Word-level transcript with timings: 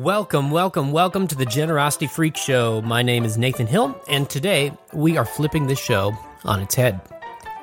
Welcome, 0.00 0.50
welcome, 0.50 0.92
welcome 0.92 1.26
to 1.26 1.34
the 1.34 1.44
Generosity 1.44 2.06
Freak 2.06 2.34
Show. 2.34 2.80
My 2.80 3.02
name 3.02 3.22
is 3.26 3.36
Nathan 3.36 3.66
Hill, 3.66 4.02
and 4.08 4.30
today 4.30 4.72
we 4.94 5.18
are 5.18 5.26
flipping 5.26 5.66
the 5.66 5.76
show 5.76 6.16
on 6.46 6.62
its 6.62 6.74
head. 6.74 7.02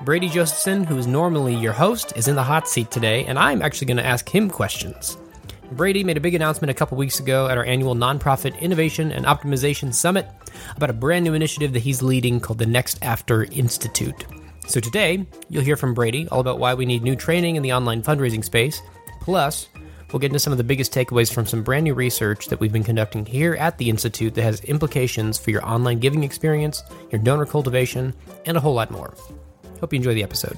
Brady 0.05 0.29
Josephson, 0.29 0.83
who 0.83 0.99
is 0.99 1.07
normally 1.07 1.55
your 1.55 1.73
host, 1.73 2.13
is 2.15 2.27
in 2.27 2.35
the 2.35 2.43
hot 2.43 2.69
seat 2.69 2.91
today, 2.91 3.25
and 3.25 3.39
I'm 3.39 3.63
actually 3.63 3.87
going 3.87 3.97
to 3.97 4.05
ask 4.05 4.29
him 4.29 4.51
questions. 4.51 5.17
Brady 5.71 6.03
made 6.03 6.15
a 6.15 6.21
big 6.21 6.35
announcement 6.35 6.69
a 6.69 6.75
couple 6.75 6.95
weeks 6.95 7.19
ago 7.19 7.47
at 7.47 7.57
our 7.57 7.65
annual 7.65 7.95
Nonprofit 7.95 8.61
Innovation 8.61 9.11
and 9.11 9.25
Optimization 9.25 9.91
Summit 9.91 10.27
about 10.75 10.91
a 10.91 10.93
brand 10.93 11.25
new 11.25 11.33
initiative 11.33 11.73
that 11.73 11.79
he's 11.79 12.03
leading 12.03 12.39
called 12.39 12.59
the 12.59 12.65
NextAfter 12.65 13.51
Institute. 13.57 14.27
So 14.67 14.79
today, 14.79 15.25
you'll 15.49 15.63
hear 15.63 15.75
from 15.75 15.95
Brady 15.95 16.27
all 16.27 16.41
about 16.41 16.59
why 16.59 16.75
we 16.75 16.85
need 16.85 17.01
new 17.01 17.15
training 17.15 17.55
in 17.55 17.63
the 17.63 17.73
online 17.73 18.03
fundraising 18.03 18.45
space. 18.45 18.79
Plus, 19.21 19.69
we'll 20.11 20.19
get 20.19 20.27
into 20.27 20.39
some 20.39 20.51
of 20.51 20.57
the 20.57 20.63
biggest 20.63 20.93
takeaways 20.93 21.33
from 21.33 21.45
some 21.45 21.63
brand 21.63 21.83
new 21.83 21.93
research 21.93 22.47
that 22.47 22.59
we've 22.59 22.71
been 22.71 22.83
conducting 22.83 23.25
here 23.25 23.55
at 23.55 23.77
the 23.77 23.89
Institute 23.89 24.35
that 24.35 24.43
has 24.43 24.61
implications 24.61 25.37
for 25.37 25.51
your 25.51 25.65
online 25.65 25.99
giving 25.99 26.23
experience, 26.23 26.83
your 27.11 27.21
donor 27.21 27.45
cultivation, 27.45 28.13
and 28.45 28.57
a 28.57 28.59
whole 28.59 28.73
lot 28.73 28.91
more. 28.91 29.13
Hope 29.79 29.93
you 29.93 29.97
enjoy 29.97 30.13
the 30.13 30.23
episode. 30.23 30.57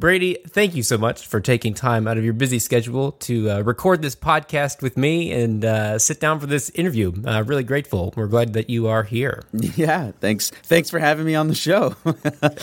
Brady, 0.00 0.38
thank 0.48 0.74
you 0.74 0.82
so 0.82 0.96
much 0.96 1.26
for 1.26 1.40
taking 1.40 1.74
time 1.74 2.08
out 2.08 2.16
of 2.16 2.24
your 2.24 2.32
busy 2.32 2.58
schedule 2.58 3.12
to 3.12 3.50
uh, 3.50 3.60
record 3.60 4.00
this 4.00 4.16
podcast 4.16 4.80
with 4.80 4.96
me 4.96 5.30
and 5.30 5.62
uh, 5.62 5.98
sit 5.98 6.20
down 6.20 6.40
for 6.40 6.46
this 6.46 6.70
interview. 6.70 7.12
Uh, 7.26 7.44
really 7.46 7.62
grateful. 7.64 8.14
We're 8.16 8.26
glad 8.26 8.54
that 8.54 8.70
you 8.70 8.88
are 8.88 9.02
here. 9.04 9.42
Yeah, 9.76 10.12
thanks. 10.20 10.50
Thanks 10.64 10.88
for 10.90 10.98
having 10.98 11.24
me 11.26 11.34
on 11.34 11.48
the 11.48 11.54
show. 11.54 11.94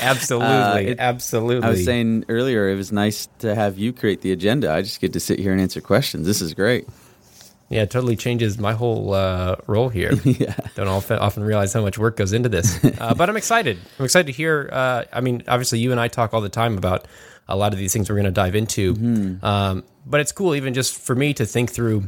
absolutely, 0.01 0.47
Uh, 0.47 0.77
it- 0.77 0.99
absolutely. 0.99 1.67
I 1.67 1.71
was 1.71 1.85
saying 1.85 2.25
earlier, 2.27 2.69
it 2.69 2.75
was 2.75 2.91
nice 2.91 3.27
to 3.39 3.53
have 3.55 3.77
you 3.77 3.93
create 3.93 4.21
the 4.21 4.31
agenda. 4.31 4.71
I 4.73 4.81
just 4.81 4.99
get 4.99 5.13
to 5.13 5.19
sit 5.19 5.37
here 5.39 5.51
and 5.51 5.61
answer 5.61 5.79
questions. 5.79 6.25
This 6.25 6.41
is 6.41 6.53
great. 6.55 6.87
Yeah, 7.69 7.81
it 7.83 7.91
totally 7.91 8.15
changes 8.15 8.57
my 8.57 8.73
whole 8.73 9.13
uh, 9.13 9.55
role 9.67 9.89
here. 9.89 10.13
Yeah. 10.25 10.55
Don't 10.75 10.87
often, 10.87 11.19
often 11.19 11.43
realize 11.43 11.73
how 11.73 11.81
much 11.81 11.97
work 11.97 12.15
goes 12.17 12.31
into 12.33 12.49
this, 12.49 12.83
uh, 12.99 13.13
but 13.15 13.29
I'm 13.29 13.37
excited. 13.37 13.77
I'm 13.99 14.05
excited 14.05 14.27
to 14.27 14.33
hear. 14.33 14.69
Uh, 14.71 15.03
I 15.11 15.21
mean, 15.21 15.43
obviously, 15.47 15.79
you 15.79 15.91
and 15.91 15.99
I 15.99 16.07
talk 16.07 16.33
all 16.33 16.41
the 16.41 16.49
time 16.49 16.77
about 16.77 17.07
a 17.47 17.55
lot 17.55 17.73
of 17.73 17.79
these 17.79 17.93
things 17.93 18.09
we're 18.09 18.15
going 18.15 18.25
to 18.25 18.31
dive 18.31 18.55
into. 18.55 18.93
Mm-hmm. 18.93 19.43
Um, 19.45 19.83
but 20.05 20.19
it's 20.21 20.31
cool, 20.31 20.55
even 20.55 20.73
just 20.73 20.95
for 20.99 21.15
me 21.15 21.33
to 21.35 21.45
think 21.45 21.71
through, 21.71 22.03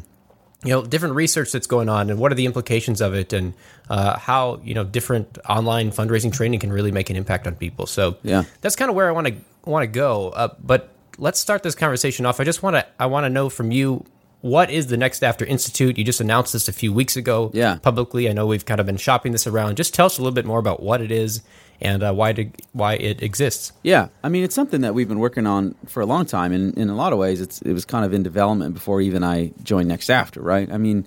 you 0.63 0.69
know, 0.71 0.83
different 0.85 1.15
research 1.15 1.52
that's 1.52 1.67
going 1.67 1.89
on 1.89 2.09
and 2.09 2.19
what 2.19 2.31
are 2.31 2.35
the 2.35 2.45
implications 2.45 3.02
of 3.02 3.13
it, 3.13 3.33
and 3.33 3.53
uh, 3.89 4.17
how 4.19 4.59
you 4.63 4.73
know 4.73 4.83
different 4.83 5.37
online 5.47 5.91
fundraising 5.91 6.31
training 6.31 6.59
can 6.59 6.71
really 6.71 6.91
make 6.91 7.09
an 7.09 7.15
impact 7.15 7.47
on 7.47 7.55
people. 7.55 7.85
So 7.87 8.17
Yeah. 8.23 8.43
that's 8.61 8.75
kind 8.75 8.89
of 8.89 8.95
where 8.95 9.07
I 9.07 9.11
want 9.11 9.27
to 9.27 9.35
want 9.65 9.83
to 9.83 9.87
go. 9.87 10.30
Uh, 10.30 10.53
but 10.61 10.93
let's 11.17 11.39
start 11.39 11.63
this 11.63 11.75
conversation 11.75 12.25
off. 12.25 12.39
I 12.39 12.43
just 12.43 12.61
want 12.63 12.75
to 12.75 12.85
I 12.99 13.07
want 13.07 13.25
to 13.25 13.30
know 13.30 13.49
from 13.49 13.71
you. 13.71 14.05
What 14.41 14.69
is 14.71 14.87
the 14.87 14.95
NextAfter 14.95 15.45
Institute? 15.47 15.97
You 15.97 16.03
just 16.05 16.21
announced 16.21 16.53
this 16.53 16.67
a 16.69 16.73
few 16.73 16.93
weeks 16.93 17.17
ago 17.17 17.52
Yeah. 17.53 17.75
publicly. 17.81 18.30
I 18.30 18.33
know 18.33 18.45
we've 18.47 18.65
kind 18.65 18.80
of 18.80 18.86
been 18.86 18.97
shopping 18.97 19.33
this 19.33 19.45
around. 19.45 19.75
Just 19.75 19.93
tell 19.93 20.05
us 20.05 20.17
a 20.17 20.21
little 20.21 20.33
bit 20.33 20.45
more 20.45 20.59
about 20.59 20.81
what 20.81 21.02
it 21.02 21.11
is 21.11 21.41
and 21.81 22.03
uh, 22.03 22.13
why 22.13 22.31
it, 22.31 22.61
why 22.73 22.93
it 22.95 23.21
exists. 23.21 23.71
Yeah, 23.83 24.09
I 24.23 24.29
mean, 24.29 24.43
it's 24.43 24.55
something 24.55 24.81
that 24.81 24.93
we've 24.93 25.07
been 25.07 25.19
working 25.19 25.47
on 25.47 25.75
for 25.87 26.01
a 26.01 26.05
long 26.05 26.25
time, 26.25 26.51
and 26.51 26.77
in 26.77 26.89
a 26.89 26.95
lot 26.95 27.13
of 27.13 27.19
ways, 27.19 27.41
it's 27.41 27.61
it 27.61 27.73
was 27.73 27.85
kind 27.85 28.05
of 28.05 28.13
in 28.13 28.23
development 28.23 28.73
before 28.73 29.01
even 29.01 29.23
I 29.23 29.51
joined 29.63 29.89
NextAfter, 29.89 30.43
right? 30.43 30.71
I 30.71 30.77
mean, 30.77 31.05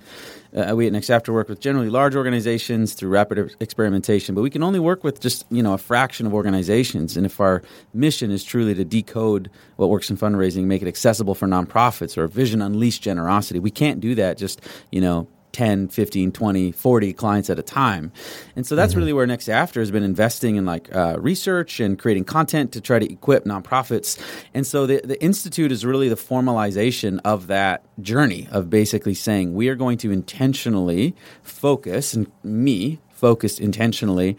uh, 0.55 0.75
we 0.77 0.87
at 0.87 0.93
NextAfter 0.93 1.33
work 1.33 1.49
with 1.49 1.61
generally 1.61 1.89
large 1.89 2.15
organizations 2.15 2.95
through 2.95 3.11
rapid 3.11 3.55
experimentation, 3.61 4.35
but 4.35 4.43
we 4.43 4.51
can 4.51 4.63
only 4.63 4.81
work 4.81 5.03
with 5.05 5.21
just 5.21 5.45
you 5.51 5.63
know 5.63 5.75
a 5.75 5.79
fraction 5.79 6.27
of 6.27 6.35
organizations, 6.35 7.17
and 7.17 7.27
if 7.27 7.41
our 7.41 7.63
mission 7.95 8.31
is 8.31 8.45
truly 8.45 8.75
to 8.75 8.85
decode 8.85 9.51
what 9.77 9.91
works 9.91 10.11
in 10.11 10.17
fundraising, 10.17 10.65
make 10.65 10.83
it 10.83 10.89
accessible 10.89 11.35
for 11.35 11.47
nonprofits, 11.47 12.17
or 12.17 12.27
vision 12.29 12.63
unleash 12.63 12.99
generosity, 12.99 13.59
we 13.59 13.71
can't 13.71 14.01
do 14.01 14.15
that 14.15 14.39
just 14.39 14.61
you 14.91 15.01
know 15.01 15.27
10 15.53 15.89
15 15.89 16.33
20 16.33 16.73
40 16.73 17.13
clients 17.13 17.51
at 17.51 17.59
a 17.59 17.63
time. 17.63 18.13
And 18.57 18.67
so 18.67 18.77
that's 18.77 18.95
really 18.95 19.13
where 19.13 19.27
next 19.27 19.49
after 19.49 19.81
has 19.81 19.91
been 19.91 20.03
investing 20.03 20.57
in 20.57 20.65
like 20.65 20.95
uh, 20.95 21.17
research 21.19 21.81
and 21.81 21.99
creating 21.99 22.25
content 22.25 22.73
to 22.73 22.81
try 22.81 22.99
to 22.99 23.13
equip 23.13 23.45
nonprofits. 23.45 24.19
And 24.55 24.67
so 24.67 24.87
the, 24.87 25.01
the 25.05 25.23
institute 25.23 25.73
is 25.73 25.85
really 25.85 26.09
the 26.09 26.17
formalization 26.17 27.21
of 27.25 27.47
that 27.49 27.85
journey 28.01 28.49
of 28.51 28.71
basically 28.71 29.15
saying 29.15 29.55
we 29.55 29.69
are 29.69 29.75
going 29.75 29.99
to 29.99 30.11
intentionally 30.11 31.15
focus 31.43 32.15
and 32.15 32.31
me 32.43 32.99
focused 33.11 33.61
intentionally 33.61 34.37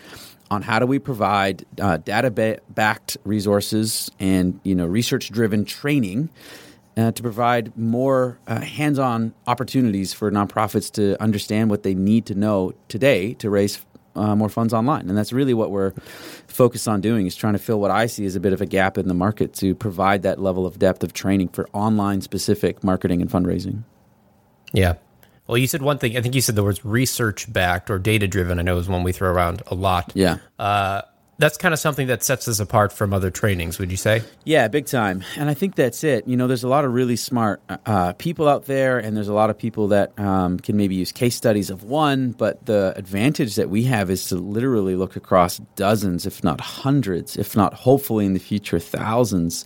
on 0.51 0.61
how 0.61 0.77
do 0.77 0.85
we 0.85 0.99
provide 0.99 1.65
uh, 1.81 1.97
data-backed 1.97 3.17
resources 3.23 4.11
and 4.19 4.59
you 4.63 4.75
know 4.75 4.85
research 4.85 5.31
driven 5.31 5.65
training 5.65 6.29
uh, 6.97 7.11
to 7.11 7.21
provide 7.21 7.75
more 7.77 8.39
uh, 8.47 8.59
hands-on 8.61 9.33
opportunities 9.47 10.13
for 10.13 10.31
nonprofits 10.31 10.91
to 10.93 11.21
understand 11.21 11.69
what 11.69 11.83
they 11.83 11.93
need 11.93 12.25
to 12.27 12.35
know 12.35 12.73
today 12.87 13.33
to 13.35 13.49
raise 13.49 13.83
uh, 14.15 14.35
more 14.35 14.49
funds 14.49 14.73
online, 14.73 15.09
and 15.09 15.17
that's 15.17 15.33
really 15.33 15.53
what 15.53 15.71
we're 15.71 15.91
focused 16.47 16.87
on 16.87 17.01
doing 17.01 17.25
is 17.25 17.35
trying 17.35 17.53
to 17.53 17.59
fill 17.59 17.79
what 17.79 17.89
I 17.89 18.05
see 18.05 18.25
as 18.25 18.35
a 18.35 18.39
bit 18.39 18.53
of 18.53 18.61
a 18.61 18.65
gap 18.65 18.97
in 18.97 19.07
the 19.07 19.13
market 19.15 19.53
to 19.55 19.73
provide 19.73 20.21
that 20.21 20.39
level 20.39 20.65
of 20.67 20.77
depth 20.77 21.03
of 21.03 21.13
training 21.13 21.49
for 21.49 21.67
online 21.73 22.21
specific 22.21 22.83
marketing 22.83 23.21
and 23.21 23.31
fundraising. 23.31 23.83
Yeah. 24.71 24.95
Well, 25.47 25.57
you 25.57 25.67
said 25.67 25.81
one 25.81 25.97
thing. 25.97 26.15
I 26.15 26.21
think 26.21 26.35
you 26.35 26.41
said 26.41 26.55
the 26.55 26.63
words 26.63 26.85
research 26.85 27.51
backed 27.51 27.89
or 27.89 27.99
data 27.99 28.27
driven. 28.27 28.59
I 28.59 28.61
know 28.61 28.77
is 28.77 28.87
one 28.87 29.03
we 29.03 29.11
throw 29.11 29.31
around 29.31 29.61
a 29.67 29.75
lot. 29.75 30.11
Yeah. 30.15 30.37
Uh, 30.57 31.01
that's 31.37 31.57
kind 31.57 31.73
of 31.73 31.79
something 31.79 32.07
that 32.07 32.23
sets 32.23 32.47
us 32.47 32.59
apart 32.59 32.93
from 32.93 33.13
other 33.13 33.31
trainings. 33.31 33.79
Would 33.79 33.91
you 33.91 33.97
say? 33.97 34.23
Yeah, 34.43 34.67
big 34.67 34.85
time. 34.85 35.23
And 35.37 35.49
I 35.49 35.53
think 35.53 35.75
that's 35.75 36.03
it. 36.03 36.27
You 36.27 36.37
know, 36.37 36.47
there's 36.47 36.63
a 36.63 36.67
lot 36.67 36.85
of 36.85 36.93
really 36.93 37.15
smart 37.15 37.61
uh, 37.85 38.13
people 38.13 38.47
out 38.47 38.65
there, 38.65 38.99
and 38.99 39.17
there's 39.17 39.27
a 39.27 39.33
lot 39.33 39.49
of 39.49 39.57
people 39.57 39.87
that 39.89 40.17
um, 40.19 40.59
can 40.59 40.77
maybe 40.77 40.95
use 40.95 41.11
case 41.11 41.35
studies 41.35 41.69
of 41.69 41.83
one. 41.83 42.31
But 42.31 42.65
the 42.65 42.93
advantage 42.95 43.55
that 43.55 43.69
we 43.69 43.83
have 43.83 44.09
is 44.09 44.27
to 44.27 44.35
literally 44.35 44.95
look 44.95 45.15
across 45.15 45.57
dozens, 45.75 46.25
if 46.25 46.43
not 46.43 46.61
hundreds, 46.61 47.35
if 47.37 47.55
not 47.55 47.73
hopefully 47.73 48.25
in 48.25 48.33
the 48.33 48.39
future, 48.39 48.79
thousands 48.79 49.65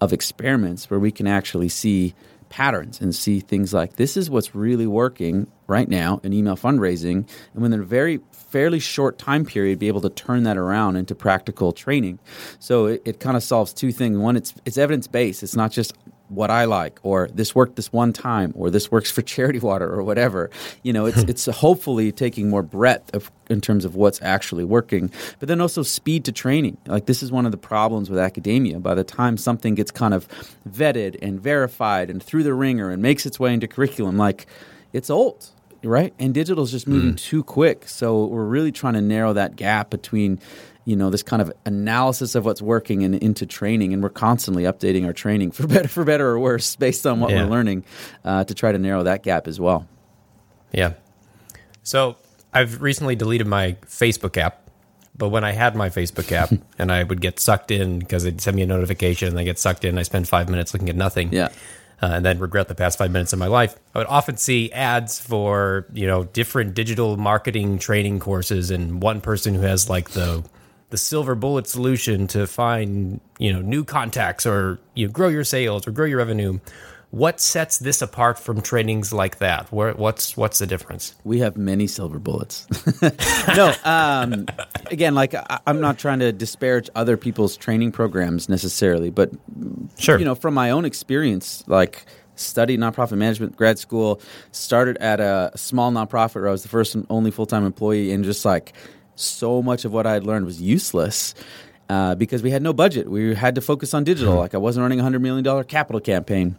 of 0.00 0.12
experiments 0.12 0.88
where 0.88 1.00
we 1.00 1.10
can 1.10 1.26
actually 1.26 1.68
see 1.68 2.14
patterns 2.48 3.00
and 3.00 3.14
see 3.14 3.40
things 3.40 3.74
like 3.74 3.96
this 3.96 4.16
is 4.16 4.30
what's 4.30 4.54
really 4.54 4.86
working 4.86 5.46
right 5.66 5.88
now 5.88 6.20
in 6.22 6.32
email 6.32 6.56
fundraising 6.56 7.28
and 7.52 7.62
within 7.62 7.80
a 7.80 7.84
very 7.84 8.20
fairly 8.48 8.78
short 8.78 9.18
time 9.18 9.44
period 9.44 9.78
be 9.78 9.88
able 9.88 10.00
to 10.00 10.10
turn 10.10 10.42
that 10.42 10.56
around 10.56 10.96
into 10.96 11.14
practical 11.14 11.72
training 11.72 12.18
so 12.58 12.86
it, 12.86 13.02
it 13.04 13.20
kind 13.20 13.36
of 13.36 13.42
solves 13.42 13.72
two 13.72 13.92
things 13.92 14.16
one 14.16 14.36
it's 14.36 14.54
it's 14.64 14.78
evidence 14.78 15.06
based 15.06 15.42
it's 15.42 15.56
not 15.56 15.70
just 15.70 15.92
what 16.28 16.50
I 16.50 16.64
like, 16.66 17.00
or 17.02 17.28
this 17.32 17.54
worked 17.54 17.76
this 17.76 17.92
one 17.92 18.12
time, 18.12 18.52
or 18.54 18.70
this 18.70 18.90
works 18.90 19.10
for 19.10 19.22
charity 19.34 19.58
water, 19.58 19.90
or 19.90 20.02
whatever. 20.02 20.50
You 20.82 20.92
know, 20.92 21.06
it's 21.06 21.22
hmm. 21.22 21.30
it's 21.30 21.46
hopefully 21.46 22.12
taking 22.12 22.48
more 22.48 22.62
breadth 22.62 23.14
of 23.14 23.30
in 23.50 23.60
terms 23.60 23.84
of 23.84 23.94
what's 23.94 24.20
actually 24.20 24.64
working, 24.64 25.10
but 25.38 25.48
then 25.48 25.60
also 25.60 25.82
speed 25.82 26.24
to 26.26 26.32
training. 26.32 26.76
Like 26.86 27.06
this 27.06 27.22
is 27.22 27.32
one 27.32 27.46
of 27.46 27.52
the 27.52 27.58
problems 27.58 28.10
with 28.10 28.18
academia. 28.18 28.78
By 28.78 28.94
the 28.94 29.04
time 29.04 29.36
something 29.36 29.74
gets 29.74 29.90
kind 29.90 30.12
of 30.12 30.28
vetted 30.68 31.16
and 31.22 31.40
verified 31.40 32.10
and 32.10 32.22
through 32.22 32.42
the 32.42 32.54
ringer 32.54 32.90
and 32.90 33.02
makes 33.02 33.24
its 33.24 33.40
way 33.40 33.54
into 33.54 33.66
curriculum, 33.66 34.18
like 34.18 34.46
it's 34.92 35.10
old 35.10 35.50
right? 35.82 36.12
And 36.18 36.34
digital 36.34 36.64
is 36.64 36.70
just 36.70 36.86
moving 36.88 37.14
too 37.14 37.42
quick. 37.42 37.88
So 37.88 38.26
we're 38.26 38.44
really 38.44 38.72
trying 38.72 38.94
to 38.94 39.00
narrow 39.00 39.32
that 39.32 39.56
gap 39.56 39.90
between, 39.90 40.40
you 40.84 40.96
know, 40.96 41.10
this 41.10 41.22
kind 41.22 41.40
of 41.42 41.52
analysis 41.66 42.34
of 42.34 42.44
what's 42.44 42.62
working 42.62 43.04
and 43.04 43.14
into 43.16 43.46
training. 43.46 43.92
And 43.92 44.02
we're 44.02 44.08
constantly 44.08 44.64
updating 44.64 45.06
our 45.06 45.12
training 45.12 45.50
for 45.52 45.66
better, 45.66 45.88
for 45.88 46.04
better 46.04 46.28
or 46.28 46.38
worse, 46.38 46.76
based 46.76 47.06
on 47.06 47.20
what 47.20 47.30
Yeah. 47.30 47.44
we're 47.44 47.50
learning, 47.50 47.84
uh, 48.24 48.44
to 48.44 48.54
try 48.54 48.72
to 48.72 48.78
narrow 48.78 49.02
that 49.04 49.22
gap 49.22 49.46
as 49.46 49.58
well. 49.60 49.86
Yeah. 50.72 50.94
So 51.82 52.16
I've 52.52 52.82
recently 52.82 53.16
deleted 53.16 53.46
my 53.46 53.76
Facebook 53.86 54.36
app, 54.36 54.68
but 55.16 55.28
when 55.30 55.44
I 55.44 55.52
had 55.52 55.74
my 55.76 55.88
Facebook 55.88 56.30
app 56.32 56.50
and 56.78 56.92
I 56.92 57.02
would 57.02 57.20
get 57.20 57.40
sucked 57.40 57.70
in 57.70 57.98
because 57.98 58.24
it'd 58.24 58.40
send 58.40 58.56
me 58.56 58.62
a 58.62 58.66
notification 58.66 59.28
and 59.28 59.38
I 59.38 59.44
get 59.44 59.58
sucked 59.58 59.84
in, 59.84 59.96
I 59.98 60.02
spend 60.02 60.28
five 60.28 60.48
minutes 60.48 60.72
looking 60.74 60.88
at 60.90 60.96
nothing. 60.96 61.32
Yeah. 61.32 61.48
Uh, 62.00 62.10
and 62.12 62.24
then 62.24 62.38
regret 62.38 62.68
the 62.68 62.76
past 62.76 62.96
five 62.96 63.10
minutes 63.10 63.32
of 63.32 63.40
my 63.40 63.48
life. 63.48 63.74
I 63.92 63.98
would 63.98 64.06
often 64.06 64.36
see 64.36 64.70
ads 64.70 65.18
for 65.18 65.86
you 65.92 66.06
know 66.06 66.24
different 66.24 66.74
digital 66.74 67.16
marketing 67.16 67.78
training 67.80 68.20
courses, 68.20 68.70
and 68.70 69.02
one 69.02 69.20
person 69.20 69.54
who 69.54 69.62
has 69.62 69.90
like 69.90 70.10
the 70.10 70.44
the 70.90 70.96
silver 70.96 71.34
bullet 71.34 71.66
solution 71.66 72.26
to 72.28 72.46
find 72.46 73.20
you 73.38 73.52
know 73.52 73.60
new 73.60 73.84
contacts 73.84 74.46
or 74.46 74.78
you 74.94 75.06
know, 75.06 75.12
grow 75.12 75.28
your 75.28 75.44
sales 75.44 75.86
or 75.86 75.90
grow 75.90 76.06
your 76.06 76.18
revenue 76.18 76.58
what 77.10 77.40
sets 77.40 77.78
this 77.78 78.02
apart 78.02 78.38
from 78.38 78.60
trainings 78.60 79.12
like 79.12 79.38
that? 79.38 79.72
Where 79.72 79.92
what's 79.94 80.36
what's 80.36 80.58
the 80.58 80.66
difference? 80.66 81.14
We 81.24 81.38
have 81.38 81.56
many 81.56 81.86
silver 81.86 82.18
bullets. 82.18 82.66
no, 83.56 83.74
um, 83.84 84.46
again, 84.90 85.14
like 85.14 85.34
I, 85.34 85.60
I'm 85.66 85.80
not 85.80 85.98
trying 85.98 86.18
to 86.18 86.32
disparage 86.32 86.90
other 86.94 87.16
people's 87.16 87.56
training 87.56 87.92
programs 87.92 88.48
necessarily, 88.48 89.10
but 89.10 89.30
Sure. 89.98 90.18
you 90.18 90.24
know, 90.24 90.34
from 90.34 90.52
my 90.54 90.70
own 90.70 90.84
experience, 90.84 91.64
like 91.66 92.04
studied 92.36 92.78
nonprofit 92.78 93.16
management 93.16 93.56
grad 93.56 93.78
school, 93.78 94.20
started 94.52 94.98
at 94.98 95.18
a 95.18 95.50
small 95.56 95.90
nonprofit 95.90 96.36
where 96.36 96.48
I 96.48 96.52
was 96.52 96.62
the 96.62 96.68
first 96.68 96.94
and 96.94 97.06
only 97.08 97.30
full 97.30 97.46
time 97.46 97.64
employee, 97.64 98.12
and 98.12 98.22
just 98.22 98.44
like 98.44 98.74
so 99.14 99.62
much 99.62 99.86
of 99.86 99.92
what 99.92 100.06
I 100.06 100.12
had 100.12 100.24
learned 100.24 100.44
was 100.44 100.60
useless. 100.60 101.34
Uh, 101.88 102.14
because 102.14 102.42
we 102.42 102.50
had 102.50 102.60
no 102.60 102.74
budget, 102.74 103.08
we 103.10 103.34
had 103.34 103.54
to 103.54 103.62
focus 103.62 103.94
on 103.94 104.04
digital. 104.04 104.34
Like 104.34 104.54
I 104.54 104.58
wasn't 104.58 104.82
running 104.82 105.00
a 105.00 105.02
hundred 105.02 105.20
million 105.22 105.42
dollar 105.42 105.64
capital 105.64 106.02
campaign 106.02 106.58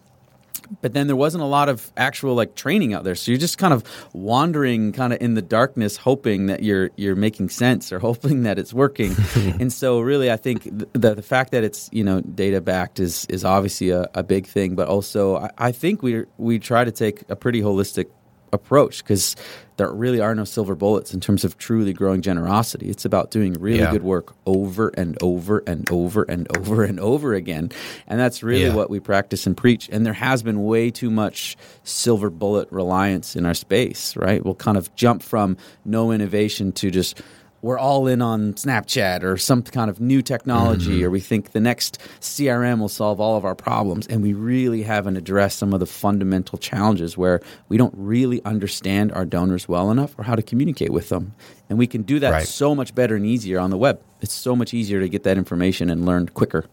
but 0.82 0.94
then 0.94 1.08
there 1.08 1.16
wasn't 1.16 1.44
a 1.44 1.48
lot 1.48 1.70
of 1.70 1.92
actual 1.98 2.36
like 2.36 2.56
training 2.56 2.94
out 2.94 3.04
there. 3.04 3.16
So 3.16 3.32
you're 3.32 3.40
just 3.40 3.58
kind 3.58 3.74
of 3.74 3.84
wandering 4.14 4.92
kind 4.92 5.14
of 5.14 5.22
in 5.22 5.34
the 5.34 5.42
darkness 5.42 5.98
hoping 5.98 6.48
that 6.48 6.64
you're 6.64 6.92
you're 6.96 7.16
making 7.16 7.50
sense 7.50 7.92
or 7.92 8.00
hoping 8.10 8.44
that 8.44 8.60
it's 8.60 8.74
working. 8.74 9.16
And 9.60 9.74
so 9.74 10.00
really 10.00 10.32
i 10.32 10.38
think 10.38 10.64
th- 10.64 10.90
the, 10.94 11.16
the 11.16 11.22
fact 11.22 11.52
that 11.52 11.64
it's 11.64 11.90
you 11.92 12.04
know 12.04 12.22
data 12.22 12.62
backed 12.62 13.00
is 13.00 13.26
is 13.30 13.44
obviously 13.44 13.90
a, 13.90 14.10
a 14.14 14.24
big 14.24 14.46
thing 14.46 14.76
but 14.76 14.88
also 14.88 15.38
I, 15.38 15.50
I 15.58 15.72
think 15.72 16.02
we 16.02 16.26
we 16.38 16.60
try 16.60 16.84
to 16.84 16.92
take 16.92 17.24
a 17.30 17.36
pretty 17.36 17.62
holistic 17.62 18.08
approach 18.54 19.04
because 19.04 19.36
there 19.78 19.92
really 19.92 20.20
are 20.20 20.36
no 20.36 20.44
silver 20.44 20.76
bullets 20.76 21.14
in 21.14 21.22
terms 21.22 21.46
of 21.46 21.58
truly 21.58 21.94
growing 21.94 22.22
generosity. 22.22 22.90
It's 22.90 23.06
about 23.06 23.32
doing 23.32 23.54
really 23.54 23.80
Yeah. 23.80 23.92
good 23.92 24.04
work 24.04 24.36
over 24.46 24.90
and 24.98 25.18
over 25.22 25.64
and 25.66 25.90
over 25.90 26.24
and 26.24 26.48
over 26.58 26.84
and 26.84 27.00
over 27.00 27.34
again. 27.34 27.72
And 28.08 28.20
that's 28.20 28.44
really 28.44 28.66
Yeah. 28.66 28.74
what 28.74 28.90
we 28.90 29.00
practice 29.00 29.48
and 29.48 29.56
preach. 29.56 29.88
And 29.92 30.06
there 30.06 30.14
has 30.14 30.44
been 30.44 30.66
way 30.66 30.92
too 30.92 31.10
much 31.10 31.56
silver 31.84 32.30
bullet 32.30 32.68
reliance 32.72 33.36
in 33.38 33.46
our 33.46 33.54
space, 33.54 34.16
right? 34.18 34.44
We'll 34.44 34.56
kind 34.56 34.78
of 34.78 34.94
jump 34.96 35.24
from 35.24 35.56
no 35.86 36.12
innovation 36.12 36.74
to 36.74 36.92
just 36.92 37.22
we're 37.62 37.78
all 37.78 38.08
in 38.08 38.22
on 38.22 38.54
Snapchat 38.54 39.24
or 39.24 39.38
some 39.38 39.62
kind 39.64 39.90
of 39.90 40.00
new 40.00 40.22
technology, 40.22 40.98
mm-hmm. 40.98 41.06
or 41.06 41.10
we 41.10 41.20
think 41.20 41.52
the 41.52 41.60
next 41.60 42.00
CRM 42.22 42.80
will 42.80 42.90
solve 42.90 43.20
all 43.20 43.36
of 43.36 43.46
our 43.46 43.56
problems. 43.56 44.08
And 44.08 44.22
we 44.22 44.34
really 44.34 44.84
haven't 44.84 45.18
addressed 45.18 45.60
some 45.60 45.74
of 45.74 45.80
the 45.80 45.86
fundamental 45.86 46.58
challenges 46.58 47.18
where 47.18 47.42
we 47.68 47.78
don't 47.78 47.94
really 47.98 48.44
understand 48.46 49.12
our 49.12 49.26
donors 49.26 49.68
well 49.68 49.92
enough 49.92 50.18
or 50.18 50.24
how 50.24 50.36
to 50.36 50.42
communicate 50.42 50.92
with 50.92 51.10
them. 51.10 51.34
And 51.70 51.78
we 51.78 51.88
can 51.88 52.04
do 52.04 52.20
that 52.20 52.32
Right. 52.32 52.48
so 52.48 52.74
much 52.74 52.96
better 52.96 53.16
and 53.16 53.26
easier 53.26 53.60
on 53.60 53.70
the 53.70 53.78
web. 53.78 54.02
It's 54.22 54.34
so 54.34 54.56
much 54.56 54.74
easier 54.74 55.00
to 55.00 55.10
get 55.10 55.24
that 55.24 55.38
information 55.38 55.90
and 55.90 56.06
learn 56.06 56.30
quicker. 56.30 56.66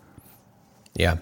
Yeah. 0.95 1.17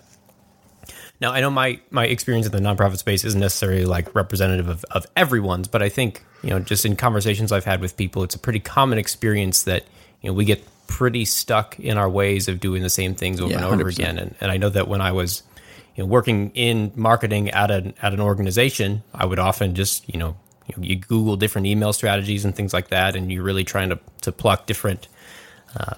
Now 1.20 1.32
I 1.32 1.40
know 1.40 1.50
my 1.50 1.81
my 1.90 2.06
experience 2.06 2.46
in 2.46 2.52
the 2.52 2.58
nonprofit 2.58 2.99
space 2.99 3.25
isn't 3.25 3.40
necessarily 3.40 3.84
like 3.84 4.14
representative 4.14 4.69
of, 4.69 4.84
of 4.90 5.06
everyone's, 5.16 5.69
but 5.69 5.82
I 5.82 5.88
think 5.88 6.22
you 6.43 6.50
know 6.50 6.58
just 6.58 6.84
in 6.84 6.96
conversations 6.96 7.52
I've 7.52 7.64
had 7.64 7.81
with 7.81 7.96
people, 7.96 8.22
it's 8.22 8.34
a 8.34 8.38
pretty 8.38 8.61
common 8.61 8.99
experience 8.99 9.62
that 9.64 9.84
you 10.20 10.28
know 10.28 10.34
we 10.34 10.44
get 10.44 10.64
pretty 10.87 11.25
stuck 11.25 11.78
in 11.81 11.96
our 11.96 12.11
ways 12.11 12.46
of 12.49 12.61
doing 12.61 12.82
the 12.82 12.90
same 12.90 13.14
things 13.14 13.40
over 13.40 13.50
Yeah, 13.52 13.64
and 13.64 13.81
over 13.81 13.84
100%. 13.90 13.93
again. 13.94 14.19
And, 14.19 14.34
and 14.40 14.50
I 14.50 14.58
know 14.58 14.69
that 14.69 14.87
when 14.87 15.00
I 15.00 15.12
was 15.12 15.43
you 15.96 16.02
know 16.05 16.08
working 16.08 16.50
in 16.55 16.93
marketing 16.96 17.50
at 17.50 17.70
an 17.70 17.94
at 18.02 18.12
an 18.12 18.20
organization, 18.20 19.02
I 19.14 19.25
would 19.25 19.38
often 19.38 19.75
just 19.75 20.08
you 20.12 20.19
know 20.19 20.37
you, 20.67 20.75
know, 20.76 20.82
you 20.82 20.96
Google 20.96 21.37
different 21.37 21.67
email 21.67 21.93
strategies 21.93 22.44
and 22.44 22.55
things 22.55 22.72
like 22.72 22.88
that, 22.88 23.17
and 23.17 23.31
you're 23.31 23.43
really 23.44 23.64
trying 23.64 23.90
to 23.90 23.99
to 24.22 24.32
pluck 24.32 24.67
different 24.67 25.08
uh, 25.78 25.94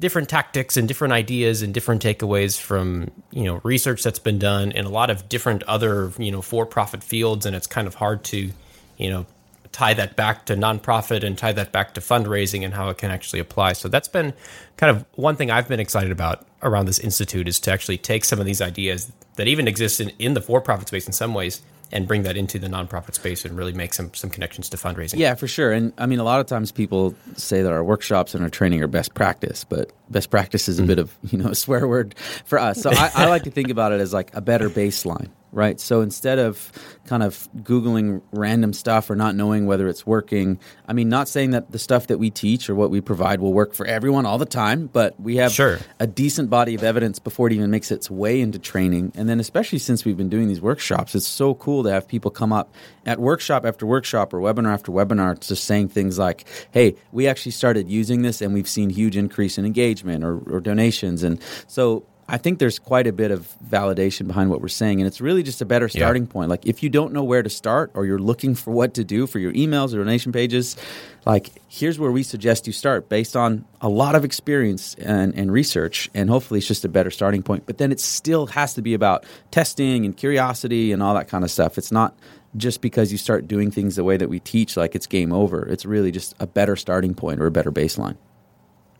different 0.00 0.28
tactics 0.28 0.76
and 0.76 0.86
different 0.86 1.12
ideas 1.12 1.62
and 1.62 1.74
different 1.74 2.02
takeaways 2.02 2.58
from 2.58 3.10
you 3.30 3.44
know 3.44 3.60
research 3.64 4.02
that's 4.02 4.18
been 4.18 4.38
done 4.38 4.70
in 4.72 4.84
a 4.84 4.90
lot 4.90 5.10
of 5.10 5.28
different 5.28 5.62
other 5.64 6.12
you 6.18 6.30
know 6.30 6.42
for-profit 6.42 7.02
fields. 7.02 7.46
And 7.46 7.54
it's 7.56 7.66
kind 7.66 7.86
of 7.86 7.94
hard 7.94 8.24
to 8.24 8.50
you 8.96 9.10
know 9.10 9.26
tie 9.72 9.94
that 9.94 10.16
back 10.16 10.46
to 10.46 10.54
nonprofit 10.54 11.22
and 11.22 11.36
tie 11.36 11.52
that 11.52 11.72
back 11.72 11.94
to 11.94 12.00
fundraising 12.00 12.64
and 12.64 12.74
how 12.74 12.88
it 12.88 12.98
can 12.98 13.10
actually 13.10 13.38
apply. 13.38 13.74
So 13.74 13.88
that's 13.88 14.08
been 14.08 14.32
kind 14.78 14.96
of 14.96 15.04
one 15.16 15.36
thing 15.36 15.50
i've 15.50 15.68
been 15.68 15.80
excited 15.80 16.10
about 16.10 16.46
around 16.62 16.86
this 16.86 16.98
institute 16.98 17.46
is 17.46 17.60
to 17.60 17.70
actually 17.70 17.98
take 17.98 18.24
some 18.24 18.40
of 18.40 18.46
these 18.46 18.62
ideas 18.62 19.12
that 19.36 19.46
even 19.46 19.68
exist 19.68 20.00
in, 20.00 20.10
in 20.18 20.34
the 20.34 20.40
for-profit 20.40 20.88
space 20.88 21.06
in 21.06 21.12
some 21.12 21.34
ways 21.34 21.60
and 21.92 22.06
bring 22.06 22.22
that 22.22 22.36
into 22.36 22.58
the 22.58 22.68
nonprofit 22.68 23.14
space 23.14 23.44
and 23.44 23.56
really 23.56 23.72
make 23.72 23.94
some 23.94 24.12
some 24.14 24.30
connections 24.30 24.68
to 24.70 24.76
fundraising 24.76 25.18
Yeah, 25.18 25.34
for 25.34 25.48
sure. 25.48 25.72
And 25.72 25.92
I 25.98 26.06
mean, 26.06 26.18
a 26.18 26.24
lot 26.24 26.40
of 26.40 26.46
times 26.46 26.72
people 26.72 27.14
say 27.36 27.62
that 27.62 27.72
our 27.72 27.84
workshops 27.84 28.34
and 28.34 28.42
our 28.42 28.50
training 28.50 28.82
are 28.82 28.88
best 28.88 29.14
practice, 29.14 29.64
but 29.64 29.92
best 30.10 30.30
practice 30.30 30.68
is 30.68 30.78
a 30.78 30.82
bit 30.82 30.98
mm. 30.98 31.02
of 31.02 31.16
you 31.30 31.38
know 31.38 31.48
a 31.50 31.54
swear 31.54 31.86
word 31.86 32.14
for 32.44 32.58
us. 32.58 32.82
So 32.82 32.90
I, 32.90 33.10
I 33.14 33.26
like 33.26 33.44
to 33.44 33.50
think 33.50 33.70
about 33.70 33.92
it 33.92 34.00
as 34.00 34.12
like 34.12 34.34
a 34.34 34.40
better 34.40 34.70
baseline, 34.70 35.28
right? 35.52 35.80
So 35.80 36.00
instead 36.00 36.38
of 36.38 36.72
kind 37.06 37.22
of 37.22 37.48
googling 37.58 38.22
random 38.32 38.72
stuff 38.72 39.08
or 39.08 39.16
not 39.16 39.34
knowing 39.34 39.66
whether 39.66 39.88
it's 39.88 40.06
working, 40.06 40.58
I 40.86 40.92
mean, 40.92 41.08
not 41.08 41.28
saying 41.28 41.50
that 41.52 41.72
the 41.72 41.78
stuff 41.78 42.08
that 42.08 42.18
we 42.18 42.30
teach 42.30 42.68
or 42.68 42.74
what 42.74 42.90
we 42.90 43.00
provide 43.00 43.40
will 43.40 43.52
work 43.52 43.74
for 43.74 43.86
everyone 43.86 44.26
all 44.26 44.38
the 44.38 44.46
time, 44.46 44.88
but 44.92 45.18
we 45.20 45.36
have 45.36 45.52
Sure. 45.52 45.78
a 45.98 46.06
decent 46.06 46.50
body 46.50 46.74
of 46.74 46.82
evidence 46.82 47.18
before 47.18 47.46
it 47.46 47.52
even 47.52 47.70
makes 47.70 47.90
its 47.90 48.10
way 48.10 48.40
into 48.40 48.58
training. 48.58 49.12
And 49.14 49.28
then, 49.28 49.40
especially 49.40 49.78
since 49.78 50.04
we've 50.04 50.16
been 50.16 50.28
doing 50.28 50.48
these 50.48 50.60
workshops, 50.60 51.14
it's 51.14 51.26
so 51.26 51.54
cool 51.54 51.82
to 51.84 51.90
have 51.90 52.06
people 52.06 52.30
come 52.30 52.52
up 52.52 52.74
at 53.06 53.18
workshop 53.18 53.64
after 53.64 53.86
workshop 53.86 54.34
or 54.34 54.40
webinar 54.40 54.72
after 54.72 54.92
webinar 54.92 55.38
just 55.40 55.64
saying 55.64 55.88
things 55.88 56.18
like, 56.18 56.44
hey, 56.72 56.94
we 57.12 57.26
actually 57.26 57.52
started 57.52 57.88
using 57.88 58.22
this 58.22 58.42
and 58.42 58.52
we've 58.52 58.68
seen 58.68 58.90
huge 58.90 59.16
increase 59.16 59.56
in 59.58 59.64
engagement 59.64 59.97
or, 60.06 60.38
or 60.50 60.60
donations. 60.60 61.22
And 61.22 61.40
so, 61.66 62.04
I 62.30 62.36
think 62.36 62.58
there's 62.58 62.78
quite 62.78 63.06
a 63.06 63.12
bit 63.12 63.30
of 63.30 63.50
validation 63.66 64.26
behind 64.26 64.50
what 64.50 64.60
we're 64.60 64.68
saying, 64.68 65.00
and 65.00 65.06
it's 65.06 65.18
really 65.18 65.42
just 65.42 65.62
a 65.62 65.64
better 65.64 65.88
starting 65.88 66.26
point. 66.26 66.50
Like, 66.50 66.66
if 66.66 66.82
you 66.82 66.90
don't 66.90 67.14
know 67.14 67.24
where 67.24 67.42
to 67.42 67.48
start, 67.48 67.90
or 67.94 68.04
you're 68.04 68.18
looking 68.18 68.54
for 68.54 68.70
what 68.70 68.92
to 68.94 69.04
do 69.04 69.26
for 69.26 69.38
your 69.38 69.50
emails 69.54 69.94
or 69.94 69.96
donation 69.96 70.30
pages, 70.30 70.76
like 71.24 71.50
here's 71.68 71.98
where 71.98 72.12
we 72.12 72.22
suggest 72.22 72.66
you 72.66 72.72
start 72.74 73.08
based 73.08 73.34
on 73.34 73.64
a 73.80 73.88
lot 73.88 74.14
of 74.14 74.26
experience 74.26 74.94
and, 74.96 75.34
and 75.36 75.50
research, 75.50 76.10
and 76.12 76.28
hopefully 76.28 76.58
it's 76.58 76.68
just 76.68 76.84
a 76.84 76.88
better 76.88 77.10
starting 77.10 77.42
point. 77.42 77.64
But 77.64 77.78
then 77.78 77.90
it 77.90 77.98
still 77.98 78.46
has 78.48 78.74
to 78.74 78.82
be 78.82 78.92
about 78.92 79.24
testing 79.50 80.04
and 80.04 80.14
curiosity 80.14 80.92
and 80.92 81.02
all 81.02 81.14
that 81.14 81.28
kind 81.28 81.44
of 81.44 81.50
stuff. 81.50 81.78
It's 81.78 81.92
not 81.92 82.14
just 82.58 82.82
because 82.82 83.10
you 83.10 83.16
start 83.16 83.48
doing 83.48 83.70
things 83.70 83.96
the 83.96 84.04
way 84.04 84.18
that 84.18 84.28
we 84.28 84.38
teach, 84.38 84.76
like 84.76 84.94
it's 84.94 85.06
game 85.06 85.32
over. 85.32 85.66
It's 85.66 85.86
really 85.86 86.12
just 86.12 86.34
a 86.40 86.46
better 86.46 86.76
starting 86.76 87.14
point 87.14 87.40
or 87.40 87.46
a 87.46 87.50
better 87.50 87.72
baseline. 87.72 88.18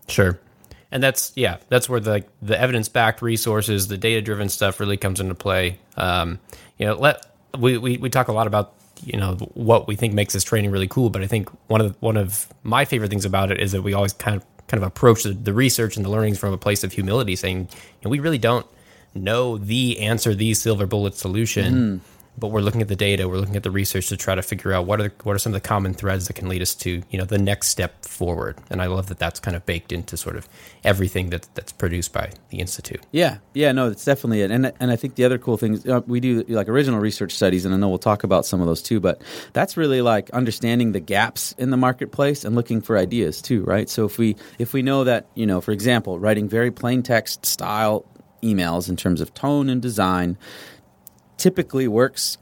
Sure. 0.08 0.40
And 0.90 1.02
that's 1.02 1.32
yeah, 1.36 1.58
that's 1.68 1.88
where 1.88 2.00
the 2.00 2.24
the 2.40 2.58
evidence 2.58 2.88
backed 2.88 3.20
resources, 3.20 3.88
the 3.88 3.98
data 3.98 4.22
driven 4.22 4.48
stuff 4.48 4.80
really 4.80 4.96
comes 4.96 5.20
into 5.20 5.34
play. 5.34 5.78
Um, 5.96 6.38
you 6.78 6.86
know, 6.86 6.94
let 6.94 7.26
we, 7.58 7.76
we 7.76 7.96
we 7.98 8.08
talk 8.08 8.28
a 8.28 8.32
lot 8.32 8.46
about 8.46 8.74
you 9.04 9.18
know 9.18 9.34
what 9.54 9.86
we 9.86 9.96
think 9.96 10.14
makes 10.14 10.32
this 10.32 10.44
training 10.44 10.70
really 10.70 10.88
cool, 10.88 11.10
but 11.10 11.22
I 11.22 11.26
think 11.26 11.50
one 11.68 11.80
of 11.80 11.96
one 12.00 12.16
of 12.16 12.48
my 12.62 12.84
favorite 12.84 13.10
things 13.10 13.24
about 13.24 13.50
it 13.50 13.60
is 13.60 13.72
that 13.72 13.82
we 13.82 13.92
always 13.92 14.12
kind 14.14 14.36
of 14.36 14.44
kind 14.66 14.82
of 14.82 14.86
approach 14.86 15.24
the, 15.24 15.32
the 15.32 15.52
research 15.52 15.96
and 15.96 16.04
the 16.04 16.10
learnings 16.10 16.38
from 16.38 16.52
a 16.52 16.58
place 16.58 16.84
of 16.84 16.92
humility, 16.92 17.36
saying 17.36 17.68
you 17.70 18.04
know, 18.04 18.10
we 18.10 18.20
really 18.20 18.38
don't 18.38 18.66
know 19.14 19.58
the 19.58 19.98
answer, 20.00 20.34
the 20.34 20.54
silver 20.54 20.86
bullet 20.86 21.14
solution. 21.14 22.00
But 22.38 22.48
we're 22.48 22.60
looking 22.60 22.82
at 22.82 22.88
the 22.88 22.96
data, 22.96 23.28
we're 23.28 23.38
looking 23.38 23.56
at 23.56 23.62
the 23.62 23.70
research 23.70 24.08
to 24.08 24.16
try 24.16 24.34
to 24.34 24.42
figure 24.42 24.72
out 24.72 24.86
what 24.86 25.00
are 25.00 25.04
the, 25.04 25.12
what 25.24 25.34
are 25.34 25.38
some 25.38 25.54
of 25.54 25.60
the 25.60 25.66
common 25.66 25.94
threads 25.94 26.26
that 26.28 26.34
can 26.34 26.48
lead 26.48 26.62
us 26.62 26.74
to 26.76 27.02
you 27.10 27.18
know 27.18 27.24
the 27.24 27.38
next 27.38 27.68
step 27.68 28.04
forward. 28.04 28.56
And 28.70 28.80
I 28.80 28.86
love 28.86 29.06
that 29.08 29.18
that's 29.18 29.40
kind 29.40 29.56
of 29.56 29.66
baked 29.66 29.92
into 29.92 30.16
sort 30.16 30.36
of 30.36 30.48
everything 30.84 31.30
that 31.30 31.48
that's 31.54 31.72
produced 31.72 32.12
by 32.12 32.30
the 32.50 32.58
institute. 32.58 33.00
Yeah, 33.12 33.38
yeah, 33.54 33.72
no, 33.72 33.90
it's 33.90 34.04
definitely 34.04 34.42
it. 34.42 34.50
And 34.50 34.72
and 34.78 34.90
I 34.90 34.96
think 34.96 35.16
the 35.16 35.24
other 35.24 35.38
cool 35.38 35.56
thing 35.56 35.74
is 35.74 35.86
uh, 35.86 36.00
we 36.06 36.20
do 36.20 36.44
like 36.48 36.68
original 36.68 37.00
research 37.00 37.32
studies, 37.32 37.64
and 37.64 37.74
I 37.74 37.78
know 37.78 37.88
we'll 37.88 37.98
talk 37.98 38.24
about 38.24 38.46
some 38.46 38.60
of 38.60 38.66
those 38.66 38.82
too. 38.82 39.00
But 39.00 39.22
that's 39.52 39.76
really 39.76 40.02
like 40.02 40.30
understanding 40.30 40.92
the 40.92 41.00
gaps 41.00 41.52
in 41.58 41.70
the 41.70 41.76
marketplace 41.76 42.44
and 42.44 42.54
looking 42.54 42.80
for 42.80 42.96
ideas 42.96 43.42
too, 43.42 43.62
right? 43.64 43.88
So 43.88 44.04
if 44.04 44.18
we 44.18 44.36
if 44.58 44.72
we 44.72 44.82
know 44.82 45.04
that 45.04 45.26
you 45.34 45.46
know, 45.46 45.60
for 45.60 45.72
example, 45.72 46.18
writing 46.18 46.48
very 46.48 46.70
plain 46.70 47.02
text 47.02 47.46
style 47.46 48.04
emails 48.42 48.88
in 48.88 48.96
terms 48.96 49.20
of 49.20 49.34
tone 49.34 49.68
and 49.68 49.82
design 49.82 50.38
typically 51.38 51.88
works 51.88 52.36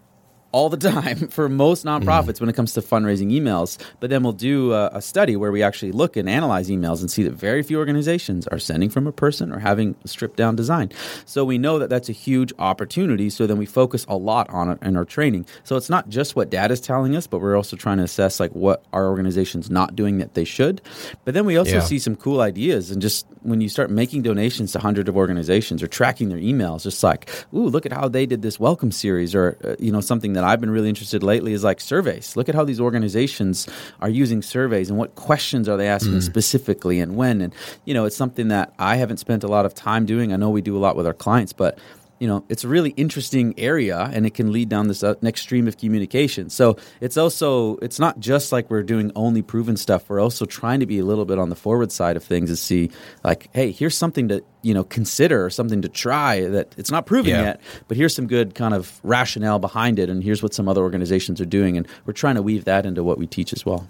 all 0.57 0.71
the 0.71 0.77
time 0.91 1.29
for 1.29 1.51
most 1.51 1.85
nonprofits 1.85 2.37
mm. 2.37 2.41
when 2.41 2.49
it 2.49 2.57
comes 2.57 2.73
to 2.73 2.81
fundraising 2.81 3.31
emails. 3.31 3.77
But 4.01 4.09
then 4.09 4.23
we'll 4.23 4.33
do 4.33 4.73
a, 4.73 4.89
a 4.95 5.03
study 5.03 5.37
where 5.37 5.53
we 5.53 5.63
actually 5.63 5.93
look 5.93 6.17
and 6.17 6.31
analyze 6.31 6.71
emails 6.71 7.01
and 7.01 7.11
see 7.11 7.23
that 7.25 7.33
very 7.35 7.63
few 7.63 7.79
organizations 7.79 8.47
are 8.47 8.59
sending 8.59 8.89
from 8.89 9.07
a 9.07 9.13
person 9.13 9.53
or 9.53 9.59
having 9.59 9.95
a 10.03 10.09
stripped 10.09 10.37
down 10.37 10.57
design. 10.57 10.93
So 11.27 11.45
we 11.45 11.59
know 11.59 11.79
that 11.79 11.91
that's 11.91 12.09
a 12.09 12.13
huge 12.13 12.55
opportunity. 12.59 13.29
So 13.29 13.47
then 13.47 13.59
we 13.59 13.67
focus 13.67 14.07
a 14.09 14.17
lot 14.17 14.49
on 14.49 14.71
it 14.71 14.79
in 14.81 14.97
our 14.97 15.05
training. 15.05 15.47
So 15.63 15.77
it's 15.77 15.91
not 15.91 16.09
just 16.09 16.37
what 16.37 16.49
data 16.49 16.73
is 16.73 16.81
telling 16.81 17.15
us, 17.17 17.27
but 17.27 17.41
we're 17.41 17.57
also 17.57 17.77
trying 17.77 17.99
to 17.99 18.05
assess 18.05 18.41
like 18.41 18.53
what 18.53 18.83
our 18.95 19.09
organization's 19.09 19.69
not 19.69 19.95
doing 19.95 20.19
that 20.19 20.33
they 20.33 20.45
should. 20.45 20.81
But 21.27 21.35
then 21.35 21.45
we 21.45 21.59
also 21.59 21.73
Yeah. 21.73 21.81
see 21.81 21.99
some 21.99 22.17
cool 22.17 22.41
ideas 22.41 22.91
and 22.91 23.03
just 23.03 23.27
when 23.47 23.61
you 23.61 23.69
start 23.69 23.91
making 23.91 24.23
donations 24.23 24.73
to 24.73 24.79
hundreds 24.79 25.09
of 25.09 25.17
organizations 25.17 25.83
or 25.83 25.87
tracking 25.87 26.29
their 26.29 26.39
emails, 26.39 26.83
just 26.83 27.03
like, 27.03 27.31
ooh, 27.55 27.69
look 27.69 27.87
at 27.87 27.93
how 27.93 28.09
they 28.09 28.27
did 28.27 28.43
this 28.43 28.59
welcome 28.59 28.91
series, 28.91 29.35
or 29.35 29.57
uh, 29.65 29.77
you 29.79 29.93
know, 29.93 30.01
something 30.01 30.33
that 30.35 30.45
I've 30.45 30.61
been 30.61 30.71
really 30.71 30.89
interested 30.89 31.23
lately 31.23 31.53
is 31.53 31.65
like 31.65 31.81
surveys. 31.81 32.37
Look 32.37 32.49
at 32.49 32.55
how 32.55 32.65
these 32.65 32.81
organizations 32.81 33.69
are 34.01 34.09
using 34.09 34.43
surveys 34.43 34.91
and 34.91 34.99
what 34.99 35.15
questions 35.15 35.69
are 35.69 35.77
they 35.77 35.89
asking 35.89 36.21
specifically 36.21 37.01
and 37.01 37.17
when. 37.17 37.41
And 37.41 37.55
you 37.85 37.95
know, 37.95 38.05
it's 38.05 38.17
something 38.17 38.49
that 38.49 38.73
I 38.79 38.97
haven't 38.97 39.19
spent 39.19 39.45
a 39.45 39.49
lot 39.49 39.67
of 39.67 39.75
time 39.75 40.07
doing. 40.07 40.33
I 40.33 40.37
know 40.37 40.51
we 40.51 40.63
do 40.63 40.77
a 40.77 40.81
lot 40.81 40.97
with 40.97 41.07
our 41.07 41.15
clients, 41.15 41.53
but 41.53 41.79
you 42.19 42.27
know, 42.27 42.45
it's 42.49 42.65
a 42.65 42.69
really 42.69 42.91
interesting 42.91 43.53
area 43.59 44.11
and 44.13 44.25
it 44.27 44.33
can 44.35 44.51
lead 44.53 44.69
down 44.69 44.89
this 44.89 45.03
uh, 45.03 45.15
next 45.21 45.43
stream 45.43 45.69
of 45.69 45.77
communication. 45.77 46.49
So 46.49 46.77
it's 47.01 47.17
also, 47.17 47.77
it's 47.77 47.99
not 47.99 48.19
just 48.19 48.53
like 48.53 48.71
we're 48.71 48.83
doing 48.83 49.13
only 49.15 49.43
proven 49.43 49.77
stuff. 49.77 50.09
We're 50.09 50.21
also 50.21 50.47
trying 50.47 50.81
to 50.81 50.87
be 50.87 50.99
a 50.99 51.05
little 51.05 51.27
bit 51.27 51.39
on 51.39 51.51
the 51.51 51.57
forward 51.57 51.93
side 51.93 52.17
of 52.17 52.25
things 52.25 52.49
to 52.49 52.57
see 52.57 52.91
like, 53.23 53.51
hey, 53.53 53.71
here's 53.71 53.97
something 53.97 54.29
to, 54.29 54.43
you 54.63 54.73
know, 54.73 54.85
consider 54.85 55.45
or 55.45 55.51
something 55.51 55.83
to 55.83 55.89
try 55.89 56.47
that 56.49 56.75
it's 56.79 56.91
not 56.91 57.05
proven 57.05 57.31
Yeah. 57.33 57.43
yet, 57.43 57.61
but 57.89 57.97
here's 57.97 58.15
some 58.15 58.27
good 58.27 58.55
kind 58.55 58.73
of 58.73 58.99
rationale 59.03 59.59
behind 59.59 59.99
it. 59.99 60.09
And 60.09 60.23
here's 60.25 60.43
what 60.43 60.55
some 60.55 60.69
other 60.69 60.81
organizations 60.83 61.41
are 61.41 61.47
doing. 61.47 61.77
And 61.77 61.87
we're 62.07 62.15
trying 62.15 62.37
to 62.37 62.43
weave 62.43 62.65
that 62.65 62.87
into 62.87 63.05
what 63.05 63.19
we 63.19 63.27
teach 63.27 63.53
as 63.53 63.67
well. 63.67 63.89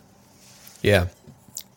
Yeah. 0.82 1.06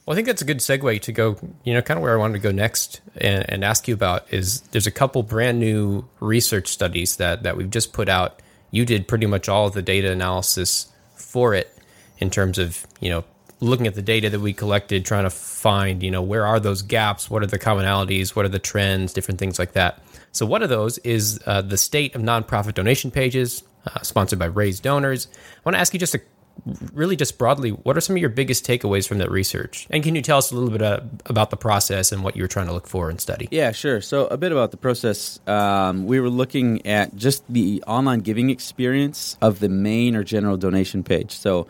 Well, 0.10 0.16
I 0.16 0.18
think 0.18 0.26
that's 0.26 0.42
a 0.42 0.46
good 0.46 0.58
segue 0.58 1.02
to 1.02 1.12
go, 1.12 1.38
you 1.64 1.76
know, 1.76 1.84
kind 1.84 2.00
of 2.00 2.02
where 2.02 2.16
I 2.16 2.18
wanted 2.18 2.34
to 2.34 2.40
go 2.40 2.52
next 2.52 3.00
and, 3.18 3.48
and 3.48 3.64
ask 3.64 3.88
you 3.88 3.94
about 3.94 4.34
is 4.34 4.62
there's 4.72 4.88
a 4.88 4.92
couple 4.92 5.22
brand 5.22 5.60
new 5.60 6.04
research 6.20 6.70
studies 6.70 7.18
that, 7.18 7.44
that 7.44 7.56
we've 7.56 7.70
just 7.70 7.94
put 7.94 8.10
out. 8.10 8.42
You 8.72 8.86
did 8.86 9.08
pretty 9.08 9.28
much 9.28 9.48
all 9.48 9.68
of 9.68 9.74
the 9.74 9.84
data 9.84 10.12
analysis 10.12 10.92
for 11.14 11.54
it 11.54 11.72
in 12.18 12.32
terms 12.32 12.58
of, 12.58 12.88
you 13.00 13.12
know, 13.12 13.24
looking 13.60 13.86
at 13.86 13.94
the 13.94 14.02
data 14.02 14.32
that 14.32 14.40
we 14.40 14.52
collected, 14.52 15.06
trying 15.06 15.26
to 15.26 15.30
find, 15.30 16.02
you 16.02 16.10
know, 16.10 16.24
where 16.24 16.44
are 16.44 16.60
those 16.60 16.82
gaps? 16.82 17.30
What 17.30 17.44
are 17.44 17.48
the 17.48 17.60
commonalities? 17.60 18.36
What 18.36 18.46
are 18.46 18.50
the 18.50 18.58
trends? 18.58 19.14
Different 19.14 19.40
things 19.40 19.60
like 19.60 19.74
that. 19.74 20.02
So, 20.32 20.44
one 20.44 20.64
of 20.64 20.70
those 20.70 20.98
is 21.00 21.40
uh, 21.46 21.62
the 21.62 21.78
state 21.78 22.16
of 22.16 22.24
nonprofit 22.24 22.74
donation 22.74 23.12
pages, 23.12 23.62
uh, 23.86 24.02
sponsored 24.02 24.40
by 24.40 24.50
RaiseDonors. 24.50 25.28
I 25.28 25.62
want 25.66 25.76
to 25.76 25.80
ask 25.80 25.94
you 25.94 26.00
just 26.00 26.16
a 26.16 26.22
really 26.94 27.16
just 27.16 27.38
broadly, 27.38 27.72
what 27.72 27.98
are 27.98 28.02
some 28.02 28.16
of 28.16 28.20
your 28.20 28.30
biggest 28.30 28.66
takeaways 28.66 29.08
from 29.08 29.18
that 29.20 29.32
research? 29.32 29.88
And 29.90 30.04
can 30.04 30.16
you 30.16 30.22
tell 30.22 30.38
us 30.38 30.52
a 30.52 30.56
little 30.56 30.70
bit 30.70 30.82
uh, 30.82 31.02
about 31.26 31.50
the 31.50 31.58
process 31.58 32.12
and 32.12 32.24
what 32.24 32.36
you 32.36 32.44
were 32.44 32.48
trying 32.48 32.68
to 32.68 32.74
look 32.74 32.88
for 32.88 33.10
and 33.10 33.20
study? 33.20 33.48
Yeah, 33.52 33.72
sure. 33.72 34.02
So 34.02 34.28
a 34.28 34.38
bit 34.38 34.52
about 34.52 34.72
the 34.72 34.78
process. 34.78 35.40
Um, 35.48 36.06
we 36.06 36.20
were 36.20 36.30
looking 36.30 36.86
at 36.86 37.16
just 37.16 37.44
the 37.52 37.84
online 37.88 38.20
giving 38.20 38.50
experience 38.50 39.38
of 39.42 39.60
the 39.60 39.70
main 39.70 40.16
or 40.16 40.24
general 40.24 40.58
donation 40.58 41.04
page. 41.04 41.32
So 41.32 41.68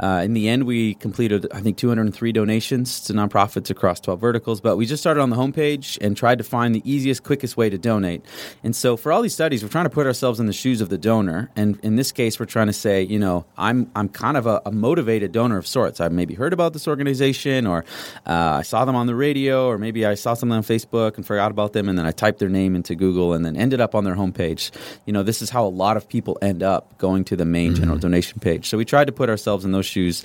uh, 0.00 0.22
in 0.24 0.34
the 0.34 0.48
end, 0.48 0.64
we 0.64 0.94
completed, 0.94 1.46
I 1.52 1.60
think, 1.60 1.76
203 1.76 2.32
donations 2.32 3.00
to 3.02 3.12
nonprofits 3.12 3.70
across 3.70 4.00
12 4.00 4.20
verticals. 4.20 4.60
But 4.60 4.76
we 4.76 4.86
just 4.86 5.02
started 5.02 5.20
on 5.20 5.30
the 5.30 5.36
homepage 5.36 5.98
and 6.00 6.16
tried 6.16 6.38
to 6.38 6.44
find 6.44 6.74
the 6.74 6.82
easiest, 6.90 7.22
quickest 7.22 7.56
way 7.56 7.70
to 7.70 7.78
donate. 7.78 8.24
And 8.62 8.74
so 8.74 8.96
for 8.96 9.12
all 9.12 9.22
these 9.22 9.34
studies, 9.34 9.62
we're 9.62 9.68
trying 9.68 9.84
to 9.86 9.90
put 9.90 10.06
ourselves 10.06 10.40
in 10.40 10.46
the 10.46 10.52
shoes 10.52 10.80
of 10.80 10.88
the 10.88 10.98
donor. 10.98 11.50
And 11.56 11.78
in 11.82 11.96
this 11.96 12.12
case, 12.12 12.38
we're 12.38 12.46
trying 12.46 12.66
to 12.68 12.72
say, 12.72 13.02
you 13.02 13.18
know, 13.18 13.46
I'm 13.56 13.90
I'm 13.94 14.08
kind 14.28 14.36
of 14.36 14.46
a, 14.46 14.60
a 14.66 14.70
motivated 14.70 15.32
donor 15.32 15.56
of 15.56 15.66
sorts. 15.66 16.02
I've 16.02 16.12
maybe 16.12 16.34
heard 16.34 16.52
about 16.52 16.74
this 16.74 16.86
organization, 16.86 17.66
or 17.66 17.78
uh, 18.26 18.60
I 18.60 18.62
saw 18.62 18.84
them 18.84 18.94
on 18.94 19.06
the 19.06 19.14
radio, 19.14 19.66
or 19.68 19.78
maybe 19.78 20.04
I 20.04 20.16
saw 20.16 20.34
something 20.34 20.54
on 20.54 20.62
Facebook 20.62 21.16
and 21.16 21.24
forgot 21.24 21.50
about 21.50 21.72
them, 21.72 21.88
and 21.88 21.98
then 21.98 22.04
I 22.04 22.10
typed 22.10 22.38
their 22.38 22.50
name 22.50 22.76
into 22.76 22.94
Google 22.94 23.32
and 23.32 23.42
then 23.42 23.56
ended 23.56 23.80
up 23.80 23.94
on 23.94 24.04
their 24.04 24.16
homepage. 24.16 24.70
You 25.06 25.14
know, 25.14 25.22
this 25.22 25.40
is 25.40 25.48
how 25.48 25.64
a 25.64 25.72
lot 25.84 25.96
of 25.96 26.06
people 26.10 26.36
end 26.42 26.62
up 26.62 26.98
going 26.98 27.24
to 27.24 27.36
the 27.36 27.46
main 27.46 27.74
general 27.74 27.96
donation 27.96 28.38
page. 28.38 28.68
So 28.68 28.76
we 28.76 28.84
tried 28.84 29.06
to 29.06 29.12
put 29.12 29.30
ourselves 29.30 29.64
in 29.64 29.72
those 29.72 29.86
shoes. 29.86 30.22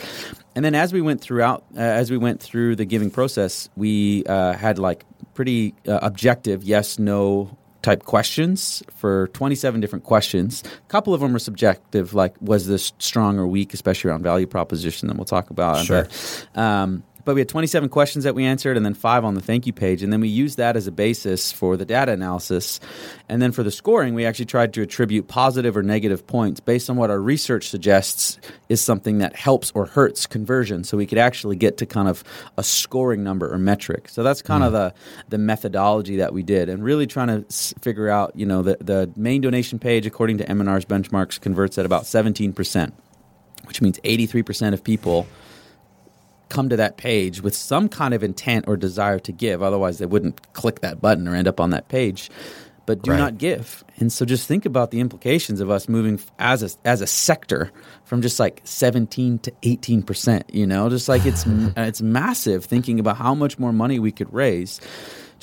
And 0.53 0.65
then 0.65 0.75
as 0.75 0.91
we 0.91 0.99
went 0.99 1.21
throughout, 1.21 1.63
uh, 1.77 1.79
as 1.79 2.11
we 2.11 2.17
went 2.17 2.41
through 2.41 2.75
the 2.75 2.85
giving 2.85 3.09
process, 3.09 3.69
we 3.77 4.25
uh, 4.25 4.51
had 4.51 4.79
like 4.79 5.05
pretty 5.33 5.75
uh, 5.87 5.99
objective 6.01 6.61
yes, 6.61 6.99
no 6.99 7.57
type 7.83 8.03
questions 8.03 8.81
for 8.89 9.27
27 9.33 9.79
different 9.79 10.03
questions. 10.03 10.63
A 10.65 10.87
couple 10.87 11.13
of 11.13 11.21
them 11.21 11.35
are 11.35 11.39
subjective, 11.39 12.13
like 12.13 12.33
was 12.41 12.65
this 12.65 12.93
strong 12.97 13.37
or 13.37 13.45
weak, 13.45 13.73
especially 13.73 14.09
around 14.09 14.23
value 14.23 14.47
proposition 14.47 15.07
that 15.09 15.17
we'll 15.17 15.25
talk 15.25 15.51
about. 15.51 15.85
Sure. 15.85 16.07
But, 16.53 16.59
um, 16.59 17.03
but 17.25 17.35
we 17.35 17.41
had 17.41 17.49
27 17.49 17.89
questions 17.89 18.23
that 18.23 18.35
we 18.35 18.45
answered 18.45 18.75
and 18.75 18.85
then 18.85 18.93
five 18.93 19.23
on 19.23 19.33
the 19.33 19.41
thank 19.41 19.65
you 19.65 19.73
page. 19.73 20.03
And 20.03 20.11
then 20.11 20.21
we 20.21 20.27
used 20.27 20.57
that 20.57 20.75
as 20.75 20.87
a 20.87 20.91
basis 20.91 21.51
for 21.51 21.77
the 21.77 21.85
data 21.85 22.11
analysis. 22.11 22.79
And 23.29 23.41
then 23.41 23.51
for 23.51 23.63
the 23.63 23.71
scoring, 23.71 24.13
we 24.13 24.25
actually 24.25 24.45
tried 24.45 24.73
to 24.73 24.81
attribute 24.81 25.27
positive 25.27 25.77
or 25.77 25.83
negative 25.83 26.27
points 26.27 26.59
based 26.59 26.89
on 26.89 26.97
what 26.97 27.09
our 27.09 27.19
research 27.19 27.69
suggests 27.69 28.39
is 28.69 28.81
something 28.81 29.19
that 29.19 29.35
helps 29.35 29.71
or 29.73 29.85
hurts 29.85 30.25
conversion. 30.25 30.83
So 30.83 30.97
we 30.97 31.05
could 31.05 31.17
actually 31.17 31.55
get 31.55 31.77
to 31.77 31.85
kind 31.85 32.07
of 32.07 32.23
a 32.57 32.63
scoring 32.63 33.23
number 33.23 33.51
or 33.51 33.57
metric. 33.57 34.09
So 34.09 34.23
that's 34.23 34.41
kind 34.41 34.63
of 34.63 34.73
mm. 34.73 34.73
the, 34.73 34.93
the 35.29 35.37
methodology 35.37 36.17
that 36.17 36.33
we 36.33 36.43
did 36.43 36.69
and 36.69 36.83
really 36.83 37.07
trying 37.07 37.27
to 37.27 37.45
s- 37.47 37.73
figure 37.81 38.09
out, 38.09 38.33
you 38.35 38.45
know, 38.45 38.61
the, 38.61 38.77
the 38.81 39.11
main 39.15 39.41
donation 39.41 39.79
page, 39.79 40.05
according 40.05 40.39
to 40.39 40.49
M&R's 40.49 40.85
benchmarks, 40.85 41.39
converts 41.39 41.77
at 41.77 41.85
about 41.85 42.03
17%, 42.03 42.91
which 43.65 43.81
means 43.81 43.99
83% 43.99 44.73
of 44.73 44.83
people 44.83 45.27
come 46.49 46.69
to 46.69 46.75
that 46.77 46.97
page 46.97 47.41
with 47.41 47.55
some 47.55 47.89
kind 47.89 48.13
of 48.13 48.23
intent 48.23 48.65
or 48.67 48.77
desire 48.77 49.19
to 49.19 49.31
give. 49.31 49.61
Otherwise, 49.63 49.97
they 49.97 50.05
wouldn't 50.05 50.53
click 50.53 50.81
that 50.81 51.01
button 51.01 51.27
or 51.27 51.35
end 51.35 51.47
up 51.47 51.59
on 51.59 51.69
that 51.71 51.87
page. 51.89 52.29
But 52.85 53.01
do 53.01 53.11
Right. 53.11 53.17
not 53.17 53.37
give. 53.37 53.81
And 53.99 54.11
so, 54.11 54.25
just 54.25 54.45
think 54.45 54.65
about 54.65 54.91
the 54.91 54.99
implications 54.99 55.61
of 55.61 55.69
us 55.71 55.87
moving 55.87 56.19
as 56.37 56.61
a 56.63 56.69
as 56.85 56.99
a 56.99 57.07
sector 57.07 57.71
from 58.03 58.21
just 58.21 58.41
like 58.41 58.59
seventeen 58.65 59.39
to 59.39 59.53
eighteen 59.63 60.03
percent. 60.03 60.53
You 60.53 60.67
know, 60.67 60.89
just 60.89 61.07
like 61.07 61.25
it's 61.25 61.45
it's 61.77 62.01
massive. 62.01 62.65
Thinking 62.65 62.99
about 62.99 63.15
how 63.15 63.33
much 63.33 63.57
more 63.57 63.71
money 63.71 63.99
we 63.99 64.11
could 64.11 64.31
raise 64.33 64.81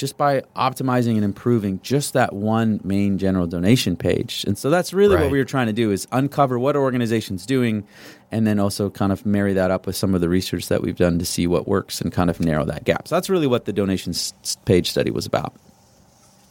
just 0.00 0.16
by 0.16 0.40
optimizing 0.56 1.14
and 1.14 1.24
improving 1.24 1.78
just 1.82 2.14
that 2.14 2.32
one 2.32 2.80
main 2.82 3.18
general 3.18 3.46
donation 3.46 3.94
page. 3.96 4.44
And 4.46 4.56
so 4.58 4.70
that's 4.70 4.92
really 4.92 5.14
Right. 5.14 5.22
what 5.24 5.30
we 5.30 5.38
were 5.38 5.44
trying 5.44 5.66
to 5.68 5.72
do 5.72 5.92
is 5.92 6.08
uncover 6.10 6.58
what 6.58 6.74
our 6.74 6.82
organization's 6.82 7.44
doing 7.46 7.84
and 8.32 8.46
then 8.46 8.58
also 8.58 8.90
kind 8.90 9.12
of 9.12 9.24
marry 9.26 9.52
that 9.52 9.70
up 9.70 9.86
with 9.86 9.94
some 9.96 10.14
of 10.14 10.20
the 10.20 10.28
research 10.28 10.68
that 10.68 10.82
we've 10.82 10.96
done 10.96 11.18
to 11.18 11.24
see 11.26 11.46
what 11.46 11.68
works 11.68 12.00
and 12.00 12.12
kind 12.12 12.30
of 12.30 12.40
narrow 12.40 12.64
that 12.64 12.84
gap. 12.84 13.06
So 13.06 13.14
that's 13.14 13.28
really 13.28 13.46
what 13.46 13.66
the 13.66 13.72
donations 13.72 14.32
page 14.64 14.90
study 14.90 15.10
was 15.10 15.26
about. 15.26 15.52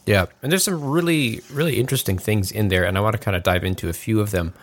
Yeah, 0.06 0.25
and 0.41 0.51
there's 0.51 0.63
some 0.63 0.84
really 0.84 1.41
really 1.51 1.79
interesting 1.79 2.18
things 2.18 2.51
in 2.51 2.70
there, 2.70 2.84
and 2.84 2.98
I 2.98 3.01
want 3.01 3.13
to 3.13 3.20
kind 3.20 3.36
of 3.38 3.44
dive 3.44 3.63
into 3.63 3.89
a 3.89 3.94
few 3.94 4.20
of 4.22 4.32
them. 4.32 4.53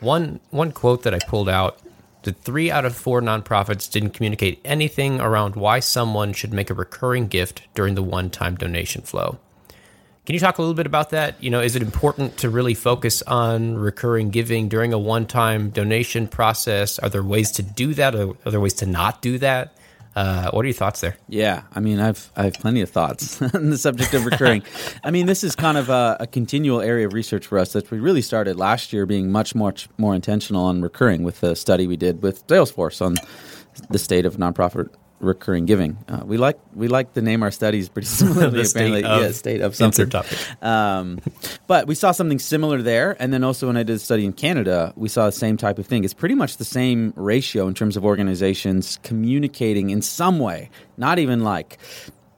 One 0.00 0.38
one 0.50 0.70
quote 0.72 1.02
that 1.02 1.14
I 1.14 1.18
pulled 1.26 1.48
out: 1.48 1.78
that 2.22 2.38
three 2.42 2.70
out 2.70 2.84
of 2.84 2.96
four 2.96 3.20
nonprofits 3.20 3.90
didn't 3.90 4.10
communicate 4.10 4.60
anything 4.64 5.20
around 5.20 5.56
why 5.56 5.80
someone 5.80 6.32
should 6.32 6.52
make 6.52 6.70
a 6.70 6.74
recurring 6.74 7.26
gift 7.26 7.62
during 7.74 7.94
the 7.94 8.02
one-time 8.02 8.56
donation 8.56 9.02
flow. 9.02 9.38
Can 10.24 10.34
you 10.34 10.40
talk 10.40 10.58
a 10.58 10.62
little 10.62 10.74
bit 10.74 10.86
about 10.86 11.10
that? 11.10 11.42
You 11.42 11.50
know, 11.50 11.60
is 11.60 11.74
it 11.74 11.82
important 11.82 12.36
to 12.38 12.48
really 12.48 12.74
focus 12.74 13.22
on 13.22 13.76
recurring 13.76 14.30
giving 14.30 14.68
during 14.68 14.92
a 14.92 14.98
one-time 14.98 15.70
donation 15.70 16.28
process? 16.28 17.00
Are 17.00 17.08
there 17.08 17.24
ways 17.24 17.50
to 17.52 17.62
do 17.62 17.92
that? 17.94 18.14
Are 18.14 18.34
there 18.44 18.60
ways 18.60 18.74
to 18.74 18.86
not 18.86 19.20
do 19.20 19.38
that? 19.38 19.76
Uh, 20.14 20.50
what 20.50 20.64
are 20.64 20.68
your 20.68 20.74
thoughts 20.74 21.00
there? 21.00 21.16
Yeah, 21.28 21.62
I 21.74 21.80
mean, 21.80 21.98
I've 21.98 22.30
I 22.36 22.44
have 22.44 22.54
plenty 22.54 22.82
of 22.82 22.90
thoughts 22.90 23.40
on 23.54 23.70
the 23.70 23.78
subject 23.78 24.12
of 24.14 24.26
recurring. 24.26 24.62
I 25.02 25.10
mean, 25.10 25.26
this 25.26 25.42
is 25.42 25.56
kind 25.56 25.78
of 25.78 25.88
a, 25.88 26.16
a 26.20 26.26
continual 26.26 26.80
area 26.80 27.06
of 27.06 27.14
research 27.14 27.46
for 27.46 27.58
us 27.58 27.72
that 27.72 27.90
we 27.90 27.98
really 27.98 28.22
started 28.22 28.56
last 28.56 28.92
year, 28.92 29.06
being 29.06 29.32
much 29.32 29.54
much 29.54 29.88
more 29.96 30.14
intentional 30.14 30.64
on 30.64 30.82
recurring 30.82 31.22
with 31.22 31.40
the 31.40 31.56
study 31.56 31.86
we 31.86 31.96
did 31.96 32.22
with 32.22 32.46
Salesforce 32.46 33.00
on 33.00 33.14
the 33.88 33.98
state 33.98 34.26
of 34.26 34.36
nonprofit 34.36 34.90
recurring 35.22 35.64
giving. 35.64 35.96
Uh, 36.08 36.22
we 36.24 36.36
like 36.36 36.58
we 36.74 36.88
like 36.88 37.14
to 37.14 37.22
name 37.22 37.42
our 37.42 37.50
studies 37.50 37.88
pretty 37.88 38.06
similarly. 38.08 38.58
The 38.58 38.64
state 38.64 39.04
of 39.04 39.22
yeah, 39.22 39.30
state 39.30 39.60
of 39.60 39.74
something. 39.74 40.10
topic. 40.10 40.38
Um, 40.62 41.20
but 41.66 41.86
we 41.86 41.94
saw 41.94 42.12
something 42.12 42.38
similar 42.38 42.82
there, 42.82 43.16
and 43.20 43.32
then 43.32 43.44
also 43.44 43.68
when 43.68 43.76
I 43.76 43.82
did 43.82 43.96
a 43.96 43.98
study 43.98 44.24
in 44.24 44.32
Canada, 44.32 44.92
we 44.96 45.08
saw 45.08 45.26
the 45.26 45.32
same 45.32 45.56
type 45.56 45.78
of 45.78 45.86
thing. 45.86 46.04
It's 46.04 46.14
pretty 46.14 46.34
much 46.34 46.56
the 46.56 46.64
same 46.64 47.12
ratio 47.16 47.66
in 47.68 47.74
terms 47.74 47.96
of 47.96 48.04
organizations 48.04 48.98
communicating 49.02 49.90
in 49.90 50.02
some 50.02 50.38
way, 50.38 50.70
not 50.96 51.18
even 51.18 51.40
like 51.40 51.78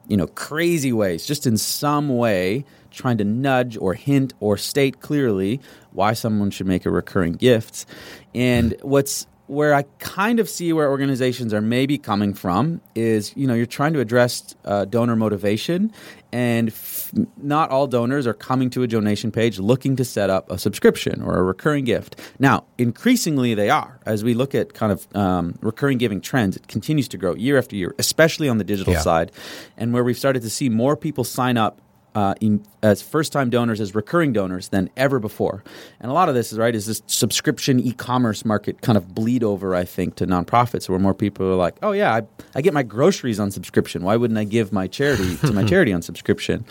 you 0.06 0.16
know 0.16 0.26
crazy 0.26 0.92
ways, 0.92 1.26
just 1.26 1.46
in 1.46 1.56
some 1.56 2.08
way 2.16 2.64
trying 2.90 3.18
to 3.18 3.24
nudge 3.24 3.76
or 3.76 3.94
hint 3.94 4.32
or 4.38 4.56
state 4.56 5.00
clearly 5.00 5.60
why 5.90 6.12
someone 6.12 6.50
should 6.50 6.66
make 6.66 6.86
a 6.86 6.90
recurring 6.90 7.32
gift. 7.32 7.86
And 8.34 8.76
what's 8.82 9.26
where 9.46 9.74
I 9.74 9.82
kind 9.98 10.40
of 10.40 10.48
see 10.48 10.72
where 10.72 10.88
organizations 10.88 11.52
are 11.52 11.60
maybe 11.60 11.98
coming 11.98 12.32
from 12.32 12.80
is, 12.94 13.36
you 13.36 13.46
know, 13.46 13.52
you're 13.54 13.66
trying 13.66 13.92
to 13.92 14.00
address 14.00 14.54
uh, 14.64 14.86
donor 14.86 15.16
motivation, 15.16 15.92
and 16.32 16.68
f- 16.70 17.12
not 17.36 17.70
all 17.70 17.86
donors 17.86 18.26
are 18.26 18.32
coming 18.32 18.70
to 18.70 18.82
a 18.82 18.86
donation 18.86 19.30
page 19.30 19.58
looking 19.58 19.96
to 19.96 20.04
set 20.04 20.30
up 20.30 20.50
a 20.50 20.58
subscription 20.58 21.20
or 21.22 21.36
a 21.38 21.42
recurring 21.42 21.84
gift. 21.84 22.18
Now, 22.38 22.64
increasingly 22.78 23.52
they 23.54 23.68
are. 23.68 24.00
As 24.06 24.24
we 24.24 24.32
look 24.32 24.54
at 24.54 24.72
kind 24.72 24.90
of 24.92 25.06
um, 25.14 25.58
recurring 25.60 25.98
giving 25.98 26.22
trends, 26.22 26.56
it 26.56 26.66
continues 26.66 27.06
to 27.08 27.18
grow 27.18 27.34
year 27.34 27.58
after 27.58 27.76
year, 27.76 27.94
especially 27.98 28.48
on 28.48 28.56
the 28.58 28.64
digital 28.64 28.94
Yeah. 28.94 29.00
side, 29.00 29.30
and 29.76 29.92
where 29.92 30.02
we've 30.04 30.18
started 30.18 30.40
to 30.42 30.50
see 30.50 30.70
more 30.70 30.96
people 30.96 31.22
sign 31.22 31.58
up 31.58 31.80
uh, 32.14 32.34
in, 32.40 32.64
as 32.82 33.02
first-time 33.02 33.50
donors, 33.50 33.80
as 33.80 33.94
recurring 33.94 34.32
donors 34.32 34.68
than 34.68 34.90
ever 34.96 35.18
before. 35.18 35.64
And 36.00 36.10
a 36.10 36.14
lot 36.14 36.28
of 36.28 36.34
this 36.34 36.52
is 36.52 36.58
right 36.58 36.74
is 36.74 36.86
this 36.86 37.02
subscription 37.06 37.80
e-commerce 37.80 38.44
market 38.44 38.80
kind 38.82 38.96
of 38.96 39.14
bleed 39.14 39.42
over, 39.42 39.74
I 39.74 39.84
think, 39.84 40.16
to 40.16 40.26
nonprofits, 40.26 40.88
where 40.88 40.98
more 40.98 41.14
people 41.14 41.46
are 41.46 41.56
like, 41.56 41.76
"Oh 41.82 41.92
yeah, 41.92 42.14
I, 42.14 42.22
I 42.54 42.60
get 42.60 42.74
my 42.74 42.82
groceries 42.82 43.40
on 43.40 43.50
subscription. 43.50 44.02
Why 44.02 44.16
wouldn't 44.16 44.38
I 44.38 44.44
give 44.44 44.72
my 44.72 44.86
charity 44.86 45.36
to 45.38 45.52
my 45.52 45.64
charity 45.72 45.92
on 45.92 46.02
subscription?" 46.02 46.64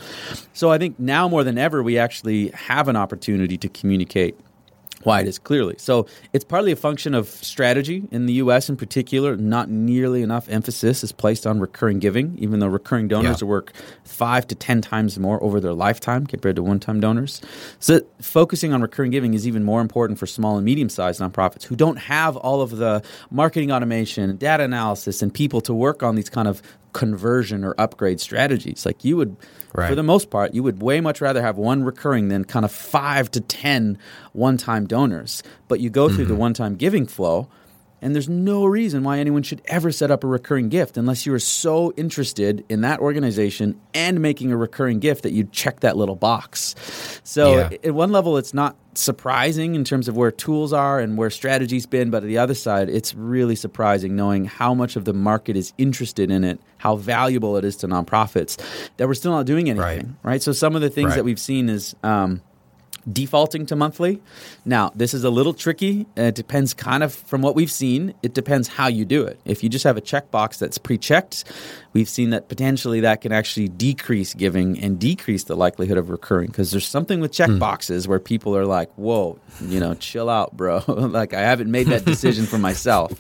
So 0.54 0.72
I 0.72 0.78
think 0.78 1.00
now 1.00 1.28
more 1.28 1.44
than 1.44 1.58
ever, 1.58 1.84
we 1.84 1.98
actually 1.98 2.50
have 2.50 2.88
an 2.88 2.96
opportunity 2.96 3.58
to 3.58 3.70
communicate 3.70 4.40
why 5.04 5.22
it 5.22 5.28
is 5.28 5.40
clearly. 5.40 5.76
So 5.78 6.08
it's 6.34 6.46
partly 6.46 6.72
a 6.72 6.76
function 6.76 7.14
of 7.14 7.28
strategy 7.28 8.04
in 8.12 8.26
the 8.26 8.34
U.S. 8.34 8.70
in 8.70 8.78
particular. 8.78 9.36
Not 9.36 9.70
nearly 9.70 10.22
enough 10.22 10.48
emphasis 10.50 11.04
is 11.04 11.12
placed 11.12 11.46
on 11.46 11.60
recurring 11.60 12.00
giving, 12.00 12.38
even 12.38 12.60
though 12.60 12.68
recurring 12.68 13.08
donors 13.08 13.42
Yeah. 13.42 13.48
work 13.48 13.74
five 14.04 14.48
to 14.48 14.56
ten 14.56 14.82
times 14.82 15.18
more 15.20 15.42
over 15.44 15.60
their 15.60 15.74
lifetime 15.74 16.26
compared 16.26 16.56
to 16.56 16.64
one-time 16.64 17.00
donors. 17.00 17.42
So 17.80 18.02
focusing 18.22 18.74
on 18.74 18.82
recurring 18.82 19.12
giving 19.12 19.34
is 19.34 19.48
even 19.48 19.64
more 19.64 19.82
important 19.82 20.20
for 20.20 20.28
small 20.28 20.58
and 20.58 20.66
medium-sized 20.66 21.20
nonprofits 21.20 21.64
who 21.64 21.76
don't 21.76 21.98
have 21.98 22.36
all 22.38 22.62
of 22.62 22.78
the 22.78 23.02
marketing 23.32 23.72
automation, 23.72 24.38
data 24.38 24.64
analysis, 24.64 25.22
and 25.22 25.34
people 25.34 25.62
to 25.62 25.74
work 25.74 26.04
on 26.04 26.16
these 26.16 26.30
kind 26.30 26.48
of 26.48 26.62
conversion 26.94 27.64
or 27.64 27.76
upgrade 27.78 28.22
strategies. 28.22 28.86
Like 28.86 29.04
you 29.04 29.18
would, 29.18 29.36
for 29.72 29.96
the 29.96 30.04
most 30.04 30.30
part, 30.30 30.54
you 30.54 30.64
would 30.64 30.82
way 30.82 31.02
much 31.02 31.20
rather 31.22 31.42
have 31.42 31.58
one 31.58 31.84
recurring 31.84 32.30
than 32.30 32.46
kind 32.46 32.64
of 32.64 32.72
five 32.72 33.30
to 33.32 33.42
ten 33.42 33.98
one-time 34.32 34.88
donors. 34.88 35.44
But 35.68 35.80
you 35.80 35.90
go 35.90 36.08
through 36.08 36.26
the 36.26 36.34
mm-hmm. 36.34 36.42
one-time 36.42 36.76
giving 36.76 37.06
flow, 37.06 37.50
and 38.04 38.14
there's 38.14 38.30
no 38.30 38.66
reason 38.66 39.04
why 39.04 39.18
anyone 39.18 39.42
should 39.42 39.62
ever 39.66 39.92
set 39.92 40.12
up 40.12 40.24
a 40.24 40.28
recurring 40.28 40.70
gift 40.70 40.98
unless 40.98 41.26
you 41.26 41.34
are 41.34 41.40
so 41.40 41.92
interested 41.98 42.64
in 42.70 42.82
that 42.82 43.00
organization 43.00 43.80
and 43.94 44.20
making 44.22 44.52
a 44.52 44.58
recurring 44.58 45.00
gift 45.00 45.24
that 45.24 45.32
you 45.32 45.46
check 45.46 45.80
that 45.80 45.98
little 45.98 46.16
box. 46.16 46.76
So 47.24 47.58
Yeah. 47.58 47.70
at 47.84 47.94
one 47.96 48.12
level, 48.12 48.38
it's 48.38 48.54
not 48.54 48.76
surprising 48.94 49.74
in 49.74 49.84
terms 49.84 50.08
of 50.08 50.16
where 50.16 50.30
tools 50.32 50.72
are 50.74 51.00
and 51.00 51.18
where 51.18 51.30
strategy's 51.30 51.86
been, 51.88 52.10
but 52.12 52.24
at 52.24 52.28
the 52.28 52.38
other 52.38 52.54
side, 52.54 52.90
it's 52.90 53.16
really 53.16 53.56
surprising 53.56 54.16
knowing 54.16 54.46
how 54.46 54.74
much 54.74 54.96
of 54.96 55.06
the 55.06 55.14
market 55.14 55.56
is 55.58 55.74
interested 55.78 56.30
in 56.30 56.44
it, 56.44 56.60
how 56.78 56.96
valuable 56.96 57.58
it 57.58 57.66
is 57.66 57.76
to 57.78 57.88
nonprofits, 57.88 58.58
that 58.98 59.08
we're 59.08 59.14
still 59.14 59.32
not 59.32 59.46
doing 59.46 59.70
anything. 59.70 60.16
Right. 60.24 60.42
So 60.44 60.52
some 60.52 60.76
of 60.76 60.82
the 60.82 60.90
things 60.90 61.10
Right. 61.12 61.16
that 61.16 61.24
we've 61.26 61.40
seen 61.40 61.70
is. 61.70 61.96
Um, 62.04 62.42
defaulting 63.12 63.66
to 63.68 63.76
monthly. 63.76 64.22
Now, 64.66 64.92
this 64.96 65.14
is 65.14 65.24
a 65.24 65.30
little 65.30 65.54
tricky. 65.54 66.06
Uh, 66.18 66.24
It 66.24 66.36
depends 66.36 66.74
kind 66.74 67.04
of 67.04 67.14
from 67.14 67.42
what 67.42 67.56
we've 67.56 67.72
seen, 67.72 68.14
it 68.24 68.34
depends 68.34 68.68
how 68.70 68.88
you 68.88 69.06
do 69.06 69.24
it. 69.24 69.40
If 69.46 69.64
you 69.64 69.70
just 69.70 69.84
have 69.84 69.98
a 69.98 70.02
checkbox 70.02 70.58
that's 70.58 70.78
pre-checked, 70.78 71.44
we've 71.94 72.10
seen 72.10 72.32
that 72.32 72.50
potentially 72.50 73.00
that 73.02 73.22
can 73.22 73.32
actually 73.32 73.70
decrease 73.70 74.34
giving 74.34 74.80
and 74.80 75.00
decrease 75.00 75.44
the 75.46 75.56
likelihood 75.56 75.98
of 75.98 76.10
recurring 76.10 76.48
because 76.48 76.72
there's 76.72 76.88
something 76.88 77.20
with 77.20 77.32
checkboxes 77.32 78.08
where 78.08 78.20
people 78.20 78.56
are 78.58 78.66
like, 78.66 78.92
"Whoa, 78.96 79.40
you 79.62 79.80
know, 79.80 79.94
chill 79.94 80.30
out, 80.30 80.58
bro. 80.58 80.84
like 80.88 81.34
I 81.34 81.42
haven't 81.42 81.72
made 81.72 81.88
that 81.88 82.06
decision 82.06 82.46
for 82.46 82.58
myself." 82.58 83.12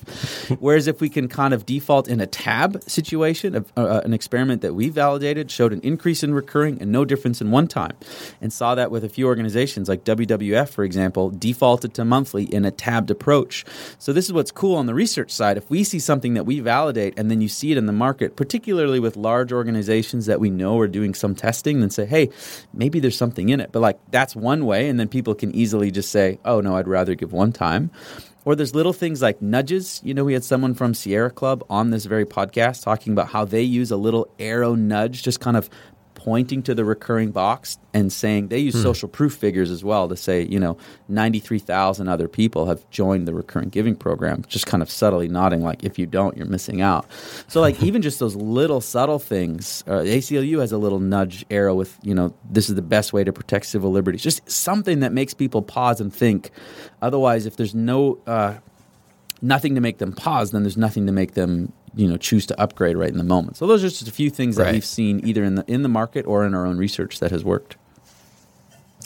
Whereas 0.60 0.88
if 0.88 1.00
we 1.00 1.10
can 1.10 1.28
kind 1.28 1.54
of 1.54 1.66
default 1.66 2.08
in 2.08 2.20
a 2.20 2.28
tab 2.28 2.82
situation, 2.84 3.56
of, 3.56 3.72
uh, 3.78 4.02
an 4.04 4.14
experiment 4.14 4.62
that 4.62 4.74
we 4.74 4.90
validated 4.90 5.52
showed 5.52 5.72
an 5.72 5.82
increase 5.82 6.24
in 6.24 6.34
recurring 6.34 6.82
and 6.82 6.92
no 6.92 7.06
difference 7.06 7.42
in 7.42 7.52
one 7.52 7.68
time, 7.68 7.96
and 8.42 8.52
saw 8.52 8.76
that 8.76 8.92
with 8.92 9.04
a 9.04 9.10
few 9.10 9.28
organizations 9.28 9.88
like 9.88 10.04
WWF, 10.04 10.70
for 10.70 10.84
example, 10.84 11.30
defaulted 11.30 11.94
to 11.94 12.04
monthly 12.04 12.46
in 12.46 12.66
a 12.66 12.72
tabbed 12.72 13.12
approach. 13.12 13.66
So 14.00 14.12
this 14.14 14.26
is 14.26 14.34
what's 14.34 14.52
cool 14.52 14.76
on 14.76 14.88
the 14.88 14.94
research 14.94 15.32
side. 15.32 15.58
If 15.58 15.70
we 15.70 15.84
see 15.84 16.00
something 16.00 16.34
that 16.34 16.46
we 16.46 16.60
validate 16.60 17.14
and 17.18 17.30
then 17.30 17.42
you 17.42 17.48
see 17.48 17.72
it 17.72 17.78
in 17.78 17.86
the 17.86 17.94
market, 17.94 18.36
particularly 18.36 18.63
with 18.68 19.18
large 19.18 19.52
organizations 19.52 20.26
that 20.28 20.40
we 20.40 20.50
know 20.50 20.80
are 20.80 20.88
doing 20.88 21.14
some 21.14 21.36
testing, 21.36 21.80
then 21.80 21.90
say, 21.90 22.06
hey, 22.06 22.30
maybe 22.74 23.00
there's 23.00 23.18
something 23.18 23.50
in 23.50 23.60
it. 23.60 23.72
But 23.72 23.82
like 23.82 24.00
that's 24.12 24.36
one 24.36 24.66
way, 24.66 24.88
and 24.90 25.00
then 25.00 25.08
people 25.08 25.36
can 25.36 25.54
easily 25.54 25.92
just 25.92 26.12
say, 26.12 26.40
oh 26.46 26.62
no, 26.62 26.78
I'd 26.78 26.88
rather 26.88 27.16
give 27.16 27.34
one 27.34 27.52
time. 27.52 27.92
Or 28.46 28.56
there's 28.56 28.76
little 28.76 28.94
things 28.94 29.22
like 29.22 29.42
nudges. 29.42 30.02
You 30.04 30.14
know, 30.14 30.26
we 30.26 30.34
had 30.34 30.44
someone 30.44 30.74
from 30.74 30.94
Sierra 30.94 31.32
Club 31.32 31.64
on 31.70 31.92
this 31.92 32.06
very 32.06 32.26
podcast 32.26 32.84
talking 32.84 33.14
about 33.14 33.30
how 33.30 33.46
they 33.46 33.62
use 33.62 33.90
a 33.90 33.98
little 33.98 34.30
arrow 34.38 34.76
nudge, 34.76 35.24
just 35.24 35.40
kind 35.40 35.56
of 35.56 35.70
pointing 36.24 36.64
to 36.64 36.74
the 36.74 36.86
recurring 36.86 37.32
box 37.32 37.78
and 37.94 38.12
saying 38.12 38.48
they 38.48 38.58
use 38.58 38.82
social 38.82 39.10
proof 39.10 39.34
figures 39.34 39.70
as 39.70 39.84
well 39.84 40.08
to 40.08 40.16
say, 40.16 40.42
you 40.44 40.58
know, 40.58 40.78
93,000 41.10 42.08
other 42.08 42.30
people 42.30 42.66
have 42.66 42.90
joined 42.90 43.28
the 43.28 43.34
recurring 43.34 43.68
giving 43.68 43.94
program, 43.94 44.42
just 44.48 44.66
kind 44.66 44.82
of 44.82 44.90
subtly 44.90 45.28
nodding 45.28 45.62
like, 45.62 45.84
if 45.84 46.00
you 46.00 46.06
don't, 46.06 46.38
you're 46.38 46.46
missing 46.46 46.82
out. 46.82 47.06
So, 47.50 47.60
like, 47.60 47.84
even 47.88 48.02
just 48.02 48.20
those 48.20 48.38
little 48.38 48.80
subtle 48.80 49.20
things, 49.20 49.84
uh, 49.86 50.04
the 50.04 50.18
ACLU 50.18 50.62
has 50.62 50.72
a 50.72 50.78
little 50.78 51.02
nudge 51.02 51.46
arrow 51.52 51.76
with, 51.76 51.98
you 52.04 52.16
know, 52.16 52.34
this 52.50 52.70
is 52.70 52.76
the 52.76 52.82
best 52.82 53.12
way 53.12 53.26
to 53.26 53.34
protect 53.34 53.66
civil 53.66 53.92
liberties, 53.92 54.22
just 54.22 54.50
something 54.50 55.02
that 55.02 55.12
makes 55.12 55.34
people 55.34 55.62
pause 55.62 56.00
and 56.00 56.16
think. 56.16 56.52
Otherwise, 57.02 57.46
if 57.46 57.58
there's 57.58 57.76
no, 57.76 58.18
uh, 58.28 58.56
nothing 59.42 59.76
to 59.76 59.82
make 59.82 59.98
them 59.98 60.14
pause, 60.14 60.52
then 60.52 60.64
there's 60.64 60.78
nothing 60.78 61.06
to 61.06 61.12
make 61.12 61.34
them 61.34 61.74
you 61.96 62.08
know 62.08 62.18
choose 62.18 62.46
to 62.48 62.60
upgrade 62.60 62.98
right 62.98 63.10
in 63.10 63.18
the 63.18 63.24
moment. 63.24 63.58
So 63.58 63.68
those 63.68 63.84
are 63.84 63.90
just 63.90 64.08
a 64.08 64.12
few 64.12 64.30
things 64.30 64.56
that 64.56 64.64
Right. 64.64 64.74
we've 64.74 64.86
seen 64.86 65.26
either 65.28 65.44
in 65.44 65.56
the 65.56 65.64
in 65.68 65.84
the 65.84 65.90
market 65.90 66.26
or 66.26 66.46
in 66.46 66.54
our 66.54 66.66
own 66.66 66.78
research 66.78 67.20
that 67.20 67.32
has 67.32 67.44
worked. 67.44 67.76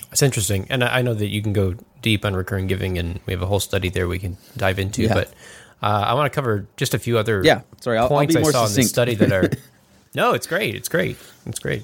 That's 0.10 0.22
interesting, 0.22 0.68
and 0.70 0.84
I 0.84 1.02
know 1.02 1.14
that 1.14 1.28
you 1.28 1.42
can 1.42 1.54
go 1.54 1.76
deep 2.02 2.24
on 2.24 2.34
recurring 2.36 2.68
giving, 2.68 2.98
and 2.98 3.20
we 3.26 3.34
have 3.34 3.42
a 3.42 3.46
whole 3.46 3.60
study 3.60 3.90
there 3.90 4.08
we 4.08 4.20
can 4.20 4.38
dive 4.56 4.80
into. 4.80 5.02
Yeah. 5.04 5.14
But 5.14 5.28
uh, 5.84 6.06
I 6.08 6.14
want 6.14 6.32
to 6.32 6.36
cover 6.36 6.66
just 6.78 6.94
a 6.94 7.00
few 7.00 7.18
other 7.18 7.42
Yeah, 7.44 7.62
sorry, 7.82 7.98
I'll- 7.98 8.04
I'll 8.06 8.10
points 8.10 8.34
be 8.36 8.42
more 8.42 8.50
I 8.50 8.54
saw 8.54 8.66
in 8.68 8.74
the 8.74 8.84
study 8.84 9.16
that 9.16 9.32
are. 9.32 9.50
no, 10.16 10.34
it's 10.34 10.48
great. 10.48 10.76
It's 10.76 10.88
great. 10.90 11.18
It's 11.46 11.60
great. 11.60 11.84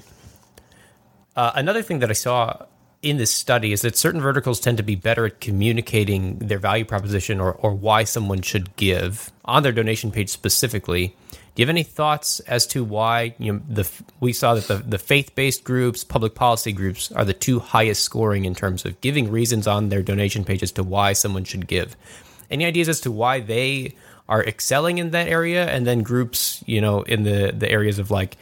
Uh, 1.36 1.52
another 1.54 1.82
thing 1.82 1.98
that 1.98 2.10
I 2.10 2.14
saw 2.14 2.64
in 3.04 3.18
this 3.18 3.30
study 3.30 3.72
is 3.72 3.82
that 3.82 3.96
certain 3.96 4.20
verticals 4.20 4.58
tend 4.58 4.78
to 4.78 4.82
be 4.82 4.96
better 4.96 5.26
at 5.26 5.40
communicating 5.40 6.38
their 6.38 6.58
value 6.58 6.84
proposition 6.84 7.38
or, 7.38 7.52
or 7.52 7.74
why 7.74 8.04
someone 8.04 8.40
should 8.40 8.74
give 8.76 9.30
on 9.44 9.62
their 9.62 9.72
donation 9.72 10.10
page 10.10 10.30
specifically. 10.30 11.14
Do 11.54 11.62
you 11.62 11.66
have 11.66 11.70
any 11.70 11.82
thoughts 11.82 12.40
as 12.40 12.66
to 12.68 12.82
why 12.82 13.34
you 13.38 13.52
know 13.52 13.60
the 13.68 13.88
we 14.18 14.32
saw 14.32 14.54
that 14.54 14.66
the, 14.66 14.76
the 14.76 14.98
faith 14.98 15.34
based 15.34 15.62
groups, 15.62 16.02
public 16.02 16.34
policy 16.34 16.72
groups 16.72 17.12
are 17.12 17.24
the 17.24 17.34
two 17.34 17.60
highest 17.60 18.02
scoring 18.02 18.44
in 18.44 18.54
terms 18.54 18.84
of 18.84 19.00
giving 19.00 19.30
reasons 19.30 19.66
on 19.66 19.90
their 19.90 20.02
donation 20.02 20.44
pages 20.44 20.72
to 20.72 20.82
why 20.82 21.12
someone 21.12 21.44
should 21.44 21.68
give. 21.68 21.96
Any 22.50 22.64
ideas 22.64 22.88
as 22.88 23.00
to 23.02 23.12
why 23.12 23.40
they 23.40 23.94
are 24.28 24.42
excelling 24.42 24.98
in 24.98 25.10
that 25.10 25.28
area, 25.28 25.66
and 25.66 25.86
then 25.86 26.02
groups 26.02 26.64
you 26.66 26.80
know 26.80 27.02
in 27.02 27.22
the 27.22 27.52
the 27.56 27.70
areas 27.70 27.98
of 27.98 28.10
like 28.10 28.36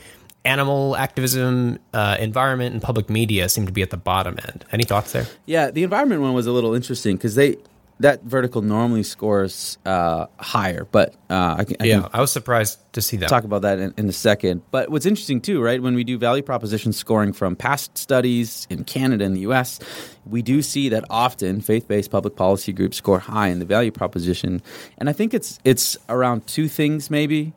animal 0.45 0.97
activism, 0.97 1.79
uh, 1.93 2.17
environment, 2.19 2.73
and 2.73 2.83
public 2.83 3.09
media 3.09 3.49
seem 3.49 3.67
to 3.67 3.73
be 3.73 3.83
at 3.83 3.91
the 3.91 3.97
bottom 3.97 4.39
end. 4.47 4.65
Any 4.73 4.85
thoughts 4.85 5.13
there? 5.13 5.27
Yeah, 5.47 5.71
the 5.71 5.83
environment 5.83 6.23
one 6.23 6.35
was 6.35 6.47
a 6.47 6.53
little 6.53 6.75
interesting 6.75 7.17
because 7.17 7.35
they 7.35 7.57
that 8.03 8.23
vertical 8.25 8.63
normally 8.63 9.05
scores 9.05 9.79
uh, 9.87 10.27
higher, 10.39 10.87
but 10.91 11.15
uh, 11.31 11.57
I 11.59 11.65
can, 11.65 11.77
I 11.81 11.85
Yeah, 11.85 12.09
I 12.13 12.21
was 12.21 12.33
surprised 12.33 12.81
to 12.95 13.01
see 13.01 13.17
that. 13.19 13.29
talk 13.29 13.45
about 13.45 13.63
that 13.63 13.79
in, 13.79 13.95
in 13.97 14.09
a 14.09 14.13
second. 14.13 14.63
But 14.71 14.91
what's 14.91 15.07
interesting 15.07 15.41
too, 15.41 15.63
right? 15.63 15.81
When 15.81 15.95
we 15.95 16.03
do 16.03 16.19
value 16.19 16.43
proposition 16.43 16.93
scoring 16.93 17.33
from 17.33 17.55
past 17.55 17.97
studies 17.97 18.67
in 18.71 18.85
Canada 18.85 19.25
and 19.25 19.37
the 19.37 19.41
U.S., 19.43 19.79
we 20.27 20.43
do 20.43 20.63
see 20.63 20.89
that 20.89 21.05
often 21.11 21.61
faith-based 21.61 22.11
public 22.11 22.35
policy 22.35 22.73
groups 22.73 22.97
score 22.97 23.21
high 23.21 23.49
in 23.49 23.61
the 23.61 23.65
value 23.65 23.93
proposition, 23.93 24.63
and 24.99 25.09
I 25.09 25.13
think 25.13 25.33
it's 25.33 25.59
it's 25.65 25.97
around 26.09 26.47
two 26.47 26.69
things 26.69 27.11
maybe. 27.11 27.53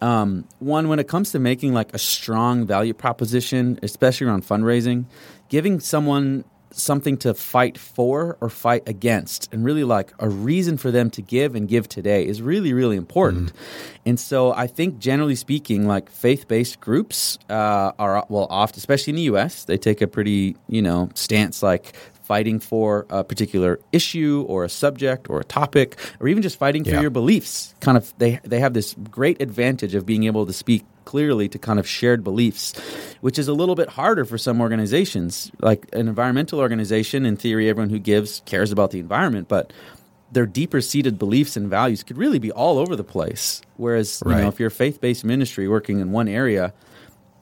Um, 0.00 0.46
one, 0.60 0.88
when 0.88 0.98
it 0.98 1.08
comes 1.08 1.32
to 1.32 1.38
making 1.38 1.74
like 1.74 1.92
a 1.94 1.98
strong 1.98 2.66
value 2.66 2.94
proposition, 2.94 3.78
especially 3.82 4.26
around 4.26 4.44
fundraising, 4.44 5.06
giving 5.48 5.80
someone 5.80 6.44
something 6.70 7.16
to 7.16 7.34
fight 7.34 7.76
for 7.78 8.36
or 8.40 8.48
fight 8.48 8.88
against, 8.88 9.52
and 9.52 9.64
really 9.64 9.84
like 9.84 10.12
a 10.18 10.28
reason 10.28 10.76
for 10.76 10.90
them 10.90 11.10
to 11.10 11.22
give 11.22 11.54
and 11.54 11.68
give 11.68 11.88
today 11.88 12.26
is 12.26 12.40
really, 12.40 12.72
really 12.72 12.96
important. 12.96 13.52
And 14.06 14.18
so 14.18 14.52
I 14.52 14.66
think 14.66 14.98
generally 14.98 15.34
speaking, 15.34 15.86
like 15.86 16.10
faith 16.10 16.48
based 16.48 16.80
groups 16.80 17.38
uh, 17.50 17.92
are, 17.98 18.24
well, 18.28 18.46
oft, 18.50 18.76
especially 18.76 19.12
in 19.12 19.16
the 19.16 19.22
US, 19.22 19.64
they 19.64 19.76
take 19.76 20.00
a 20.00 20.06
pretty, 20.06 20.56
you 20.68 20.82
know, 20.82 21.10
stance 21.14 21.62
like 21.62 21.94
fighting 22.28 22.60
for 22.60 23.06
a 23.08 23.24
particular 23.24 23.80
issue 23.90 24.44
or 24.48 24.62
a 24.64 24.68
subject 24.68 25.30
or 25.30 25.40
a 25.40 25.44
topic 25.44 25.96
or 26.20 26.28
even 26.28 26.42
just 26.42 26.58
fighting 26.58 26.84
for 26.84 26.90
Yeah. 26.90 27.00
your 27.00 27.10
beliefs. 27.10 27.74
Kind 27.80 27.96
of 27.96 28.12
they 28.18 28.38
they 28.44 28.60
have 28.60 28.74
this 28.74 28.94
great 29.10 29.40
advantage 29.40 29.94
of 29.94 30.04
being 30.04 30.24
able 30.24 30.44
to 30.46 30.52
speak 30.52 30.84
clearly 31.06 31.48
to 31.48 31.58
kind 31.58 31.78
of 31.78 31.86
shared 31.88 32.22
beliefs 32.22 32.74
which 33.22 33.38
is 33.38 33.48
a 33.48 33.54
little 33.54 33.74
bit 33.74 33.88
harder 33.88 34.24
for 34.26 34.36
some 34.38 34.60
organizations. 34.60 35.50
Like 35.60 35.88
an 35.94 36.06
environmental 36.06 36.60
organization 36.60 37.24
in 37.24 37.36
theory 37.36 37.68
everyone 37.70 37.88
who 37.90 37.98
gives 37.98 38.42
cares 38.44 38.70
about 38.70 38.90
the 38.90 39.00
environment 39.00 39.48
but 39.48 39.72
their 40.30 40.44
deeper 40.46 40.80
seated 40.82 41.18
beliefs 41.18 41.56
and 41.56 41.66
values 41.70 42.02
could 42.02 42.18
really 42.18 42.38
be 42.38 42.52
all 42.52 42.76
over 42.78 42.94
the 42.94 43.08
place. 43.16 43.62
Whereas 43.78 44.22
you 44.26 44.32
know 44.42 44.48
if 44.52 44.60
you're 44.60 44.68
a 44.76 44.80
faith-based 44.84 45.24
ministry 45.24 45.66
working 45.66 45.98
in 46.00 46.12
one 46.12 46.28
area 46.28 46.74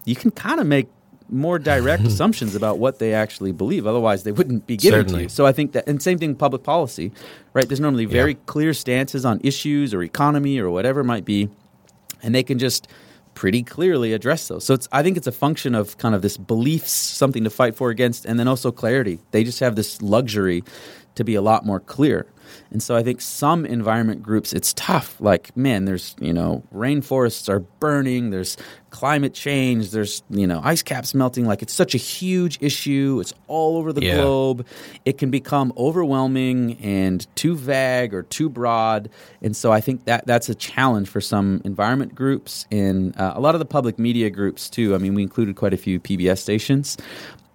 you 0.05 0.14
can 0.14 0.31
kind 0.31 0.61
of 0.61 0.66
make 0.68 0.87
more 1.29 1.59
direct 1.59 2.05
assumptions 2.07 2.55
about 2.55 2.79
what 2.79 2.99
they 2.99 3.12
actually 3.15 3.53
believe. 3.53 3.87
Otherwise, 3.87 4.23
they 4.25 4.33
wouldn't 4.33 4.67
be 4.67 4.77
giving 4.77 5.07
to 5.07 5.23
you. 5.23 5.29
So 5.29 5.47
I 5.47 5.53
think 5.53 5.73
that, 5.73 5.89
and 5.89 6.03
same 6.03 6.19
thing, 6.19 6.35
public 6.35 6.62
policy, 6.62 7.12
right? 7.53 7.67
There's 7.69 7.81
normally 7.81 8.05
very 8.05 8.33
Yeah. 8.33 8.39
clear 8.47 8.75
stances 8.75 9.25
on 9.25 9.41
issues 9.43 9.93
or 9.93 10.03
economy 10.03 10.59
or 10.59 10.71
whatever 10.71 11.01
it 11.01 11.05
might 11.05 11.25
be, 11.25 11.49
and 12.23 12.35
they 12.35 12.43
can 12.43 12.59
just 12.59 12.89
pretty 13.35 13.62
clearly 13.62 14.12
address 14.15 14.49
those. 14.49 14.65
So 14.65 14.73
it's, 14.73 14.89
I 14.93 15.03
think 15.03 15.17
it's 15.19 15.27
a 15.27 15.33
function 15.33 15.75
of 15.75 15.99
kind 15.99 16.15
of 16.15 16.23
this 16.23 16.37
beliefs, 16.39 16.91
something 16.93 17.45
to 17.45 17.51
fight 17.51 17.75
for 17.75 17.91
against, 17.91 18.25
and 18.25 18.39
then 18.41 18.49
also 18.49 18.73
clarity. 18.73 19.19
They 19.33 19.45
just 19.45 19.61
have 19.61 19.77
this 19.77 20.01
luxury 20.01 20.65
to 21.17 21.25
be 21.25 21.35
a 21.35 21.43
lot 21.43 21.67
more 21.67 21.81
clear. 21.81 22.27
And 22.70 22.82
so 22.82 22.96
I 22.96 23.02
think 23.02 23.20
some 23.20 23.64
environment 23.66 24.22
groups, 24.22 24.52
it's 24.52 24.72
tough. 24.74 25.20
Like, 25.20 25.56
man, 25.56 25.85
there's, 25.85 26.14
you 26.20 26.32
know, 26.32 26.62
rainforests 26.74 27.48
are 27.48 27.61
burning, 27.61 28.30
there's 28.30 28.56
climate 28.90 29.35
change, 29.35 29.90
there's, 29.90 30.22
you 30.30 30.46
know, 30.46 30.61
ice 30.64 30.82
caps 30.82 31.14
melting. 31.14 31.46
Like, 31.46 31.61
it's 31.62 31.72
such 31.72 31.94
a 31.94 31.98
huge 31.98 32.59
issue. 32.62 33.18
It's 33.20 33.35
all 33.46 33.76
over 33.76 33.92
the 33.92 34.02
Yeah. 34.02 34.14
globe. 34.16 34.66
It 35.04 35.18
can 35.18 35.30
become 35.30 35.72
overwhelming 35.76 36.78
and 36.82 37.26
too 37.37 37.56
vague 37.56 38.14
or 38.14 38.22
too 38.22 38.48
broad. 38.48 39.11
And 39.42 39.54
so 39.54 39.70
I 39.72 39.80
think 39.80 40.04
that 40.06 40.26
that's 40.26 40.48
a 40.48 40.54
challenge 40.54 41.09
for 41.09 41.20
some 41.20 41.61
environment 41.64 42.14
groups 42.14 42.66
and 42.70 43.14
uh, 43.18 43.35
a 43.37 43.40
lot 43.40 43.54
of 43.54 43.59
the 43.59 43.66
public 43.66 43.98
media 43.98 44.30
groups, 44.30 44.70
too. 44.70 44.94
I 44.94 44.98
mean, 44.98 45.14
we 45.14 45.22
included 45.22 45.56
quite 45.56 45.74
a 45.74 45.76
few 45.76 46.00
PBS 46.00 46.38
stations. 46.38 46.96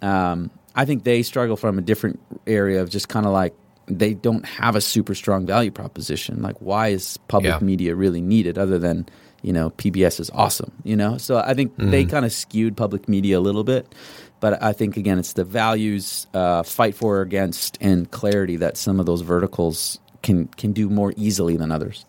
Um, 0.01 0.51
I 0.75 0.85
think 0.85 1.03
they 1.03 1.21
struggle 1.23 1.57
from 1.57 1.77
a 1.77 1.81
different 1.81 2.19
area 2.47 2.81
of 2.81 2.89
just 2.89 3.09
kind 3.09 3.25
of 3.25 3.31
like, 3.33 3.53
they 3.99 4.13
don't 4.13 4.45
have 4.45 4.75
a 4.75 4.81
super 4.81 5.15
strong 5.15 5.45
value 5.45 5.71
proposition. 5.71 6.41
Like, 6.41 6.55
why 6.59 6.89
is 6.89 7.17
public 7.27 7.51
Yeah. 7.53 7.65
media 7.65 7.95
really 7.95 8.21
needed 8.21 8.57
other 8.57 8.77
than, 8.79 9.07
you 9.41 9.53
know, 9.53 9.69
PBS 9.71 10.19
is 10.19 10.29
awesome, 10.33 10.71
you 10.83 10.95
know? 10.95 11.17
So 11.17 11.37
I 11.37 11.53
think 11.53 11.73
they 11.77 12.05
kind 12.05 12.25
of 12.25 12.31
skewed 12.31 12.75
public 12.77 13.07
media 13.09 13.37
a 13.39 13.41
little 13.41 13.63
bit. 13.63 13.93
But 14.39 14.61
I 14.63 14.73
think, 14.73 14.97
again, 14.97 15.19
it's 15.19 15.33
the 15.33 15.43
values, 15.43 16.25
uh, 16.33 16.63
fight 16.63 16.95
for 16.95 17.17
or 17.17 17.21
against, 17.21 17.77
and 17.79 18.09
clarity 18.09 18.57
that 18.57 18.75
some 18.75 18.99
of 18.99 19.05
those 19.05 19.21
verticals 19.21 19.99
can, 20.23 20.47
can 20.57 20.71
do 20.73 20.89
more 20.89 21.13
easily 21.15 21.57
than 21.57 21.71
others. 21.71 22.05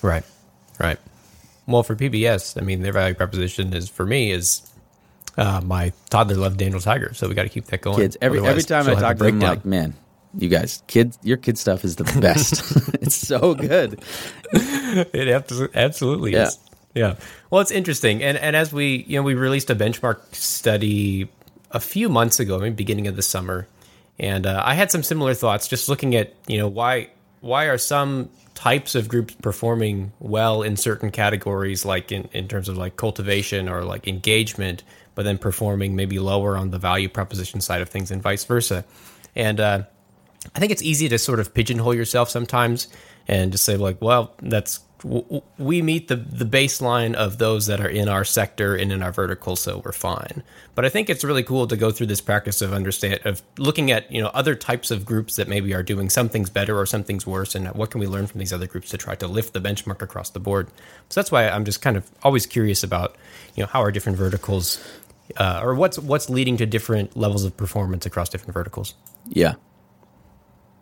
Right. 0.00 0.24
Right. 0.80 0.98
Well, 1.66 1.82
for 1.82 1.96
PBS, 1.96 2.60
I 2.60 2.64
mean, 2.64 2.82
their 2.82 2.92
value 2.92 3.14
proposition 3.14 3.72
is 3.74 3.88
for 3.88 4.04
me 4.06 4.30
is 4.32 4.62
uh, 5.36 5.60
my 5.64 5.92
toddler 6.10 6.36
loved 6.36 6.58
Daniel 6.58 6.80
Tiger, 6.80 7.12
so 7.14 7.28
we 7.28 7.34
got 7.34 7.44
to 7.44 7.48
keep 7.48 7.66
that 7.66 7.80
going. 7.80 7.96
Kids, 7.96 8.16
every, 8.20 8.38
every 8.46 8.62
time 8.62 8.82
I 8.82 8.90
she'll 8.90 8.96
have 8.96 8.98
a 8.98 9.00
talk 9.00 9.16
to 9.18 9.24
them, 9.24 9.40
like, 9.40 9.64
man, 9.64 9.94
you 10.38 10.48
guys, 10.48 10.82
kids, 10.86 11.18
your 11.22 11.36
kid 11.36 11.58
stuff 11.58 11.84
is 11.84 11.96
the 11.96 12.04
best. 12.20 12.62
it's 13.02 13.14
so 13.16 13.54
good. 13.54 14.00
it 14.52 15.28
absolutely 15.74 16.32
Yeah. 16.32 16.46
is. 16.48 16.58
Yeah. 16.94 17.16
Well, 17.50 17.60
it's 17.60 17.72
interesting, 17.72 18.22
and 18.22 18.38
and 18.38 18.54
as 18.54 18.72
we 18.72 19.04
you 19.08 19.16
know 19.18 19.22
we 19.24 19.34
released 19.34 19.68
a 19.70 19.74
benchmark 19.74 20.32
study 20.34 21.28
a 21.72 21.80
few 21.80 22.08
months 22.08 22.38
ago, 22.38 22.58
maybe 22.58 22.74
beginning 22.74 23.08
of 23.08 23.16
the 23.16 23.22
summer, 23.22 23.66
and 24.18 24.46
uh, 24.46 24.62
I 24.64 24.74
had 24.74 24.92
some 24.92 25.02
similar 25.02 25.34
thoughts. 25.34 25.66
Just 25.66 25.88
looking 25.88 26.14
at 26.14 26.34
you 26.46 26.56
know 26.58 26.68
why 26.68 27.08
why 27.40 27.64
are 27.64 27.78
some 27.78 28.30
types 28.54 28.94
of 28.94 29.08
groups 29.08 29.34
performing 29.42 30.12
well 30.20 30.62
in 30.62 30.76
certain 30.76 31.10
categories, 31.10 31.84
like 31.84 32.12
in 32.12 32.28
in 32.32 32.46
terms 32.46 32.68
of 32.68 32.76
like 32.76 32.96
cultivation 32.96 33.68
or 33.68 33.82
like 33.82 34.06
engagement, 34.06 34.84
but 35.16 35.24
then 35.24 35.36
performing 35.36 35.96
maybe 35.96 36.20
lower 36.20 36.56
on 36.56 36.70
the 36.70 36.78
value 36.78 37.08
proposition 37.08 37.60
side 37.60 37.82
of 37.82 37.88
things, 37.88 38.12
and 38.12 38.22
vice 38.22 38.44
versa, 38.44 38.84
and. 39.34 39.58
uh 39.58 39.82
I 40.54 40.60
think 40.60 40.72
it's 40.72 40.82
easy 40.82 41.08
to 41.08 41.18
sort 41.18 41.40
of 41.40 41.54
pigeonhole 41.54 41.94
yourself 41.94 42.30
sometimes 42.30 42.88
and 43.26 43.52
just 43.52 43.64
say 43.64 43.76
like, 43.76 44.00
well, 44.00 44.34
that's 44.42 44.80
we 45.58 45.82
meet 45.82 46.08
the 46.08 46.16
the 46.16 46.46
baseline 46.46 47.14
of 47.14 47.36
those 47.36 47.66
that 47.66 47.80
are 47.80 47.88
in 47.88 48.08
our 48.08 48.24
sector 48.24 48.74
and 48.74 48.90
in 48.90 49.02
our 49.02 49.12
vertical, 49.12 49.54
so 49.54 49.82
we're 49.84 49.92
fine. 49.92 50.42
But 50.74 50.86
I 50.86 50.88
think 50.88 51.10
it's 51.10 51.22
really 51.22 51.42
cool 51.42 51.66
to 51.66 51.76
go 51.76 51.90
through 51.90 52.06
this 52.06 52.22
practice 52.22 52.62
of 52.62 52.72
understand 52.72 53.20
of 53.24 53.42
looking 53.58 53.90
at 53.90 54.10
you 54.10 54.22
know 54.22 54.28
other 54.28 54.54
types 54.54 54.90
of 54.90 55.04
groups 55.04 55.36
that 55.36 55.46
maybe 55.46 55.74
are 55.74 55.82
doing 55.82 56.08
some 56.08 56.30
things 56.30 56.48
better 56.48 56.78
or 56.78 56.86
some 56.86 57.04
things 57.04 57.26
worse, 57.26 57.54
and 57.54 57.68
what 57.74 57.90
can 57.90 58.00
we 58.00 58.06
learn 58.06 58.26
from 58.26 58.38
these 58.38 58.52
other 58.52 58.66
groups 58.66 58.88
to 58.90 58.98
try 58.98 59.14
to 59.16 59.26
lift 59.26 59.52
the 59.52 59.60
benchmark 59.60 60.00
across 60.00 60.30
the 60.30 60.40
board. 60.40 60.68
So 61.10 61.20
that's 61.20 61.30
why 61.30 61.48
I'm 61.48 61.66
just 61.66 61.82
kind 61.82 61.98
of 61.98 62.10
always 62.22 62.46
curious 62.46 62.82
about 62.82 63.16
you 63.56 63.62
know 63.62 63.66
how 63.66 63.82
are 63.82 63.92
different 63.92 64.16
verticals. 64.16 64.82
Uh, 65.36 65.60
or 65.62 65.74
what's 65.74 65.98
what's 65.98 66.30
leading 66.30 66.56
to 66.58 66.66
different 66.66 67.16
levels 67.16 67.44
of 67.44 67.56
performance 67.56 68.06
across 68.06 68.30
different 68.30 68.54
verticals? 68.54 68.94
Yeah. 69.26 69.54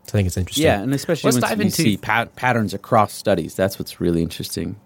So 0.07 0.11
I 0.11 0.12
think 0.12 0.27
it's 0.27 0.37
interesting. 0.37 0.65
Yeah, 0.65 0.81
and 0.81 0.93
especially 0.95 1.29
Let's 1.29 1.37
when 1.43 1.49
dive 1.51 1.59
you 1.59 1.65
into 1.67 1.77
see 1.83 1.97
pat- 1.97 2.35
patterns 2.37 2.75
across 2.75 3.12
studies. 3.12 3.55
That's 3.55 3.79
what's 3.79 4.01
really 4.01 4.23
interesting. 4.23 4.77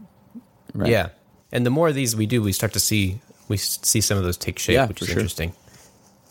Right. 0.75 0.91
Yeah, 0.91 1.09
and 1.53 1.65
the 1.65 1.71
more 1.71 1.89
of 1.89 1.95
these 1.95 2.15
we 2.15 2.27
do, 2.27 2.43
we 2.43 2.53
start 2.53 2.73
to 2.75 2.81
see 2.81 3.21
we 3.49 3.57
see 3.57 4.01
some 4.01 4.19
of 4.19 4.25
those 4.25 4.37
take 4.37 4.59
shape, 4.59 4.75
Yeah, 4.75 4.87
which 4.87 5.01
is 5.03 5.09
sure. 5.09 5.19
interesting. 5.19 5.53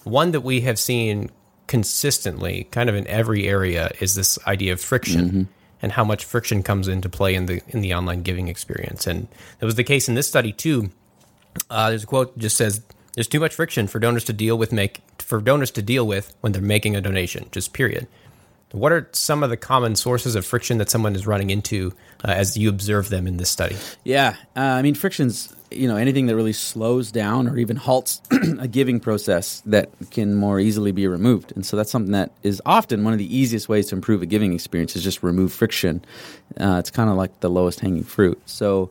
One 0.04 0.32
that 0.32 0.41
we 0.41 0.62
have 0.62 0.78
seen 0.78 1.32
consistently, 1.67 2.67
kind 2.71 2.89
of 2.89 2.95
in 2.95 3.08
every 3.08 3.48
area, 3.48 3.91
is 4.00 4.15
this 4.15 4.38
idea 4.48 4.74
of 4.74 4.82
friction 4.82 5.26
Mm-hmm. 5.30 5.43
and 5.82 5.91
how 5.91 6.04
much 6.04 6.24
friction 6.26 6.62
comes 6.63 6.88
into 6.88 7.10
play 7.10 7.36
in 7.36 7.45
the 7.48 7.62
in 7.69 7.82
the 7.82 7.93
online 7.93 8.21
giving 8.21 8.48
experience. 8.48 9.08
And 9.08 9.28
it 9.62 9.65
was 9.65 9.76
the 9.76 9.84
case 9.84 10.08
in 10.08 10.15
this 10.15 10.28
study 10.28 10.52
too. 10.52 10.91
Uh, 11.69 11.89
there's 11.89 12.04
a 12.04 12.08
quote 12.08 12.34
that 12.36 12.39
just 12.41 12.58
says, 12.58 12.82
"There's 13.15 13.28
too 13.28 13.39
much 13.39 13.56
friction 13.56 13.88
for 13.88 13.98
donors 14.00 14.24
to 14.26 14.34
deal 14.34 14.58
with 14.58 14.71
make 14.71 15.02
for 15.19 15.41
donors 15.41 15.71
to 15.71 15.82
deal 15.82 16.06
with 16.06 16.36
when 16.41 16.52
they're 16.54 16.62
making 16.62 16.95
a 16.95 17.02
donation." 17.02 17.48
Just 17.52 17.74
period. 17.74 18.08
What 18.76 18.92
are 18.92 19.08
some 19.14 19.42
of 19.42 19.50
the 19.50 19.58
common 19.58 19.96
sources 19.96 20.36
of 20.36 20.46
friction 20.46 20.80
that 20.80 20.90
someone 20.90 21.16
is 21.16 21.26
running 21.26 21.50
into 21.50 21.94
uh, 22.26 22.32
as 22.32 22.58
you 22.58 22.68
observe 22.70 23.10
them 23.10 23.26
in 23.26 23.38
this 23.38 23.50
study? 23.50 23.78
Yeah, 24.04 24.36
uh, 24.56 24.60
I 24.60 24.82
mean, 24.82 24.96
friction's 24.96 25.56
you 25.72 25.88
know 25.88 25.96
anything 25.96 26.26
that 26.28 26.36
really 26.36 26.54
slows 26.54 27.12
down 27.12 27.48
or 27.48 27.58
even 27.58 27.78
halts 27.78 28.22
a 28.60 28.68
giving 28.68 29.00
process 29.00 29.62
that 29.66 29.90
can 30.12 30.36
more 30.36 30.60
easily 30.60 30.92
be 30.92 31.08
removed, 31.08 31.54
and 31.56 31.66
so 31.66 31.78
that's 31.78 31.90
something 31.90 32.12
that 32.12 32.32
is 32.44 32.62
often 32.66 33.04
one 33.04 33.14
of 33.14 33.20
the 33.20 33.36
easiest 33.36 33.70
ways 33.70 33.88
to 33.88 33.96
improve 33.96 34.22
a 34.22 34.26
giving 34.26 34.54
experience 34.54 34.96
is 34.96 35.04
just 35.04 35.24
remove 35.24 35.54
friction. 35.54 36.04
Uh, 36.60 36.76
it's 36.78 36.92
kind 36.92 37.10
of 37.10 37.16
like 37.16 37.40
the 37.40 37.50
lowest 37.50 37.80
hanging 37.80 38.04
fruit. 38.04 38.42
So. 38.46 38.90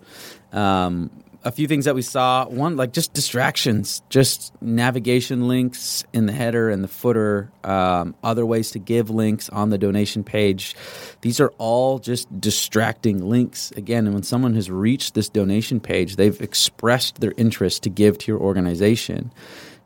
Um, 0.52 1.10
a 1.44 1.52
few 1.52 1.68
things 1.68 1.84
that 1.84 1.94
we 1.94 2.02
saw. 2.02 2.46
One 2.46 2.76
like 2.76 2.92
just 2.92 3.12
distractions 3.12 4.02
just 4.08 4.52
navigation 4.62 5.46
links 5.46 6.04
in 6.12 6.26
the 6.26 6.32
header 6.32 6.70
and 6.70 6.82
the 6.82 6.88
footer 6.88 7.50
um, 7.62 8.14
other 8.24 8.46
ways 8.46 8.70
to 8.72 8.78
give 8.78 9.10
links 9.10 9.48
on 9.50 9.70
the 9.70 9.78
donation 9.78 10.24
page. 10.24 10.74
These 11.20 11.40
are 11.40 11.52
all 11.58 11.98
just 11.98 12.28
distracting 12.40 13.28
links. 13.28 13.70
Again 13.72 14.06
and 14.06 14.14
when 14.14 14.22
someone 14.22 14.54
has 14.54 14.70
reached 14.70 15.14
this 15.14 15.28
donation 15.28 15.80
page 15.80 16.16
they've 16.16 16.40
expressed 16.40 17.20
their 17.20 17.34
interest 17.36 17.82
to 17.84 17.90
give 17.90 18.18
to 18.18 18.32
your 18.32 18.40
organization. 18.40 19.32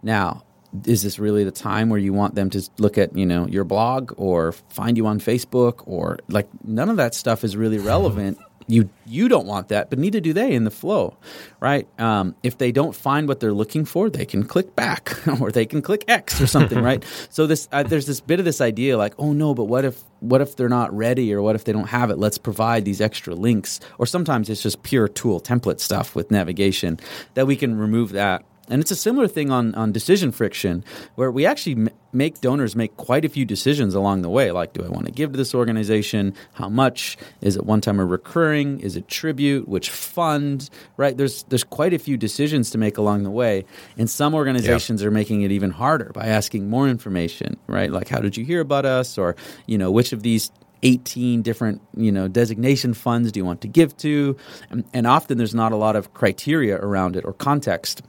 Now 0.02 0.44
is 0.84 1.02
this 1.02 1.18
really 1.18 1.44
the 1.44 1.50
time 1.50 1.88
where 1.88 1.98
you 1.98 2.12
want 2.12 2.34
them 2.34 2.50
to 2.50 2.62
look 2.78 2.98
at 2.98 3.16
you 3.16 3.24
know 3.24 3.46
your 3.46 3.64
blog 3.64 4.12
or 4.18 4.52
find 4.52 4.98
you 4.98 5.06
on 5.06 5.18
facebook 5.18 5.82
or 5.86 6.18
like 6.28 6.46
none 6.62 6.90
of 6.90 6.98
that 6.98 7.14
stuff 7.14 7.42
is 7.42 7.56
really 7.56 7.78
relevant 7.94 8.38
you 8.68 8.90
you 9.06 9.28
don't 9.28 9.46
want 9.46 9.68
that, 9.68 9.88
but 9.88 9.98
neither 9.98 10.20
do 10.20 10.34
they 10.34 10.52
in 10.52 10.64
the 10.64 10.70
flow, 10.70 11.16
right? 11.58 11.88
Um, 11.98 12.36
if 12.42 12.58
they 12.58 12.70
don't 12.70 12.94
find 12.94 13.26
what 13.26 13.40
they're 13.40 13.54
looking 13.54 13.86
for, 13.86 14.10
they 14.10 14.26
can 14.26 14.44
click 14.44 14.76
back 14.76 15.26
or 15.40 15.50
they 15.50 15.64
can 15.64 15.80
click 15.80 16.04
X 16.06 16.40
or 16.40 16.46
something, 16.46 16.80
right? 16.82 17.04
So 17.30 17.46
this 17.46 17.68
uh, 17.72 17.82
there's 17.82 18.06
this 18.06 18.20
bit 18.20 18.38
of 18.38 18.44
this 18.44 18.60
idea 18.60 18.96
like, 18.98 19.14
oh 19.18 19.32
no, 19.32 19.54
but 19.54 19.64
what 19.64 19.84
if 19.84 20.02
what 20.20 20.40
if 20.40 20.56
they're 20.56 20.68
not 20.68 20.94
ready 20.96 21.32
or 21.32 21.40
what 21.40 21.54
if 21.54 21.64
they 21.64 21.72
don't 21.72 21.88
have 21.88 22.10
it? 22.10 22.18
Let's 22.18 22.38
provide 22.38 22.84
these 22.84 23.00
extra 23.00 23.34
links, 23.34 23.80
or 23.98 24.06
sometimes 24.06 24.50
it's 24.50 24.62
just 24.62 24.82
pure 24.82 25.08
tool 25.08 25.40
template 25.40 25.80
stuff 25.80 26.14
with 26.14 26.30
navigation 26.30 27.00
that 27.34 27.46
we 27.46 27.56
can 27.56 27.78
remove 27.78 28.12
that. 28.12 28.44
And 28.68 28.80
it's 28.80 28.90
a 28.90 28.96
similar 28.96 29.28
thing 29.28 29.50
on, 29.50 29.74
on 29.74 29.92
decision 29.92 30.32
friction, 30.32 30.84
where 31.14 31.30
we 31.30 31.46
actually 31.46 31.72
m- 31.72 31.88
make 32.12 32.40
donors 32.40 32.76
make 32.76 32.96
quite 32.96 33.24
a 33.24 33.28
few 33.28 33.44
decisions 33.44 33.94
along 33.94 34.22
the 34.22 34.28
way. 34.28 34.50
Like, 34.50 34.72
do 34.72 34.84
I 34.84 34.88
want 34.88 35.06
to 35.06 35.12
give 35.12 35.32
to 35.32 35.36
this 35.38 35.54
organization? 35.54 36.34
How 36.54 36.68
much? 36.68 37.16
Is 37.40 37.56
it 37.56 37.64
one 37.64 37.80
time 37.80 38.00
or 38.00 38.06
recurring? 38.06 38.80
Is 38.80 38.96
it 38.96 39.08
tribute? 39.08 39.68
Which 39.68 39.90
fund? 39.90 40.68
Right? 40.96 41.16
There's 41.16 41.44
there's 41.44 41.64
quite 41.64 41.94
a 41.94 41.98
few 41.98 42.16
decisions 42.16 42.70
to 42.70 42.78
make 42.78 42.98
along 42.98 43.22
the 43.22 43.30
way. 43.30 43.64
And 43.96 44.08
some 44.08 44.34
organizations 44.34 45.02
are 45.02 45.10
making 45.10 45.42
it 45.42 45.52
even 45.52 45.70
harder 45.70 46.10
by 46.14 46.26
asking 46.26 46.68
more 46.68 46.88
information. 46.88 47.56
Right? 47.66 47.90
Like, 47.90 48.08
how 48.08 48.20
did 48.20 48.36
you 48.36 48.44
hear 48.44 48.60
about 48.60 48.84
us? 48.84 49.18
Or 49.18 49.36
you 49.66 49.78
know, 49.78 49.90
which 49.90 50.12
of 50.12 50.22
these 50.22 50.50
18 50.82 51.42
different 51.42 51.82
you 51.96 52.12
know 52.12 52.28
designation 52.28 52.94
funds 52.94 53.32
do 53.32 53.40
you 53.40 53.44
want 53.44 53.60
to 53.62 53.66
give 53.66 53.96
to 53.96 54.36
and, 54.70 54.84
and 54.94 55.08
often 55.08 55.36
there's 55.36 55.54
not 55.54 55.72
a 55.72 55.76
lot 55.76 55.96
of 55.96 56.14
criteria 56.14 56.76
around 56.76 57.16
it 57.16 57.24
or 57.24 57.32
context 57.32 58.00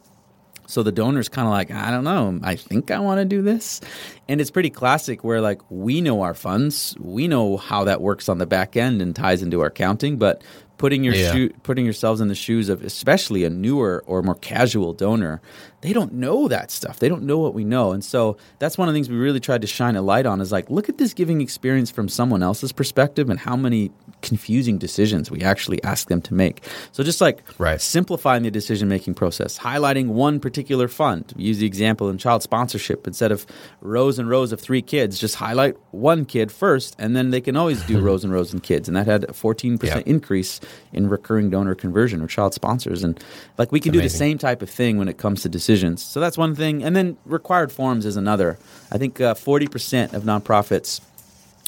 so 0.69 0.84
the 0.84 0.91
donor's 0.91 1.29
kind 1.29 1.47
of 1.47 1.51
like, 1.51 1.71
I 1.71 1.89
don't 1.89 2.03
know, 2.03 2.39
I 2.43 2.55
think 2.55 2.91
I 2.91 2.99
want 2.99 3.19
to 3.19 3.25
do 3.25 3.41
this. 3.41 3.82
And 4.27 4.39
it's 4.39 4.51
pretty 4.51 4.69
classic 4.69 5.23
where 5.23 5.41
like 5.41 5.62
we 5.69 5.99
know 5.99 6.21
our 6.21 6.36
funds, 6.36 6.95
we 6.99 7.27
know 7.27 7.58
how 7.58 7.86
that 7.86 8.01
works 8.01 8.29
on 8.29 8.38
the 8.38 8.45
back 8.45 8.77
end 8.77 9.01
and 9.01 9.15
ties 9.15 9.41
into 9.41 9.62
our 9.62 9.67
accounting, 9.67 10.17
but 10.17 10.43
putting 10.79 11.03
your 11.03 11.13
Yeah. 11.13 11.31
shoe, 11.33 11.49
putting 11.61 11.85
yourselves 11.85 12.19
in 12.21 12.27
the 12.29 12.35
shoes 12.35 12.69
of 12.69 12.81
especially 12.83 13.43
a 13.45 13.49
newer 13.51 14.03
or 14.07 14.23
more 14.23 14.33
casual 14.35 14.93
donor, 14.93 15.41
they 15.81 15.93
don't 15.93 16.13
know 16.13 16.47
that 16.47 16.71
stuff. 16.71 16.97
They 16.99 17.07
don't 17.07 17.23
know 17.23 17.37
what 17.37 17.53
we 17.53 17.63
know. 17.63 17.91
And 17.91 18.03
so 18.03 18.35
that's 18.57 18.77
one 18.77 18.87
of 18.89 18.93
the 18.93 18.97
things 18.97 19.09
we 19.09 19.15
really 19.15 19.39
tried 19.39 19.61
to 19.61 19.67
shine 19.67 19.95
a 19.95 20.01
light 20.01 20.25
on 20.25 20.41
is 20.41 20.51
like 20.51 20.69
look 20.69 20.89
at 20.89 20.97
this 20.97 21.13
giving 21.13 21.41
experience 21.41 21.91
from 21.91 22.09
someone 22.09 22.41
else's 22.41 22.71
perspective 22.71 23.29
and 23.29 23.39
how 23.39 23.55
many 23.55 23.91
confusing 24.21 24.77
decisions 24.77 25.29
we 25.31 25.41
actually 25.41 25.81
ask 25.83 26.09
them 26.09 26.21
to 26.21 26.33
make. 26.33 26.63
So 26.91 27.03
just 27.03 27.21
like 27.21 27.43
Right. 27.57 27.79
simplifying 27.79 28.43
the 28.43 28.51
decision 28.51 28.89
making 28.89 29.13
process, 29.13 29.59
highlighting 29.59 30.07
one 30.07 30.39
particular 30.39 30.87
fund. 30.89 31.33
Use 31.37 31.59
the 31.59 31.65
example 31.67 32.09
in 32.09 32.17
child 32.17 32.41
sponsorship. 32.43 33.05
Instead 33.07 33.31
of 33.31 33.45
rows 33.81 34.19
and 34.19 34.29
rows 34.29 34.51
of 34.51 34.59
three 34.59 34.81
kids, 34.81 35.17
just 35.19 35.35
highlight 35.35 35.75
one 35.91 36.25
kid 36.25 36.51
first, 36.51 36.95
and 36.99 37.15
then 37.15 37.29
they 37.31 37.39
can 37.41 37.55
always 37.55 37.81
do 37.83 37.99
rows 38.07 38.23
and 38.25 38.33
rows 38.33 38.51
and 38.51 38.61
kids. 38.63 38.87
And 38.89 38.97
that 38.97 39.07
had 39.07 39.23
a 39.25 39.33
14% 39.33 39.79
Yeah. 40.05 40.13
increase 40.13 40.59
in 40.93 41.10
recurring 41.10 41.49
donor 41.49 41.75
conversion 41.75 42.21
or 42.21 42.27
child 42.27 42.53
sponsors. 42.53 43.03
And 43.03 43.21
like 43.58 43.71
we 43.71 43.79
can 43.79 43.91
do 43.91 44.01
the 44.01 44.10
same 44.10 44.38
type 44.38 44.62
of 44.62 44.69
thing 44.69 44.97
when 44.97 45.08
it 45.08 45.17
comes 45.17 45.41
to 45.43 45.49
decisions. 45.49 46.03
So 46.03 46.19
that's 46.19 46.38
one 46.38 46.55
thing. 46.55 46.84
And 46.84 46.95
then 46.95 47.17
required 47.25 47.71
forms 47.71 48.05
is 48.05 48.15
another. 48.15 48.58
I 48.91 48.97
think 48.97 49.21
uh, 49.21 49.34
40% 49.34 50.13
of 50.13 50.23
nonprofits 50.23 51.01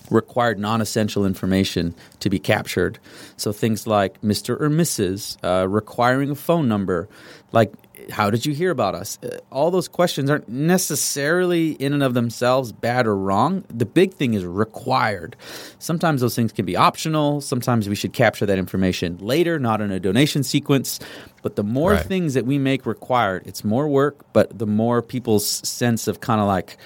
required 0.09 0.59
non-essential 0.59 1.25
information 1.25 1.95
to 2.19 2.29
be 2.29 2.39
captured. 2.39 2.99
So 3.37 3.51
things 3.51 3.87
like 3.87 4.19
Mr. 4.21 4.59
or 4.59 4.69
Mrs. 4.69 5.37
Uh, 5.43 5.67
requiring 5.67 6.29
a 6.31 6.35
phone 6.35 6.67
number, 6.67 7.07
like 7.51 7.73
how 8.09 8.29
did 8.29 8.45
you 8.45 8.53
hear 8.53 8.71
about 8.71 8.95
us? 8.95 9.17
Uh, 9.23 9.37
all 9.51 9.69
those 9.71 9.87
questions 9.87 10.29
aren't 10.29 10.47
necessarily 10.49 11.71
in 11.73 11.93
and 11.93 12.03
of 12.03 12.13
themselves 12.13 12.71
bad 12.71 13.07
or 13.07 13.15
wrong. 13.15 13.63
The 13.69 13.85
big 13.85 14.13
thing 14.13 14.33
is 14.33 14.43
required. 14.45 15.35
Sometimes 15.79 16.21
those 16.21 16.35
things 16.35 16.51
can 16.51 16.65
be 16.65 16.75
optional. 16.75 17.41
Sometimes 17.41 17.87
we 17.87 17.95
should 17.95 18.13
capture 18.13 18.45
that 18.45 18.57
information 18.57 19.17
later, 19.19 19.59
not 19.59 19.81
in 19.81 19.91
a 19.91 19.99
donation 19.99 20.43
sequence. 20.43 20.99
But 21.43 21.55
the 21.55 21.63
more 21.63 21.91
Right. 21.93 22.05
things 22.05 22.33
that 22.33 22.45
we 22.45 22.57
make 22.59 22.85
required, 22.85 23.43
it's 23.45 23.63
more 23.63 23.87
work, 23.87 24.25
but 24.33 24.57
the 24.57 24.67
more 24.67 25.01
people's 25.01 25.45
sense 25.47 26.07
of 26.07 26.19
kind 26.19 26.39
of 26.41 26.47
like, 26.47 26.77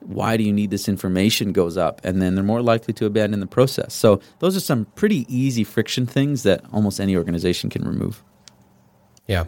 why 0.00 0.36
do 0.36 0.44
you 0.44 0.52
need 0.52 0.70
this 0.70 0.88
information 0.88 1.52
goes 1.52 1.76
up 1.76 2.00
and 2.04 2.22
then 2.22 2.34
they're 2.36 2.44
more 2.44 2.62
likely 2.62 2.94
to 2.94 3.04
abandon 3.04 3.40
the 3.40 3.46
process 3.48 3.92
so 3.92 4.20
those 4.38 4.56
are 4.56 4.60
some 4.60 4.86
pretty 4.94 5.26
easy 5.28 5.64
friction 5.64 6.06
things 6.06 6.44
that 6.44 6.62
almost 6.72 7.00
any 7.00 7.16
organization 7.16 7.68
can 7.68 7.82
remove 7.86 8.22
Yeah. 9.26 9.46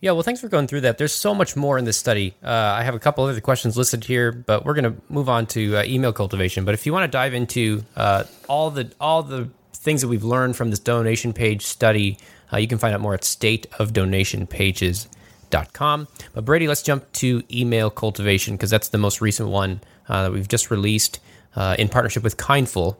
Yeah, 0.00 0.12
well, 0.12 0.22
thanks 0.22 0.40
for 0.42 0.48
going 0.48 0.66
through 0.66 0.82
that. 0.82 0.98
There's 0.98 1.14
so 1.14 1.34
much 1.34 1.56
more 1.56 1.78
in 1.78 1.86
this 1.86 1.96
study. 1.96 2.34
Uh, 2.42 2.50
I 2.50 2.82
have 2.82 2.94
a 2.94 2.98
couple 2.98 3.24
other 3.24 3.40
questions 3.40 3.78
listed 3.78 4.04
here, 4.04 4.30
but 4.30 4.66
we're 4.66 4.74
going 4.74 4.94
to 4.94 5.00
move 5.08 5.30
on 5.30 5.46
to 5.48 5.78
uh, 5.78 5.84
email 5.84 6.12
cultivation. 6.12 6.66
But 6.66 6.74
if 6.74 6.84
you 6.84 6.92
want 6.92 7.04
to 7.04 7.08
dive 7.08 7.32
into 7.32 7.82
uh, 7.96 8.24
all 8.46 8.70
the 8.70 8.92
all 9.00 9.22
the 9.22 9.48
things 9.72 10.02
that 10.02 10.08
we've 10.08 10.24
learned 10.24 10.54
from 10.56 10.68
this 10.68 10.80
donation 10.80 11.32
page 11.32 11.64
study, 11.64 12.18
uh, 12.52 12.58
you 12.58 12.68
can 12.68 12.76
find 12.76 12.94
out 12.94 13.00
more 13.00 13.14
at 13.14 13.22
stateofdonationpages.com. 13.22 16.08
But 16.34 16.44
Brady, 16.44 16.68
let's 16.68 16.82
jump 16.82 17.10
to 17.12 17.42
email 17.50 17.88
cultivation 17.88 18.54
because 18.54 18.68
that's 18.68 18.90
the 18.90 18.98
most 18.98 19.22
recent 19.22 19.48
one 19.48 19.80
uh, 20.08 20.24
that 20.24 20.32
we've 20.32 20.48
just 20.48 20.70
released 20.70 21.20
uh, 21.54 21.74
in 21.78 21.88
partnership 21.88 22.22
with 22.22 22.36
Kindful. 22.36 22.98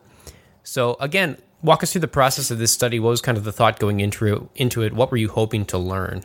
So 0.62 0.96
again, 0.98 1.36
walk 1.62 1.82
us 1.82 1.92
through 1.92 2.00
the 2.00 2.08
process 2.08 2.50
of 2.50 2.58
this 2.58 2.72
study. 2.72 2.98
What 2.98 3.10
was 3.10 3.20
kind 3.20 3.36
of 3.36 3.44
the 3.44 3.52
thought 3.52 3.78
going 3.78 4.00
into 4.00 4.48
into 4.56 4.80
it? 4.82 4.94
What 4.94 5.10
were 5.10 5.18
you 5.18 5.28
hoping 5.28 5.66
to 5.66 5.76
learn? 5.76 6.24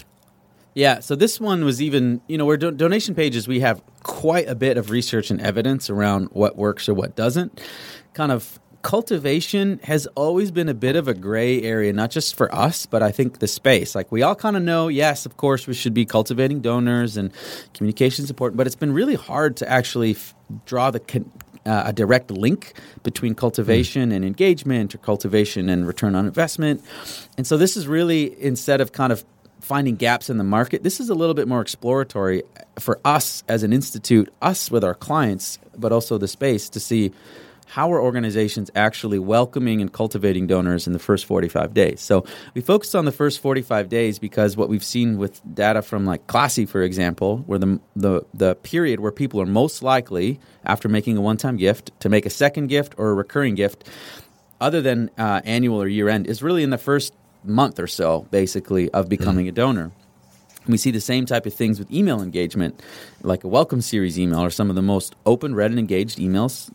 Yeah, 0.73 1.01
so 1.01 1.15
this 1.15 1.39
one 1.39 1.65
was 1.65 1.81
even, 1.81 2.21
you 2.27 2.38
know, 2.38 2.45
where 2.45 2.57
do- 2.57 2.71
donation 2.71 3.13
pages, 3.13 3.47
we 3.47 3.60
have 3.60 3.81
quite 4.03 4.47
a 4.47 4.55
bit 4.55 4.77
of 4.77 4.89
research 4.89 5.29
and 5.29 5.41
evidence 5.41 5.89
around 5.89 6.29
what 6.31 6.55
works 6.55 6.88
or 6.88 6.93
what 6.93 7.15
doesn't. 7.15 7.62
Kind 8.13 8.31
of 8.31 8.57
cultivation 8.81 9.79
has 9.84 10.07
always 10.15 10.49
been 10.49 10.69
a 10.69 10.73
bit 10.73 10.95
of 10.95 11.07
a 11.07 11.13
gray 11.13 11.62
area, 11.62 11.93
not 11.93 12.10
just 12.10 12.36
for 12.36 12.53
us, 12.55 12.86
but 12.86 13.03
I 13.03 13.12
think 13.12 13.39
the 13.39 13.47
space. 13.47 13.95
Like 13.95 14.12
we 14.12 14.21
all 14.21 14.36
kind 14.36 14.55
of 14.55 14.63
know, 14.63 14.88
yes, 14.88 15.25
of 15.25 15.38
course, 15.38 15.67
we 15.67 15.73
should 15.73 15.93
be 15.93 16.05
cultivating 16.05 16.62
donors 16.62 17.17
and 17.17 17.31
communication 17.73 18.25
support, 18.25 18.55
but 18.55 18.65
it's 18.65 18.75
been 18.75 18.93
really 18.93 19.15
hard 19.15 19.57
to 19.57 19.69
actually 19.69 20.12
f- 20.12 20.34
draw 20.65 20.89
the 20.89 20.99
con- 20.99 21.31
uh, 21.65 21.84
a 21.88 21.93
direct 21.93 22.31
link 22.31 22.73
between 23.03 23.36
cultivation 23.36 24.12
and 24.12 24.25
engagement 24.25 24.95
or 24.95 24.97
cultivation 24.97 25.69
and 25.69 25.86
return 25.86 26.15
on 26.15 26.25
investment. 26.25 26.84
And 27.38 27.45
so 27.45 27.55
this 27.57 27.77
is 27.77 27.88
really 27.88 28.41
instead 28.41 28.81
of 28.81 28.93
kind 28.93 29.13
of 29.13 29.23
finding 29.62 29.95
gaps 29.95 30.30
in 30.30 30.38
the 30.38 30.43
market, 30.43 30.84
this 30.84 31.00
is 31.00 31.10
a 31.10 31.15
little 31.15 31.36
bit 31.36 31.47
more 31.47 31.62
exploratory 31.62 32.43
for 32.80 33.00
us 33.06 33.43
as 33.47 33.63
an 33.63 33.74
institute, 33.74 34.32
us 34.41 34.69
with 34.69 34.84
our 34.84 34.95
clients, 34.95 35.60
but 35.78 35.91
also 35.91 36.17
the 36.17 36.28
space 36.28 36.69
to 36.69 36.80
see 36.80 37.12
how 37.71 37.89
are 37.93 38.02
organizations 38.02 38.69
actually 38.76 39.17
welcoming 39.17 39.80
and 39.80 39.93
cultivating 39.93 40.45
donors 40.45 40.88
in 40.88 40.93
the 40.93 41.00
first 41.00 41.26
45 41.26 41.74
days. 41.74 42.02
So 42.02 42.26
we 42.54 42.60
focused 42.60 42.95
on 42.95 43.06
the 43.06 43.13
first 43.13 43.39
45 43.39 43.88
days 43.88 44.19
because 44.19 44.58
what 44.58 44.67
we've 44.67 44.84
seen 44.84 45.17
with 45.17 45.39
data 45.56 45.82
from 45.82 46.06
like 46.06 46.28
Classy, 46.28 46.65
for 46.65 46.82
example, 46.82 47.38
where 47.45 47.58
the, 47.58 47.80
the, 47.95 48.26
the 48.34 48.56
period 48.56 49.00
where 49.00 49.12
people 49.12 49.39
are 49.39 49.45
most 49.45 49.82
likely, 49.82 50.38
after 50.65 50.89
making 50.89 51.15
a 51.15 51.21
one-time 51.21 51.56
gift, 51.56 51.91
to 52.02 52.10
make 52.10 52.26
a 52.26 52.30
second 52.30 52.67
gift 52.67 52.93
or 52.97 53.12
a 53.12 53.13
recurring 53.13 53.56
gift, 53.56 53.88
other 54.60 54.82
than 54.82 55.10
uh, 55.17 55.39
annual 55.45 55.82
or 55.82 55.88
year 55.88 56.10
end, 56.10 56.28
is 56.28 56.43
really 56.43 56.63
in 56.63 56.71
the 56.71 56.78
first 56.78 57.13
month 57.43 57.80
or 57.80 57.88
so, 57.88 58.27
basically, 58.32 58.89
of 58.91 59.06
mm-hmm. 59.06 59.10
becoming 59.10 59.47
a 59.47 59.51
donor. 59.51 59.91
We 60.67 60.77
see 60.77 60.91
the 60.91 61.01
same 61.01 61.25
type 61.25 61.45
of 61.45 61.54
things 61.54 61.80
with 61.80 61.91
email 61.91 62.21
engagement, 62.21 62.82
like 63.23 63.43
a 63.43 63.47
welcome 63.47 63.82
series 63.82 64.19
email 64.19 64.43
or 64.43 64.51
some 64.51 64.69
of 64.69 64.75
the 64.75 64.82
most 64.82 65.15
open, 65.25 65.56
read, 65.56 65.71
and 65.71 65.80
engaged 65.80 66.19
emails 66.19 66.69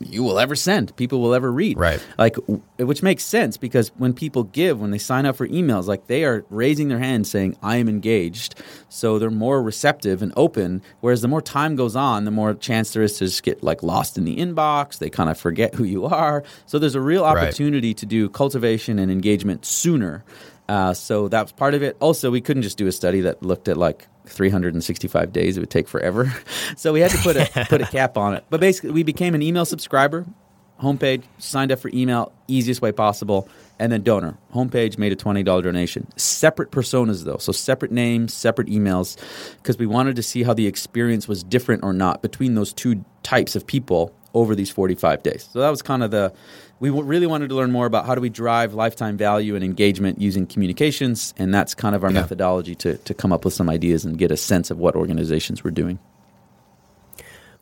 you 0.00 0.22
will 0.22 0.38
ever 0.38 0.54
send, 0.54 0.94
people 0.96 1.20
will 1.20 1.34
ever 1.34 1.50
read. 1.52 1.78
Right. 1.78 2.04
Like, 2.18 2.36
which 2.78 3.02
makes 3.02 3.24
sense 3.24 3.56
because 3.56 3.90
when 3.96 4.12
people 4.12 4.44
give, 4.44 4.80
when 4.80 4.90
they 4.90 4.98
sign 4.98 5.26
up 5.26 5.36
for 5.36 5.46
emails, 5.48 5.86
like 5.86 6.06
they 6.06 6.24
are 6.24 6.44
raising 6.50 6.88
their 6.88 6.98
hand 6.98 7.26
saying, 7.26 7.56
I 7.62 7.76
am 7.76 7.88
engaged. 7.88 8.54
So 8.88 9.18
they're 9.18 9.30
more 9.30 9.62
receptive 9.62 10.22
and 10.22 10.32
open. 10.36 10.82
Whereas 11.00 11.22
the 11.22 11.28
more 11.28 11.42
time 11.42 11.76
goes 11.76 11.96
on, 11.96 12.24
the 12.24 12.30
more 12.30 12.54
chance 12.54 12.92
there 12.92 13.02
is 13.02 13.18
to 13.18 13.26
just 13.26 13.42
get 13.42 13.62
like 13.62 13.82
lost 13.82 14.16
in 14.18 14.24
the 14.24 14.36
inbox. 14.36 14.98
They 14.98 15.10
kind 15.10 15.30
of 15.30 15.38
forget 15.38 15.74
who 15.74 15.84
you 15.84 16.04
are. 16.06 16.42
So 16.66 16.78
there's 16.78 16.94
a 16.94 17.00
real 17.00 17.22
Right. 17.24 17.36
opportunity 17.36 17.92
to 17.94 18.06
do 18.06 18.28
cultivation 18.28 18.98
and 18.98 19.10
engagement 19.10 19.64
sooner. 19.66 20.24
Uh, 20.68 20.92
so 20.92 21.28
that 21.28 21.42
was 21.42 21.52
part 21.52 21.74
of 21.74 21.82
it. 21.82 21.96
Also, 22.00 22.30
we 22.30 22.40
couldn't 22.40 22.62
just 22.62 22.76
do 22.76 22.86
a 22.86 22.92
study 22.92 23.20
that 23.20 23.42
looked 23.42 23.68
at 23.68 23.76
like 23.76 24.06
365 24.26 25.32
days. 25.32 25.56
It 25.56 25.60
would 25.60 25.70
take 25.70 25.88
forever. 25.88 26.32
so 26.76 26.92
we 26.92 27.00
had 27.00 27.10
to 27.12 27.18
put 27.18 27.36
a 27.36 27.66
put 27.68 27.80
a 27.80 27.86
cap 27.86 28.16
on 28.16 28.34
it. 28.34 28.44
But 28.50 28.60
basically, 28.60 28.90
we 28.90 29.02
became 29.02 29.34
an 29.34 29.42
email 29.42 29.64
subscriber. 29.64 30.26
Homepage, 30.82 31.22
signed 31.38 31.72
up 31.72 31.78
for 31.78 31.90
email, 31.94 32.32
easiest 32.48 32.82
way 32.82 32.92
possible, 32.92 33.48
and 33.78 33.90
then 33.90 34.02
donor. 34.02 34.36
Homepage 34.52 34.98
made 34.98 35.10
a 35.12 35.16
twenty 35.16 35.42
dollar 35.42 35.62
donation. 35.62 36.06
Separate 36.18 36.70
personas 36.70 37.24
though, 37.24 37.38
so 37.38 37.50
separate 37.52 37.92
names, 37.92 38.34
separate 38.34 38.68
emails, 38.68 39.16
because 39.62 39.78
we 39.78 39.86
wanted 39.86 40.16
to 40.16 40.22
see 40.22 40.42
how 40.42 40.52
the 40.52 40.66
experience 40.66 41.28
was 41.28 41.42
different 41.42 41.82
or 41.82 41.94
not 41.94 42.20
between 42.20 42.56
those 42.56 42.74
two 42.74 43.02
types 43.22 43.56
of 43.56 43.66
people 43.66 44.12
over 44.34 44.54
these 44.54 44.70
forty 44.70 44.94
five 44.94 45.22
days. 45.22 45.48
So 45.50 45.60
that 45.60 45.70
was 45.70 45.80
kind 45.80 46.02
of 46.02 46.10
the 46.10 46.34
we 46.78 46.90
really 46.90 47.26
wanted 47.26 47.48
to 47.48 47.54
learn 47.54 47.72
more 47.72 47.86
about 47.86 48.06
how 48.06 48.14
do 48.14 48.20
we 48.20 48.28
drive 48.28 48.74
lifetime 48.74 49.16
value 49.16 49.54
and 49.54 49.64
engagement 49.64 50.20
using 50.20 50.46
communications, 50.46 51.32
and 51.38 51.52
that's 51.54 51.74
kind 51.74 51.94
of 51.96 52.04
our 52.04 52.10
Yeah. 52.10 52.20
methodology 52.20 52.74
to 52.76 52.96
to 52.98 53.14
come 53.14 53.32
up 53.32 53.44
with 53.44 53.54
some 53.54 53.70
ideas 53.70 54.04
and 54.04 54.18
get 54.18 54.30
a 54.30 54.36
sense 54.36 54.70
of 54.70 54.78
what 54.78 54.94
organizations 54.94 55.64
were 55.64 55.70
doing. 55.70 55.98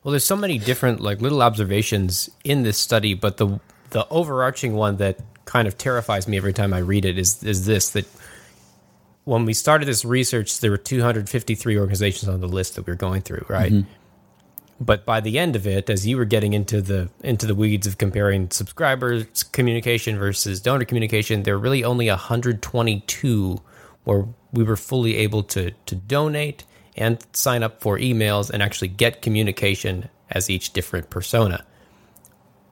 Well, 0.03 0.11
there's 0.13 0.25
so 0.25 0.37
many 0.37 0.59
different 0.59 1.01
like 1.01 1.21
little 1.21 1.43
observations 1.43 2.29
in 2.45 2.63
this 2.63 2.77
study, 2.79 3.15
but 3.15 3.37
the 3.37 3.61
the 3.91 4.07
overarching 4.11 4.75
one 4.75 4.97
that 4.97 5.19
kind 5.45 5.69
of 5.69 5.79
terrifies 5.79 6.27
me 6.27 6.37
every 6.37 6.53
time 6.53 6.75
I 6.75 6.79
read 6.79 7.05
it 7.05 7.19
is 7.19 7.43
is 7.43 7.67
this 7.67 7.91
that 7.91 8.07
when 9.25 9.45
we 9.47 9.55
started 9.55 9.87
this 9.87 10.05
research, 10.05 10.61
there 10.61 10.71
were 10.71 10.77
253 10.77 11.79
organizations 11.79 12.29
on 12.29 12.41
the 12.41 12.49
list 12.49 12.75
that 12.75 12.87
we 12.87 12.91
were 12.91 12.97
going 12.97 13.23
through, 13.23 13.47
right? 13.49 13.73
Mm-hmm. 13.73 13.91
But 14.81 15.05
by 15.05 15.21
the 15.21 15.39
end 15.39 15.55
of 15.55 15.67
it, 15.67 15.89
as 15.89 16.07
you 16.07 16.17
were 16.17 16.25
getting 16.25 16.53
into 16.53 16.83
the 16.83 17.09
into 17.23 17.47
the 17.47 17.55
weeds 17.55 17.87
of 17.87 17.99
comparing 17.99 18.51
subscribers 18.51 19.45
communication 19.45 20.19
versus 20.19 20.61
donor 20.61 20.85
communication, 20.85 21.45
there 21.45 21.57
were 21.57 21.63
really 21.63 21.85
only 21.85 22.09
122 22.09 23.61
where 24.05 24.27
we 24.53 24.65
were 24.65 24.77
fully 24.77 25.17
able 25.17 25.43
to 25.45 25.71
to 25.87 25.95
donate 25.95 26.65
and 26.97 27.25
sign 27.33 27.63
up 27.63 27.81
for 27.81 27.99
emails 27.99 28.51
and 28.51 28.63
actually 28.63 28.89
get 28.89 29.23
communication 29.23 30.09
as 30.31 30.51
each 30.51 30.73
different 30.73 31.11
persona. 31.11 31.65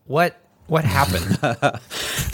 What 0.06 0.40
what 0.66 0.84
happened? 0.84 1.38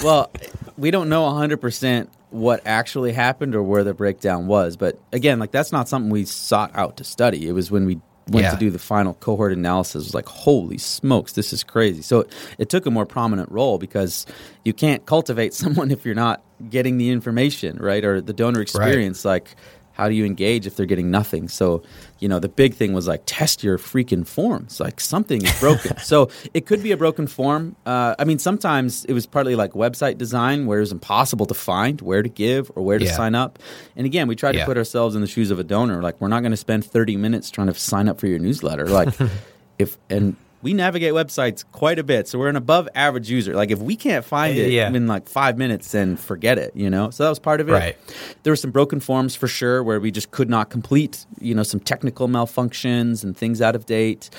well, 0.02 0.31
we 0.76 0.90
don't 0.90 1.09
know 1.09 1.24
100% 1.24 2.09
what 2.31 2.61
actually 2.66 3.12
happened 3.12 3.54
or 3.54 3.62
where 3.62 3.85
the 3.85 3.94
breakdown 3.94 4.46
was. 4.46 4.76
But 4.76 5.00
again, 5.12 5.38
like 5.38 5.50
that's 5.50 5.72
not 5.72 5.88
something 5.88 6.11
we 6.11 6.24
sought 6.24 6.70
out 6.74 6.96
to 6.98 7.04
study. 7.04 7.48
It 7.48 7.52
was 7.52 7.70
when 7.70 7.87
we 7.87 8.00
went 8.28 8.44
Yeah. 8.44 8.50
to 8.52 8.56
do 8.56 8.70
the 8.70 8.78
final 8.78 9.14
cohort 9.14 9.52
analysis, 9.52 10.04
was 10.04 10.14
like, 10.14 10.26
holy 10.28 10.78
smokes, 10.78 11.32
this 11.32 11.52
is 11.52 11.64
crazy. 11.64 12.02
So 12.02 12.20
it, 12.20 12.32
it 12.58 12.68
took 12.68 12.86
a 12.86 12.90
more 12.90 13.06
prominent 13.06 13.50
role 13.50 13.78
because 13.78 14.26
you 14.64 14.72
can't 14.72 15.04
cultivate 15.06 15.54
someone 15.62 15.90
if 15.90 16.04
you're 16.04 16.14
not 16.14 16.42
getting 16.70 16.98
the 16.98 17.10
information, 17.10 17.76
right? 17.78 18.04
Or 18.04 18.20
the 18.20 18.32
donor 18.32 18.60
experience. 18.60 19.24
Like, 19.24 19.54
how 19.98 20.08
do 20.08 20.14
you 20.14 20.24
engage 20.24 20.64
if 20.66 20.76
they're 20.76 20.87
getting 20.87 21.11
nothing? 21.11 21.48
So, 21.48 21.82
you 22.20 22.28
know, 22.28 22.38
the 22.38 22.48
big 22.48 22.74
thing 22.74 22.92
was 22.94 23.08
like 23.08 23.22
test 23.26 23.64
your 23.64 23.76
freaking 23.78 24.24
forms. 24.26 24.78
Like 24.78 25.00
something 25.00 25.44
is 25.44 25.61
broken. 25.61 25.98
so 26.02 26.30
it 26.54 26.64
could 26.66 26.82
be 26.82 26.92
a 26.92 26.96
broken 26.96 27.26
form. 27.26 27.74
Uh, 27.84 28.14
I 28.18 28.24
mean, 28.24 28.38
sometimes 28.38 29.04
it 29.06 29.12
was 29.12 29.26
partly 29.26 29.56
like 29.56 29.72
website 29.72 30.16
design 30.16 30.66
where 30.66 30.78
it 30.78 30.82
was 30.82 30.92
impossible 30.92 31.46
to 31.46 31.54
find 31.54 32.00
where 32.00 32.22
to 32.22 32.28
give 32.28 32.70
or 32.76 32.82
where 32.84 32.98
to 32.98 33.04
Yeah. 33.04 33.16
sign 33.16 33.34
up. 33.34 33.58
And 33.96 34.06
again, 34.06 34.28
we 34.28 34.37
try 34.37 34.52
to 34.52 34.64
put 34.64 34.76
ourselves 34.78 35.14
in 35.16 35.20
the 35.20 35.26
shoes 35.26 35.50
of 35.50 35.58
a 35.58 35.64
donor. 35.64 36.00
Like 36.00 36.20
we're 36.20 36.28
not 36.28 36.40
going 36.40 36.52
to 36.52 36.56
spend 36.56 36.84
30 36.84 37.16
minutes 37.16 37.50
trying 37.50 37.66
to 37.66 37.74
sign 37.74 38.08
up 38.08 38.20
for 38.20 38.28
your 38.28 38.38
newsletter. 38.38 38.87
Like 38.87 39.12
if, 39.80 39.98
and 40.08 40.37
we 40.61 40.75
navigate 40.75 41.12
websites 41.12 41.64
quite 41.71 41.99
a 42.01 42.03
bit. 42.03 42.27
So 42.27 42.38
we're 42.38 42.49
an 42.49 42.57
above 42.57 42.88
average 42.94 43.31
user. 43.31 43.55
Like 43.55 43.71
if 43.71 43.79
we 43.79 43.94
can't 43.94 44.25
find 44.25 44.57
it 44.59 44.73
Yeah. 44.73 44.88
in 44.88 45.07
like 45.07 45.29
five 45.29 45.57
minutes, 45.57 45.92
then 45.92 46.16
forget 46.16 46.59
it, 46.59 46.75
you 46.75 46.90
know? 46.90 47.11
So 47.11 47.23
that 47.23 47.29
was 47.29 47.38
part 47.38 47.61
of 47.61 47.68
it. 47.68 47.73
Right. 47.73 47.97
There 48.42 48.51
were 48.53 48.57
some 48.57 48.73
broken 48.73 48.99
forms 48.99 49.37
for 49.37 49.47
sure 49.47 49.85
where 49.85 50.01
we 50.01 50.11
just 50.11 50.33
could 50.33 50.51
not 50.51 50.68
complete, 50.68 51.27
you 51.40 51.55
know, 51.55 51.62
some 51.62 51.79
technical 51.79 52.27
malfunctions 52.29 53.23
and 53.23 53.37
things 53.37 53.62
out 53.62 53.77
of 53.77 53.87
date. 53.87 54.31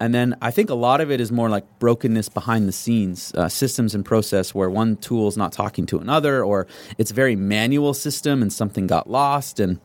And 0.00 0.12
then 0.12 0.36
I 0.42 0.50
think 0.50 0.68
a 0.68 0.74
lot 0.74 1.00
of 1.00 1.10
it 1.12 1.20
is 1.20 1.30
more 1.30 1.48
like 1.48 1.64
brokenness 1.78 2.28
behind 2.28 2.66
the 2.66 2.72
scenes, 2.72 3.32
uh, 3.36 3.48
systems 3.48 3.94
and 3.94 4.04
process 4.04 4.54
where 4.54 4.68
one 4.68 4.96
tool 4.96 5.28
is 5.28 5.36
not 5.36 5.52
talking 5.52 5.86
to 5.86 5.98
another 5.98 6.42
or 6.44 6.66
it's 6.98 7.12
a 7.12 7.14
very 7.14 7.36
manual 7.36 7.94
system 7.94 8.42
and 8.42 8.52
something 8.52 8.88
got 8.88 9.08
lost. 9.08 9.60
And 9.60 9.78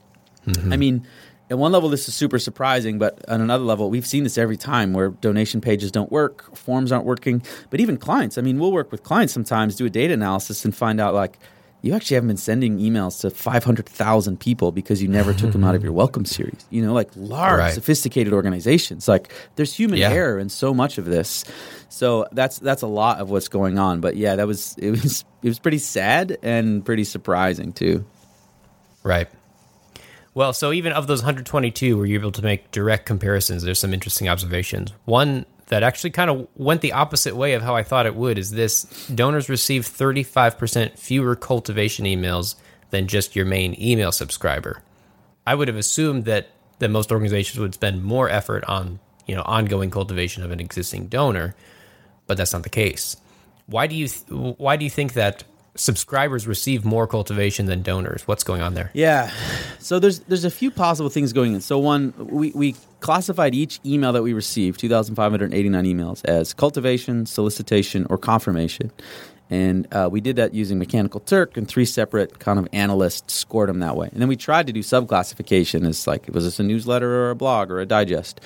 I 0.69 0.75
mean, 0.75 1.07
at 1.53 1.57
one 1.59 1.71
level, 1.71 1.87
this 1.87 2.07
is 2.07 2.15
super 2.15 2.39
surprising, 2.39 2.97
but 2.97 3.23
on 3.29 3.39
another 3.39 3.63
level, 3.63 3.89
we've 3.89 4.07
seen 4.07 4.23
this 4.23 4.37
every 4.37 4.57
time 4.57 4.91
where 4.91 5.09
donation 5.09 5.61
pages 5.61 5.91
don't 5.91 6.11
work, 6.11 6.55
forms 6.55 6.91
aren't 6.91 7.05
working. 7.05 7.43
But 7.69 7.79
even 7.79 7.95
clients, 7.97 8.37
I 8.37 8.41
mean, 8.41 8.59
we'll 8.59 8.71
work 8.71 8.91
with 8.91 9.03
clients 9.03 9.33
sometimes, 9.33 9.75
do 9.75 9.85
a 9.85 9.89
data 9.89 10.13
analysis, 10.15 10.65
and 10.65 10.75
find 10.75 10.99
out 10.99 11.13
like 11.13 11.37
you 11.83 11.93
actually 11.93 12.15
haven't 12.15 12.29
been 12.29 12.37
sending 12.37 12.79
emails 12.79 13.19
to 13.21 13.29
500,000 13.29 14.39
people 14.39 14.71
because 14.71 15.01
you 15.03 15.07
never 15.09 15.33
took 15.33 15.51
them 15.51 15.63
out 15.65 15.75
of 15.75 15.83
your 15.83 15.91
welcome 15.91 16.23
series. 16.25 16.65
You 16.69 16.81
know, 16.83 16.93
like 16.93 17.09
large, 17.15 17.59
Right. 17.59 17.73
sophisticated 17.73 18.33
organizations. 18.33 19.07
Like 19.07 19.31
there's 19.57 19.73
human 19.73 19.99
Yeah. 19.99 20.11
error 20.11 20.39
in 20.39 20.49
so 20.49 20.73
much 20.73 20.97
of 20.97 21.05
this. 21.05 21.43
So 21.89 22.25
that's 22.31 22.57
that's 22.57 22.81
a 22.81 22.87
lot 22.87 23.19
of 23.19 23.29
what's 23.29 23.49
going 23.49 23.77
on. 23.77 23.99
But 23.99 24.15
yeah, 24.15 24.37
that 24.37 24.47
was 24.47 24.75
it 24.79 24.91
was 24.91 25.23
it 25.43 25.47
was 25.49 25.59
pretty 25.59 25.77
sad 25.77 26.37
and 26.41 26.83
pretty 26.85 27.03
surprising 27.03 27.73
too. 27.73 28.05
Right. 29.03 29.27
Well, 30.35 30.53
so 30.53 30.71
even 30.71 30.93
of 30.93 31.07
those 31.07 31.21
122, 31.21 31.97
were 31.97 32.05
you 32.05 32.17
able 32.17 32.31
to 32.31 32.41
make 32.41 32.71
direct 32.71 33.05
comparisons? 33.05 33.63
There's 33.63 33.79
some 33.79 33.93
interesting 33.93 34.27
observations. 34.27 34.91
One 35.05 35.45
that 35.67 35.83
actually 35.83 36.09
kind 36.09 36.29
of 36.29 36.47
went 36.55 36.81
the 36.81 36.93
opposite 36.93 37.35
way 37.35 37.53
of 37.53 37.61
how 37.61 37.75
I 37.75 37.83
thought 37.83 38.05
it 38.05 38.15
would 38.15 38.37
is 38.37 38.51
this 38.51 38.83
donors 39.13 39.49
receive 39.49 39.83
35% 39.83 40.97
fewer 40.97 41.35
cultivation 41.35 42.05
emails 42.05 42.55
than 42.89 43.07
just 43.07 43.35
your 43.35 43.45
main 43.45 43.79
email 43.79 44.11
subscriber. 44.11 44.81
I 45.45 45.55
would 45.55 45.67
have 45.67 45.77
assumed 45.77 46.25
that 46.25 46.49
that 46.79 46.89
most 46.89 47.11
organizations 47.11 47.59
would 47.59 47.73
spend 47.73 48.03
more 48.03 48.29
effort 48.29 48.63
on, 48.65 48.99
you 49.25 49.35
know, 49.35 49.43
ongoing 49.43 49.89
cultivation 49.89 50.43
of 50.43 50.51
an 50.51 50.59
existing 50.59 51.07
donor, 51.07 51.55
but 52.27 52.35
that's 52.35 52.51
not 52.51 52.63
the 52.63 52.69
case. 52.69 53.15
Why 53.67 53.87
do 53.87 53.95
you 53.95 54.07
th- 54.07 54.55
why 54.57 54.75
do 54.75 54.83
you 54.83 54.89
think 54.89 55.13
that 55.13 55.43
subscribers 55.75 56.47
receive 56.47 56.85
more 56.85 57.07
cultivation 57.07 57.65
than 57.65 57.81
donors? 57.81 58.27
What's 58.27 58.43
going 58.43 58.61
on 58.61 58.73
there? 58.73 58.91
Yeah. 58.93 59.31
So 59.79 59.99
there's 59.99 60.19
there's 60.21 60.45
a 60.45 60.51
few 60.51 60.71
possible 60.71 61.09
things 61.09 61.33
going 61.33 61.53
in. 61.53 61.61
So 61.61 61.79
one, 61.79 62.13
we, 62.17 62.51
we 62.51 62.75
classified 62.99 63.53
each 63.53 63.79
email 63.85 64.13
that 64.13 64.23
we 64.23 64.33
received, 64.33 64.79
2,589 64.79 65.85
emails, 65.85 66.23
as 66.25 66.53
cultivation, 66.53 67.25
solicitation, 67.25 68.07
or 68.09 68.17
confirmation. 68.17 68.91
And 69.53 69.87
uh, 69.93 70.09
we 70.11 70.19
did 70.19 70.35
that 70.37 70.55
using 70.55 70.79
Mechanical 70.79 71.19
Turk, 71.19 71.57
and 71.57 71.67
three 71.67 71.85
separate 71.85 72.39
kind 72.39 72.57
of 72.57 72.67
analysts 72.73 73.33
scored 73.35 73.69
them 73.69 73.79
that 73.79 73.95
way. 73.95 74.09
And 74.11 74.19
then 74.19 74.27
we 74.27 74.35
tried 74.35 74.65
to 74.65 74.73
do 74.73 74.79
subclassification 74.79 75.87
as 75.87 76.07
like, 76.07 76.27
was 76.33 76.43
this 76.43 76.59
a 76.59 76.63
newsletter 76.63 77.07
or 77.25 77.29
a 77.29 77.35
blog 77.35 77.69
or 77.69 77.79
a 77.79 77.85
digest? 77.85 78.41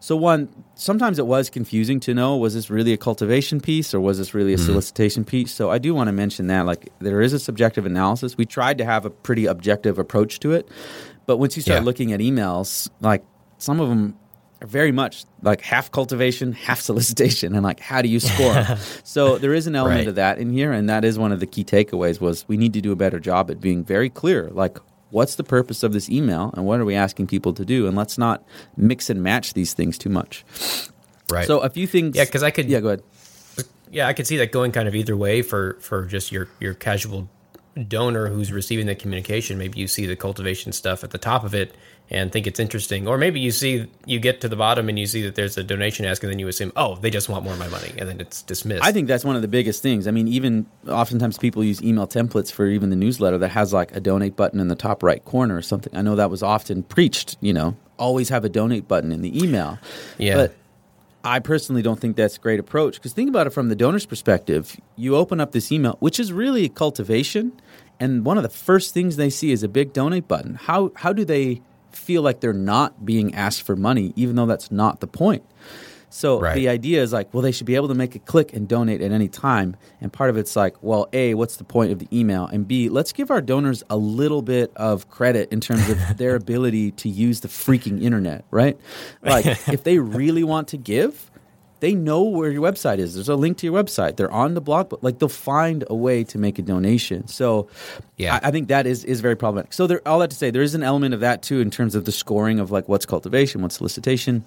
So 0.00 0.16
one, 0.16 0.48
sometimes 0.74 1.20
it 1.20 1.26
was 1.26 1.48
confusing 1.48 2.00
to 2.00 2.12
know 2.12 2.36
was 2.36 2.54
this 2.54 2.70
really 2.70 2.92
a 2.92 2.96
cultivation 2.96 3.60
piece 3.60 3.94
or 3.94 4.00
was 4.00 4.18
this 4.18 4.34
really 4.34 4.52
a 4.52 4.58
solicitation 4.58 5.24
piece? 5.24 5.52
So 5.52 5.70
I 5.70 5.78
do 5.78 5.94
want 5.94 6.08
to 6.08 6.12
mention 6.12 6.48
that 6.48 6.66
like 6.66 6.88
there 6.98 7.20
is 7.20 7.32
a 7.32 7.38
subjective 7.38 7.86
analysis. 7.86 8.36
We 8.36 8.44
tried 8.44 8.78
to 8.78 8.84
have 8.84 9.04
a 9.04 9.10
pretty 9.10 9.46
objective 9.46 9.96
approach 9.96 10.40
to 10.40 10.52
it, 10.52 10.68
but 11.26 11.36
once 11.36 11.54
you 11.56 11.62
start 11.62 11.82
Yeah. 11.82 11.84
looking 11.84 12.12
at 12.12 12.18
emails, 12.18 12.90
like 13.00 13.22
some 13.58 13.78
of 13.78 13.88
them 13.88 14.16
very 14.62 14.92
much 14.92 15.24
like 15.42 15.60
half 15.60 15.90
cultivation, 15.92 16.52
half 16.52 16.80
solicitation, 16.90 17.54
and 17.54 17.62
like 17.64 17.80
how 17.80 18.02
do 18.02 18.08
you 18.08 18.20
score? 18.20 18.64
so 19.04 19.38
there 19.38 19.54
is 19.54 19.66
an 19.66 19.74
element 19.76 20.00
Right. 20.00 20.08
of 20.08 20.14
that 20.16 20.38
in 20.38 20.50
here, 20.52 20.72
and 20.72 20.88
that 20.88 21.04
is 21.04 21.18
one 21.18 21.32
of 21.32 21.40
the 21.40 21.46
key 21.46 21.64
takeaways. 21.64 22.20
Was 22.20 22.46
we 22.48 22.56
need 22.56 22.72
to 22.74 22.80
do 22.80 22.92
a 22.92 22.96
better 22.96 23.20
job 23.20 23.50
at 23.50 23.60
being 23.60 23.84
very 23.84 24.10
clear, 24.10 24.48
like. 24.52 24.78
What's 25.10 25.36
the 25.36 25.42
purpose 25.42 25.82
of 25.82 25.94
this 25.94 26.10
email, 26.10 26.52
and 26.54 26.66
what 26.66 26.80
are 26.80 26.84
we 26.84 26.94
asking 26.94 27.28
people 27.28 27.54
to 27.54 27.64
do? 27.64 27.86
And 27.86 27.96
let's 27.96 28.18
not 28.18 28.44
mix 28.76 29.08
and 29.08 29.22
match 29.22 29.54
these 29.54 29.72
things 29.72 29.96
too 29.96 30.10
much. 30.10 30.44
Right. 31.32 31.46
So 31.46 31.60
a 31.60 31.70
few 31.70 31.86
things. 31.86 32.14
Yeah, 32.14 32.26
because 32.26 32.42
I 32.42 32.50
could- 32.50 32.68
Yeah, 32.68 32.80
go 32.80 32.88
ahead. 32.88 33.02
yeah, 33.90 34.06
I 34.06 34.12
could 34.12 34.26
see 34.26 34.36
that 34.36 34.52
going 34.52 34.70
kind 34.70 34.86
of 34.86 34.94
either 34.94 35.16
way 35.16 35.40
for 35.40 35.78
for 35.80 36.04
just 36.04 36.30
your 36.30 36.48
your 36.60 36.74
casual 36.74 37.26
donor 37.84 38.28
who's 38.28 38.50
receiving 38.52 38.86
the 38.86 38.94
communication. 38.94 39.58
Maybe 39.58 39.78
you 39.78 39.86
see 39.86 40.06
the 40.06 40.16
cultivation 40.16 40.72
stuff 40.72 41.04
at 41.04 41.10
the 41.10 41.18
top 41.18 41.44
of 41.44 41.54
it 41.54 41.74
and 42.10 42.32
think 42.32 42.46
it's 42.46 42.58
interesting, 42.58 43.06
or 43.06 43.18
maybe 43.18 43.38
you 43.38 43.50
see 43.50 43.86
you 44.06 44.18
get 44.18 44.40
to 44.40 44.48
the 44.48 44.56
bottom 44.56 44.88
and 44.88 44.98
you 44.98 45.06
see 45.06 45.20
that 45.22 45.34
there's 45.34 45.58
a 45.58 45.62
donation 45.62 46.06
ask, 46.06 46.22
and 46.22 46.32
then 46.32 46.38
you 46.38 46.48
assume, 46.48 46.72
oh, 46.74 46.96
they 46.96 47.10
just 47.10 47.28
want 47.28 47.44
more 47.44 47.52
of 47.52 47.58
my 47.58 47.68
money, 47.68 47.92
and 47.98 48.08
then 48.08 48.18
it's 48.18 48.40
dismissed. 48.42 48.82
I 48.82 48.92
think 48.92 49.08
that's 49.08 49.26
one 49.26 49.36
of 49.36 49.42
the 49.42 49.48
biggest 49.48 49.82
things. 49.82 50.08
I 50.08 50.10
mean, 50.10 50.26
even 50.26 50.64
oftentimes 50.88 51.36
people 51.36 51.62
use 51.62 51.82
email 51.82 52.06
templates 52.06 52.50
for 52.50 52.66
even 52.66 52.88
the 52.88 52.96
newsletter 52.96 53.36
that 53.38 53.50
has 53.50 53.74
like 53.74 53.94
a 53.94 54.00
donate 54.00 54.36
button 54.36 54.58
in 54.58 54.68
the 54.68 54.74
top 54.74 55.02
right 55.02 55.22
corner 55.26 55.54
or 55.54 55.60
something. 55.60 55.94
I 55.94 56.00
know 56.00 56.16
that 56.16 56.30
was 56.30 56.42
often 56.42 56.82
preached, 56.82 57.36
you 57.42 57.52
know, 57.52 57.76
always 57.98 58.30
have 58.30 58.42
a 58.42 58.48
donate 58.48 58.88
button 58.88 59.12
in 59.12 59.20
the 59.20 59.38
email. 59.38 59.78
Yeah. 60.16 60.34
But 60.36 60.54
I 61.28 61.40
personally 61.40 61.82
don't 61.82 62.00
think 62.00 62.16
that's 62.16 62.38
a 62.38 62.40
great 62.40 62.58
approach 62.58 62.94
because 62.94 63.12
think 63.12 63.28
about 63.28 63.46
it 63.46 63.50
from 63.50 63.68
the 63.68 63.76
donor's 63.76 64.06
perspective. 64.06 64.80
You 64.96 65.14
open 65.14 65.40
up 65.40 65.52
this 65.52 65.70
email, 65.70 65.98
which 66.00 66.18
is 66.18 66.32
really 66.32 66.64
a 66.64 66.70
cultivation, 66.70 67.52
and 68.00 68.24
one 68.24 68.38
of 68.38 68.42
the 68.42 68.48
first 68.48 68.94
things 68.94 69.16
they 69.16 69.28
see 69.28 69.52
is 69.52 69.62
a 69.62 69.68
big 69.68 69.92
donate 69.92 70.26
button. 70.26 70.54
How 70.54 70.90
how 70.96 71.12
do 71.12 71.26
they 71.26 71.60
feel 71.92 72.22
like 72.22 72.40
they're 72.40 72.54
not 72.54 73.04
being 73.04 73.34
asked 73.34 73.60
for 73.60 73.76
money, 73.76 74.14
even 74.16 74.36
though 74.36 74.46
that's 74.46 74.70
not 74.70 75.00
the 75.00 75.06
point? 75.06 75.44
So 76.10 76.40
Right. 76.40 76.54
the 76.54 76.68
idea 76.68 77.02
is 77.02 77.12
like, 77.12 77.32
well, 77.34 77.42
they 77.42 77.52
should 77.52 77.66
be 77.66 77.74
able 77.74 77.88
to 77.88 77.94
make 77.94 78.14
a 78.14 78.18
click 78.18 78.52
and 78.54 78.66
donate 78.66 79.02
at 79.02 79.12
any 79.12 79.28
time. 79.28 79.76
And 80.00 80.12
part 80.12 80.30
of 80.30 80.36
it's 80.36 80.56
like, 80.56 80.76
well, 80.82 81.08
A, 81.12 81.34
what's 81.34 81.56
the 81.56 81.64
point 81.64 81.92
of 81.92 81.98
the 81.98 82.08
email? 82.12 82.46
And 82.46 82.66
B, 82.66 82.88
let's 82.88 83.12
give 83.12 83.30
our 83.30 83.40
donors 83.40 83.82
a 83.90 83.96
little 83.96 84.42
bit 84.42 84.72
of 84.76 85.10
credit 85.10 85.52
in 85.52 85.60
terms 85.60 85.88
of 85.88 85.98
their 86.16 86.34
ability 86.34 86.92
to 86.92 87.08
use 87.08 87.40
the 87.40 87.48
freaking 87.48 88.02
internet, 88.02 88.44
right? 88.50 88.78
Like, 89.22 89.46
if 89.68 89.84
they 89.84 89.98
really 89.98 90.44
want 90.44 90.68
to 90.68 90.76
give, 90.78 91.30
they 91.80 91.94
know 91.94 92.24
where 92.24 92.50
your 92.50 92.62
website 92.62 92.98
is. 92.98 93.14
There's 93.14 93.28
a 93.28 93.36
link 93.36 93.58
to 93.58 93.66
your 93.66 93.80
website. 93.84 94.16
They're 94.16 94.32
on 94.32 94.54
the 94.54 94.60
blog, 94.60 94.88
but 94.88 95.04
like 95.04 95.20
they'll 95.20 95.28
find 95.28 95.84
a 95.88 95.94
way 95.94 96.24
to 96.24 96.36
make 96.36 96.58
a 96.58 96.62
donation. 96.62 97.28
So, 97.28 97.68
Yeah. 98.16 98.40
I, 98.42 98.48
I 98.48 98.50
think 98.50 98.66
that 98.66 98.84
is 98.84 99.04
is 99.04 99.20
very 99.20 99.36
problematic. 99.36 99.72
So, 99.72 99.86
there, 99.86 100.00
all 100.04 100.18
that 100.18 100.30
to 100.30 100.36
say, 100.36 100.50
there 100.50 100.62
is 100.62 100.74
an 100.74 100.82
element 100.82 101.14
of 101.14 101.20
that 101.20 101.40
too 101.42 101.60
in 101.60 101.70
terms 101.70 101.94
of 101.94 102.04
the 102.04 102.10
scoring 102.10 102.58
of 102.58 102.72
like 102.72 102.88
what's 102.88 103.06
cultivation, 103.06 103.62
what's 103.62 103.76
solicitation. 103.76 104.44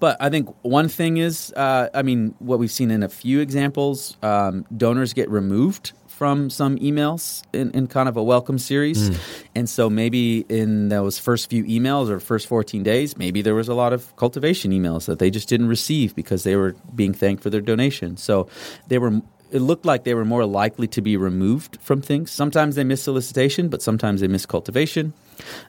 But 0.00 0.16
I 0.20 0.28
think 0.30 0.48
one 0.62 0.88
thing 0.88 1.16
is, 1.18 1.52
uh, 1.56 1.88
I 1.94 2.02
mean, 2.02 2.34
what 2.38 2.58
we've 2.58 2.70
seen 2.70 2.90
in 2.90 3.02
a 3.02 3.08
few 3.08 3.40
examples, 3.40 4.16
um, 4.22 4.64
donors 4.76 5.12
get 5.12 5.28
removed 5.30 5.92
from 6.06 6.50
some 6.50 6.78
emails 6.78 7.42
in, 7.52 7.70
in 7.72 7.86
kind 7.88 8.08
of 8.08 8.16
a 8.16 8.22
welcome 8.22 8.58
series. 8.58 9.10
And 9.56 9.68
so 9.68 9.90
maybe 9.90 10.44
in 10.48 10.88
those 10.88 11.18
first 11.18 11.50
few 11.50 11.64
emails 11.64 12.08
or 12.10 12.20
first 12.20 12.46
14 12.46 12.82
days, 12.84 13.16
maybe 13.16 13.42
there 13.42 13.54
was 13.56 13.68
a 13.68 13.74
lot 13.74 13.92
of 13.92 14.14
cultivation 14.16 14.70
emails 14.70 15.06
that 15.06 15.18
they 15.18 15.30
just 15.30 15.48
didn't 15.48 15.66
receive 15.68 16.14
because 16.14 16.44
they 16.44 16.54
were 16.54 16.76
being 16.94 17.12
thanked 17.12 17.42
for 17.42 17.50
their 17.50 17.60
donation. 17.62 18.16
So 18.16 18.46
they 18.88 18.98
were. 18.98 19.20
It 19.50 19.60
looked 19.60 19.84
like 19.84 20.04
they 20.04 20.14
were 20.14 20.24
more 20.24 20.46
likely 20.46 20.86
to 20.88 21.02
be 21.02 21.14
removed 21.18 21.76
from 21.82 22.00
things. 22.00 22.30
Sometimes 22.30 22.74
they 22.74 22.84
miss 22.84 23.02
solicitation, 23.02 23.68
but 23.68 23.82
sometimes 23.82 24.22
they 24.22 24.28
miss 24.28 24.46
cultivation. 24.46 25.12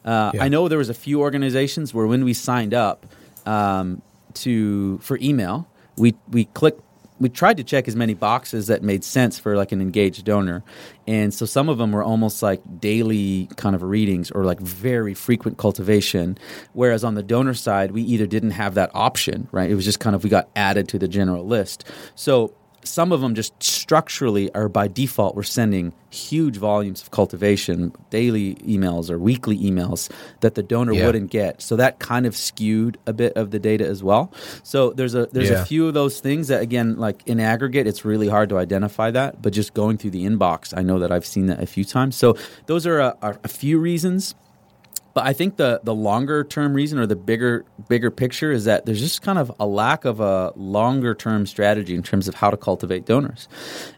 Uh, 0.05 0.31
Yeah. 0.33 0.43
I 0.45 0.47
know 0.47 0.69
there 0.69 0.77
was 0.77 0.89
a 0.89 0.93
few 0.93 1.19
organizations 1.19 1.93
where 1.93 2.07
when 2.07 2.23
we 2.23 2.33
signed 2.33 2.73
up, 2.73 3.05
um, 3.45 4.01
to 4.35 4.97
for 4.99 5.17
email. 5.21 5.67
We 5.97 6.15
we 6.29 6.45
clicked. 6.45 6.81
We 7.19 7.29
tried 7.29 7.57
to 7.57 7.63
check 7.63 7.87
as 7.87 7.95
many 7.95 8.15
boxes 8.15 8.67
that 8.67 8.83
made 8.83 9.03
sense 9.03 9.39
for 9.39 9.55
like 9.55 9.71
an 9.71 9.81
engaged 9.81 10.25
donor, 10.25 10.63
and 11.07 11.33
so 11.33 11.45
some 11.45 11.69
of 11.69 11.77
them 11.77 11.91
were 11.91 12.03
almost 12.03 12.41
like 12.41 12.61
daily 12.79 13.47
kind 13.55 13.75
of 13.75 13.83
readings 13.83 14.31
or 14.31 14.43
like 14.43 14.59
very 14.59 15.13
frequent 15.13 15.57
cultivation. 15.57 16.37
Whereas 16.73 17.03
on 17.03 17.15
the 17.15 17.23
donor 17.23 17.53
side, 17.53 17.91
we 17.91 18.01
either 18.01 18.25
didn't 18.25 18.51
have 18.51 18.73
that 18.73 18.89
option, 18.93 19.47
right? 19.51 19.69
It 19.69 19.75
was 19.75 19.85
just 19.85 19.99
kind 19.99 20.15
of 20.15 20.23
we 20.23 20.29
got 20.29 20.49
added 20.55 20.89
to 20.89 20.99
the 20.99 21.07
general 21.07 21.45
list. 21.45 21.85
So 22.15 22.53
some 22.85 23.11
of 23.11 23.21
them 23.21 23.33
just 23.35 23.53
structurally 23.61 24.53
are 24.53 24.67
by 24.69 24.87
default 24.87 25.35
we're 25.35 25.43
sending 25.43 25.93
huge 26.09 26.57
volumes 26.57 27.01
of 27.01 27.11
cultivation 27.11 27.91
daily 28.09 28.55
emails 28.55 29.09
or 29.09 29.17
weekly 29.17 29.57
emails 29.57 30.09
that 30.41 30.55
the 30.55 30.63
donor 30.63 30.93
Yeah. 30.93 31.05
wouldn't 31.07 31.31
get 31.31 31.61
so 31.61 31.75
that 31.77 31.99
kind 31.99 32.25
of 32.25 32.35
skewed 32.35 32.97
a 33.07 33.13
bit 33.13 33.33
of 33.35 33.51
the 33.51 33.59
data 33.59 33.87
as 33.87 34.03
well 34.03 34.31
so 34.63 34.91
there's 34.91 35.15
a 35.15 35.27
there's 35.31 35.49
Yeah. 35.49 35.61
a 35.61 35.65
few 35.65 35.87
of 35.87 35.93
those 35.93 36.19
things 36.19 36.47
that 36.49 36.61
again 36.61 36.97
like 36.97 37.23
in 37.25 37.39
aggregate 37.39 37.87
it's 37.87 38.05
really 38.05 38.27
hard 38.27 38.49
to 38.49 38.57
identify 38.57 39.11
that 39.11 39.41
but 39.41 39.53
just 39.53 39.73
going 39.73 39.97
through 39.97 40.11
the 40.11 40.25
inbox 40.25 40.73
i 40.77 40.81
know 40.81 40.99
that 40.99 41.11
i've 41.11 41.25
seen 41.25 41.47
that 41.47 41.61
a 41.61 41.65
few 41.65 41.83
times 41.85 42.15
so 42.15 42.35
those 42.67 42.85
are 42.85 42.99
a, 42.99 43.17
are 43.21 43.39
a 43.43 43.47
few 43.47 43.79
reasons 43.79 44.35
but 45.13 45.25
I 45.25 45.33
think 45.33 45.57
the 45.57 45.79
the 45.83 45.93
longer 45.93 46.43
term 46.43 46.73
reason 46.73 46.99
or 46.99 47.05
the 47.05 47.15
bigger 47.15 47.65
bigger 47.87 48.09
picture 48.09 48.51
is 48.51 48.65
that 48.65 48.85
there's 48.85 48.99
just 48.99 49.21
kind 49.21 49.37
of 49.37 49.51
a 49.59 49.65
lack 49.65 50.05
of 50.05 50.19
a 50.19 50.51
longer 50.55 51.13
term 51.13 51.45
strategy 51.45 51.95
in 51.95 52.03
terms 52.03 52.27
of 52.27 52.35
how 52.35 52.49
to 52.49 52.57
cultivate 52.57 53.05
donors. 53.05 53.47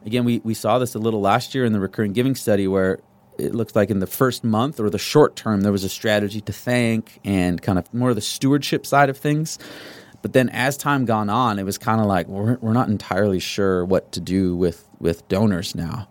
Again, 0.06 0.25
we, 0.25 0.39
we 0.39 0.54
saw 0.54 0.78
this 0.78 0.95
a 0.95 0.99
little 0.99 1.21
last 1.21 1.56
year 1.56 1.65
in 1.65 1.73
the 1.73 1.80
recurring 1.80 2.13
giving 2.13 2.36
study 2.36 2.67
where 2.67 2.99
it 3.38 3.54
looks 3.54 3.75
like 3.75 3.89
in 3.89 3.99
the 3.99 4.08
first 4.08 4.43
month 4.43 4.80
or 4.80 4.89
the 4.89 4.97
short 4.97 5.36
term 5.36 5.62
there 5.62 5.71
was 5.71 5.84
a 5.84 5.89
strategy 5.89 6.41
to 6.41 6.54
thank 6.54 7.19
and 7.23 7.62
kind 7.62 7.78
of 7.80 7.93
more 7.93 8.10
of 8.10 8.15
the 8.15 8.21
stewardship 8.21 8.86
side 8.86 9.10
of 9.10 9.17
things. 9.17 9.58
But 10.21 10.34
then 10.34 10.49
as 10.49 10.75
time 10.75 11.06
gone 11.06 11.30
on, 11.30 11.60
it 11.60 11.63
was 11.63 11.78
kind 11.78 12.01
of 12.01 12.08
like 12.08 12.28
we're, 12.28 12.56
we're 12.56 12.73
not 12.73 12.89
entirely 12.89 13.39
sure 13.39 13.86
what 13.86 14.12
to 14.13 14.19
do 14.19 14.56
with, 14.56 14.88
with 14.99 15.28
donors 15.28 15.75
now. 15.75 16.08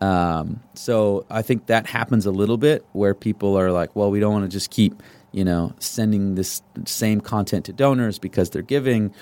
Um, 0.00 0.60
so 0.74 1.26
I 1.28 1.42
think 1.42 1.66
that 1.66 1.86
happens 1.86 2.26
a 2.26 2.30
little 2.30 2.56
bit 2.56 2.84
where 2.92 3.14
people 3.14 3.58
are 3.58 3.72
like, 3.72 3.94
well, 3.96 4.10
we 4.10 4.20
don't 4.20 4.32
want 4.32 4.44
to 4.44 4.48
just 4.48 4.70
keep, 4.70 5.02
you 5.32 5.44
know, 5.44 5.72
sending 5.78 6.34
this 6.34 6.62
same 6.86 7.20
content 7.20 7.64
to 7.66 7.72
donors 7.72 8.18
because 8.18 8.50
they're 8.50 8.62
giving, 8.62 9.12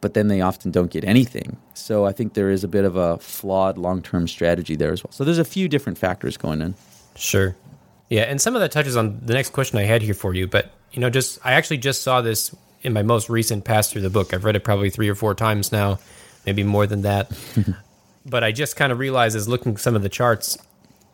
but 0.00 0.14
then 0.14 0.28
they 0.28 0.40
often 0.40 0.70
don't 0.70 0.90
get 0.90 1.04
anything. 1.04 1.56
So 1.74 2.04
I 2.04 2.12
think 2.12 2.34
there 2.34 2.50
is 2.50 2.64
a 2.64 2.68
bit 2.68 2.84
of 2.84 2.96
a 2.96 3.18
flawed 3.18 3.78
long 3.78 4.02
term 4.02 4.26
strategy 4.26 4.74
there 4.74 4.92
as 4.92 5.04
well. 5.04 5.12
So 5.12 5.24
there's 5.24 5.38
a 5.38 5.44
few 5.44 5.68
different 5.68 5.98
factors 5.98 6.36
going 6.36 6.60
in. 6.60 6.74
Sure. 7.14 7.56
Yeah, 8.08 8.22
and 8.22 8.40
some 8.40 8.54
of 8.54 8.60
that 8.60 8.70
touches 8.70 8.96
on 8.96 9.20
the 9.24 9.34
next 9.34 9.50
question 9.50 9.78
I 9.78 9.82
had 9.82 10.02
here 10.02 10.14
for 10.14 10.34
you. 10.34 10.46
But 10.46 10.72
You 10.92 11.00
know, 11.00 11.10
just 11.10 11.38
I 11.44 11.52
actually 11.52 11.78
just 11.78 12.02
saw 12.02 12.20
this 12.20 12.54
in 12.82 12.92
my 12.92 13.02
most 13.02 13.28
recent 13.28 13.64
pass 13.64 13.90
through 13.90 14.02
the 14.02 14.10
book. 14.10 14.32
I've 14.32 14.44
read 14.44 14.54
it 14.56 14.64
probably 14.64 14.90
three 14.90 15.08
or 15.08 15.14
four 15.14 15.34
times 15.34 15.72
now, 15.72 15.98
maybe 16.44 16.62
more 16.62 16.86
than 16.86 17.02
that. 17.02 17.30
but 18.28 18.44
I 18.44 18.52
just 18.52 18.76
kind 18.76 18.92
of 18.92 18.98
realized 18.98 19.36
as 19.36 19.48
looking 19.48 19.74
at 19.74 19.80
some 19.80 19.96
of 19.96 20.02
the 20.02 20.08
charts, 20.08 20.58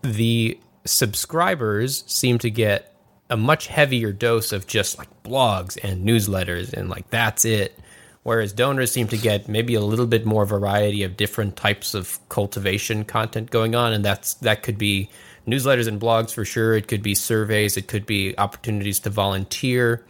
the 0.03 0.59
subscribers 0.85 2.05
seem 2.07 2.39
to 2.39 2.51
get 2.51 2.95
a 3.31 3.37
much 3.37 3.69
heavier 3.69 4.13
dose 4.13 4.53
of 4.53 4.67
just 4.67 4.99
like 4.99 5.09
blogs 5.23 5.79
and 5.83 6.07
newsletters 6.07 6.73
and 6.73 6.89
like 6.89 7.09
that's 7.11 7.45
it. 7.45 7.79
Whereas 8.25 8.53
donors 8.53 8.93
seem 8.93 9.09
to 9.09 9.17
get 9.17 9.49
maybe 9.49 9.75
a 9.75 9.81
little 9.81 10.07
bit 10.07 10.25
more 10.25 10.47
variety 10.47 11.03
of 11.03 11.17
different 11.17 11.57
types 11.57 11.93
of 11.93 12.21
cultivation 12.29 13.05
content 13.05 13.51
going 13.51 13.75
on, 13.75 13.93
and 13.93 14.05
that's 14.05 14.35
that 14.35 14.63
could 14.63 14.79
be 14.79 15.11
newsletters 15.47 15.89
and 15.89 16.01
blogs 16.01 16.33
for 16.33 16.45
sure. 16.45 16.75
It 16.75 16.87
could 16.87 17.03
be 17.03 17.17
surveys. 17.17 17.77
It 17.77 17.89
could 17.89 18.07
be 18.07 18.39
opportunities 18.39 19.01
to 19.01 19.11
volunteer. 19.11 20.05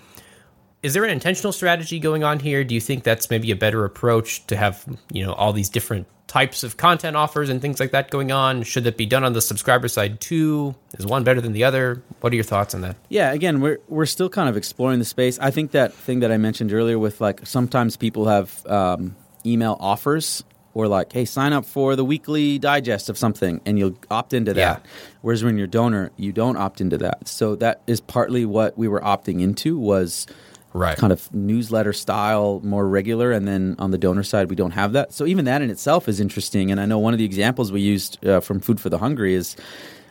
Is 0.82 0.92
there 0.92 1.04
an 1.04 1.10
intentional 1.10 1.52
strategy 1.52 1.98
going 1.98 2.22
on 2.22 2.40
here? 2.40 2.64
Do 2.64 2.74
you 2.74 2.82
think 2.82 3.02
that's 3.02 3.30
maybe 3.30 3.50
a 3.50 3.56
better 3.56 3.84
approach 3.86 4.46
to 4.48 4.56
have 4.56 4.84
you 5.10 5.24
know 5.24 5.32
all 5.32 5.54
these 5.54 5.70
different 5.70 6.06
types 6.32 6.64
of 6.64 6.78
content 6.78 7.14
offers 7.14 7.50
and 7.50 7.60
things 7.60 7.78
like 7.78 7.90
that 7.90 8.10
going 8.10 8.32
on? 8.32 8.62
Should 8.62 8.84
that 8.84 8.96
be 8.96 9.04
done 9.04 9.22
on 9.22 9.34
the 9.34 9.42
subscriber 9.42 9.86
side 9.86 10.18
too? 10.18 10.74
Is 10.94 11.04
one 11.04 11.24
better 11.24 11.42
than 11.42 11.52
the 11.52 11.64
other? 11.64 12.02
What 12.20 12.32
are 12.32 12.36
your 12.36 12.44
thoughts 12.44 12.74
on 12.74 12.80
that? 12.80 12.96
Yeah, 13.10 13.32
again, 13.32 13.60
we're 13.60 13.78
we're 13.86 14.06
still 14.06 14.30
kind 14.30 14.48
of 14.48 14.56
exploring 14.56 14.98
the 14.98 15.04
space. 15.04 15.38
I 15.38 15.50
think 15.50 15.72
that 15.72 15.92
thing 15.92 16.20
that 16.20 16.32
I 16.32 16.38
mentioned 16.38 16.72
earlier 16.72 16.98
with 16.98 17.20
like 17.20 17.46
sometimes 17.46 17.98
people 17.98 18.28
have 18.28 18.64
um, 18.66 19.14
email 19.44 19.76
offers 19.78 20.42
or 20.72 20.88
like, 20.88 21.12
hey, 21.12 21.26
sign 21.26 21.52
up 21.52 21.66
for 21.66 21.96
the 21.96 22.04
weekly 22.04 22.58
digest 22.58 23.10
of 23.10 23.18
something, 23.18 23.60
and 23.66 23.78
you'll 23.78 23.98
opt 24.10 24.32
into 24.32 24.54
that. 24.54 24.82
Yeah. 24.82 24.90
Whereas 25.20 25.44
when 25.44 25.58
you're 25.58 25.66
donor, 25.66 26.12
you 26.16 26.32
don't 26.32 26.56
opt 26.56 26.80
into 26.80 26.96
that. 26.96 27.28
So 27.28 27.56
that 27.56 27.82
is 27.86 28.00
partly 28.00 28.46
what 28.46 28.78
we 28.78 28.88
were 28.88 29.02
opting 29.02 29.42
into 29.42 29.78
was 29.78 30.26
Right. 30.74 30.96
kind 30.96 31.12
of 31.12 31.32
newsletter 31.34 31.92
style, 31.92 32.60
more 32.64 32.88
regular, 32.88 33.30
and 33.32 33.46
then 33.46 33.76
on 33.78 33.90
the 33.90 33.98
donor 33.98 34.22
side, 34.22 34.48
we 34.50 34.56
don't 34.56 34.70
have 34.72 34.92
that. 34.92 35.12
So 35.12 35.26
even 35.26 35.44
that 35.44 35.60
in 35.62 35.70
itself 35.70 36.08
is 36.08 36.18
interesting. 36.20 36.70
And 36.70 36.80
I 36.80 36.86
know 36.86 36.98
one 36.98 37.12
of 37.12 37.18
the 37.18 37.24
examples 37.26 37.70
we 37.70 37.80
used 37.82 38.24
uh, 38.26 38.40
from 38.40 38.60
Food 38.60 38.80
for 38.80 38.88
the 38.90 38.98
Hungry 38.98 39.34
is. 39.34 39.56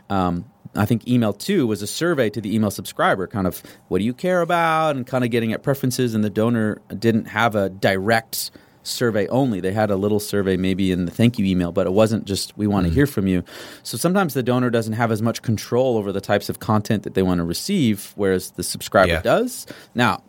Um, 0.09 0.45
I 0.73 0.85
think 0.85 1.05
email 1.07 1.33
two 1.33 1.67
was 1.67 1.81
a 1.81 1.87
survey 1.87 2.29
to 2.29 2.39
the 2.39 2.53
email 2.55 2.71
subscriber, 2.71 3.27
kind 3.27 3.45
of 3.45 3.61
what 3.89 3.99
do 3.99 4.05
you 4.05 4.13
care 4.13 4.39
about, 4.41 4.95
and 4.95 5.05
kind 5.05 5.23
of 5.25 5.29
getting 5.29 5.51
at 5.51 5.63
preferences. 5.63 6.13
And 6.13 6.23
the 6.23 6.29
donor 6.29 6.81
didn't 6.97 7.25
have 7.25 7.55
a 7.55 7.69
direct 7.69 8.51
survey 8.83 9.27
only. 9.27 9.59
They 9.59 9.73
had 9.73 9.91
a 9.91 9.95
little 9.97 10.19
survey 10.19 10.55
maybe 10.57 10.91
in 10.91 11.05
the 11.05 11.11
thank 11.11 11.37
you 11.37 11.45
email, 11.45 11.71
but 11.73 11.87
it 11.87 11.93
wasn't 11.93 12.23
just 12.25 12.57
we 12.57 12.67
want 12.67 12.87
to 12.87 12.93
hear 12.93 13.05
from 13.05 13.27
you. 13.27 13.43
So 13.83 13.97
sometimes 13.97 14.33
the 14.33 14.43
donor 14.43 14.69
doesn't 14.69 14.93
have 14.93 15.11
as 15.11 15.21
much 15.21 15.41
control 15.41 15.97
over 15.97 16.11
the 16.13 16.21
types 16.21 16.47
of 16.49 16.59
content 16.59 17.03
that 17.03 17.15
they 17.15 17.21
want 17.21 17.39
to 17.39 17.43
receive, 17.43 18.13
whereas 18.15 18.51
the 18.51 18.63
subscriber 18.63 19.11
Yeah. 19.11 19.21
does. 19.21 19.67
Now, 19.93 20.23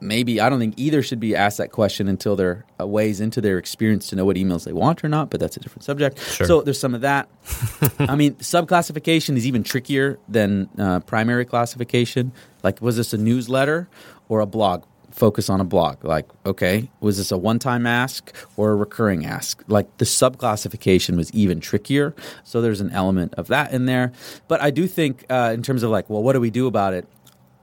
maybe 0.00 0.40
I 0.40 0.48
don't 0.48 0.58
think 0.58 0.74
either 0.76 1.02
should 1.02 1.20
be 1.20 1.34
asked 1.34 1.58
that 1.58 1.72
question 1.72 2.08
until 2.08 2.36
they're 2.36 2.64
a 2.78 2.86
ways 2.86 3.20
into 3.20 3.40
their 3.40 3.58
experience 3.58 4.08
to 4.08 4.16
know 4.16 4.24
what 4.24 4.36
emails 4.36 4.64
they 4.64 4.72
want 4.72 5.04
or 5.04 5.08
not, 5.08 5.30
but 5.30 5.40
that's 5.40 5.56
a 5.56 5.60
different 5.60 5.84
subject. 5.84 6.18
Sure. 6.20 6.46
So 6.46 6.62
there's 6.62 6.80
some 6.80 6.94
of 6.94 7.00
that. 7.02 7.28
I 7.98 8.14
mean, 8.14 8.34
subclassification 8.36 9.36
is 9.36 9.46
even 9.46 9.62
trickier 9.62 10.18
than 10.28 10.68
uh, 10.78 11.00
primary 11.00 11.44
classification. 11.44 12.32
Like, 12.62 12.80
was 12.80 12.96
this 12.96 13.12
a 13.12 13.18
newsletter 13.18 13.88
or 14.28 14.40
a 14.40 14.46
blog? 14.46 14.84
Focus 15.10 15.50
on 15.50 15.60
a 15.60 15.64
blog. 15.64 16.04
Like, 16.04 16.26
okay, 16.46 16.90
was 17.00 17.16
this 17.16 17.32
a 17.32 17.36
one 17.36 17.58
time 17.58 17.86
ask 17.86 18.32
or 18.56 18.70
a 18.70 18.76
recurring 18.76 19.26
ask? 19.26 19.64
Like, 19.66 19.96
the 19.96 20.04
subclassification 20.04 21.16
was 21.16 21.32
even 21.32 21.58
trickier. 21.60 22.14
So 22.44 22.60
there's 22.60 22.80
an 22.80 22.90
element 22.92 23.34
of 23.34 23.48
that 23.48 23.72
in 23.72 23.86
there. 23.86 24.12
But 24.46 24.60
I 24.60 24.70
do 24.70 24.86
think, 24.86 25.24
uh, 25.28 25.50
in 25.54 25.62
terms 25.62 25.82
of 25.82 25.90
like, 25.90 26.08
well, 26.08 26.22
what 26.22 26.34
do 26.34 26.40
we 26.40 26.50
do 26.50 26.66
about 26.68 26.94
it? 26.94 27.08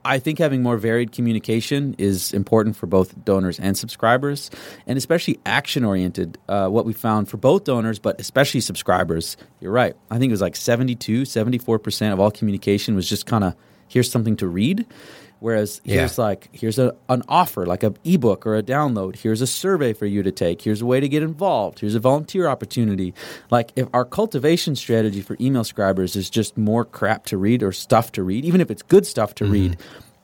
I 0.06 0.20
think 0.20 0.38
having 0.38 0.62
more 0.62 0.76
varied 0.76 1.10
communication 1.10 1.96
is 1.98 2.32
important 2.32 2.76
for 2.76 2.86
both 2.86 3.24
donors 3.24 3.58
and 3.58 3.76
subscribers, 3.76 4.50
and 4.86 4.96
especially 4.96 5.40
action 5.44 5.84
oriented. 5.84 6.38
Uh, 6.48 6.68
what 6.68 6.84
we 6.84 6.92
found 6.92 7.28
for 7.28 7.38
both 7.38 7.64
donors, 7.64 7.98
but 7.98 8.20
especially 8.20 8.60
subscribers, 8.60 9.36
you're 9.60 9.72
right. 9.72 9.96
I 10.08 10.18
think 10.18 10.30
it 10.30 10.32
was 10.32 10.40
like 10.40 10.54
72, 10.54 11.22
74% 11.22 12.12
of 12.12 12.20
all 12.20 12.30
communication 12.30 12.94
was 12.94 13.08
just 13.08 13.26
kind 13.26 13.42
of 13.42 13.56
here's 13.88 14.10
something 14.10 14.36
to 14.36 14.46
read. 14.46 14.86
Whereas 15.46 15.80
Yeah. 15.84 15.98
here's 16.00 16.18
like 16.18 16.48
here's 16.50 16.76
a, 16.76 16.96
an 17.08 17.22
offer 17.28 17.66
like 17.66 17.84
an 17.84 17.96
ebook 18.04 18.44
or 18.48 18.56
a 18.56 18.64
download. 18.64 19.14
Here's 19.14 19.40
a 19.40 19.46
survey 19.46 19.92
for 19.92 20.04
you 20.04 20.24
to 20.24 20.32
take. 20.32 20.60
Here's 20.62 20.82
a 20.82 20.86
way 20.86 20.98
to 20.98 21.08
get 21.08 21.22
involved. 21.22 21.78
Here's 21.78 21.94
a 21.94 22.00
volunteer 22.00 22.48
opportunity. 22.48 23.14
Like 23.48 23.70
if 23.76 23.86
our 23.94 24.04
cultivation 24.04 24.74
strategy 24.74 25.20
for 25.22 25.36
email 25.40 25.62
scribers 25.62 26.16
is 26.16 26.28
just 26.30 26.58
more 26.58 26.84
crap 26.84 27.26
to 27.26 27.38
read 27.38 27.62
or 27.62 27.70
stuff 27.70 28.10
to 28.12 28.24
read, 28.24 28.44
even 28.44 28.60
if 28.60 28.72
it's 28.72 28.82
good 28.82 29.06
stuff 29.06 29.36
to 29.36 29.44
read, 29.44 29.76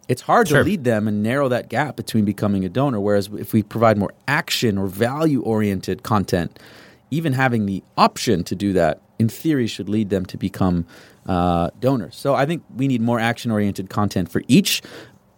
it's 0.09 0.23
hard 0.23 0.49
Sure. 0.49 0.59
to 0.59 0.64
lead 0.64 0.83
them 0.83 1.07
and 1.07 1.23
narrow 1.23 1.49
that 1.49 1.68
gap 1.68 1.95
between 1.95 2.25
becoming 2.25 2.64
a 2.64 2.68
donor. 2.68 2.99
Whereas 2.99 3.29
if 3.39 3.53
we 3.53 3.62
provide 3.62 3.97
more 3.99 4.12
action 4.27 4.77
or 4.77 4.89
value 4.89 5.41
oriented 5.43 6.03
content, 6.03 6.59
even 7.12 7.33
having 7.35 7.66
the 7.66 7.85
option 7.97 8.43
to 8.43 8.57
do 8.57 8.73
that, 8.73 9.01
in 9.20 9.29
theory, 9.29 9.68
should 9.68 9.89
lead 9.89 10.11
them 10.11 10.27
to 10.27 10.37
become 10.37 10.85
uh, 11.29 11.70
donors. 11.79 12.16
So 12.16 12.35
I 12.35 12.45
think 12.47 12.64
we 12.77 12.89
need 12.89 13.01
more 13.01 13.20
action 13.20 13.53
oriented 13.53 13.89
content 13.89 14.29
for 14.29 14.43
each, 14.49 14.83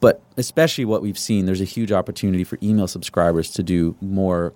but 0.05 0.21
especially 0.37 0.85
what 0.85 1.01
we've 1.01 1.19
seen, 1.19 1.47
there's 1.47 1.63
a 1.63 1.65
huge 1.65 1.91
opportunity 1.91 2.45
for 2.45 2.59
email 2.63 2.87
subscribers 2.87 3.51
to 3.53 3.63
do 3.63 3.97
more 4.03 4.53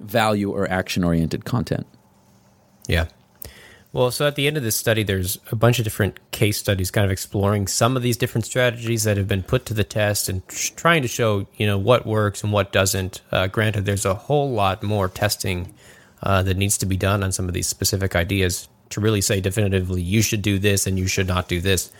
value 0.00 0.50
or 0.50 0.70
action 0.70 1.02
oriented 1.02 1.46
content. 1.46 1.86
Yeah. 2.86 3.06
Well, 3.94 4.10
so 4.10 4.26
at 4.26 4.34
the 4.34 4.46
end 4.46 4.58
of 4.58 4.62
this 4.62 4.76
study, 4.76 5.02
there's 5.02 5.38
a 5.50 5.56
bunch 5.56 5.78
of 5.78 5.84
different 5.84 6.20
case 6.30 6.58
studies 6.58 6.90
kind 6.90 7.06
of 7.06 7.10
exploring 7.10 7.68
some 7.68 7.96
of 7.96 8.02
these 8.02 8.18
different 8.18 8.44
strategies 8.44 9.04
that 9.04 9.16
have 9.16 9.26
been 9.26 9.42
put 9.42 9.64
to 9.64 9.72
the 9.72 9.82
test 9.82 10.28
and 10.28 10.46
tr- 10.46 10.74
trying 10.74 11.00
to 11.00 11.08
show, 11.08 11.46
you 11.56 11.66
know, 11.66 11.78
what 11.78 12.04
works 12.04 12.42
and 12.42 12.52
what 12.52 12.70
doesn't. 12.70 13.22
Uh, 13.32 13.46
granted, 13.46 13.86
there's 13.86 14.04
a 14.04 14.12
whole 14.14 14.50
lot 14.50 14.82
more 14.82 15.08
testing 15.08 15.72
uh, 16.22 16.42
that 16.42 16.58
needs 16.58 16.76
to 16.76 16.84
be 16.84 16.98
done 16.98 17.24
on 17.24 17.32
some 17.32 17.48
of 17.48 17.54
these 17.54 17.66
specific 17.66 18.14
ideas 18.14 18.68
to 18.90 19.00
really 19.00 19.22
say 19.22 19.40
definitively, 19.40 20.02
you 20.02 20.20
should 20.20 20.42
do 20.42 20.58
this 20.58 20.86
and 20.86 20.98
you 20.98 21.06
should 21.06 21.26
not 21.26 21.48
do 21.48 21.62
this. 21.62 21.90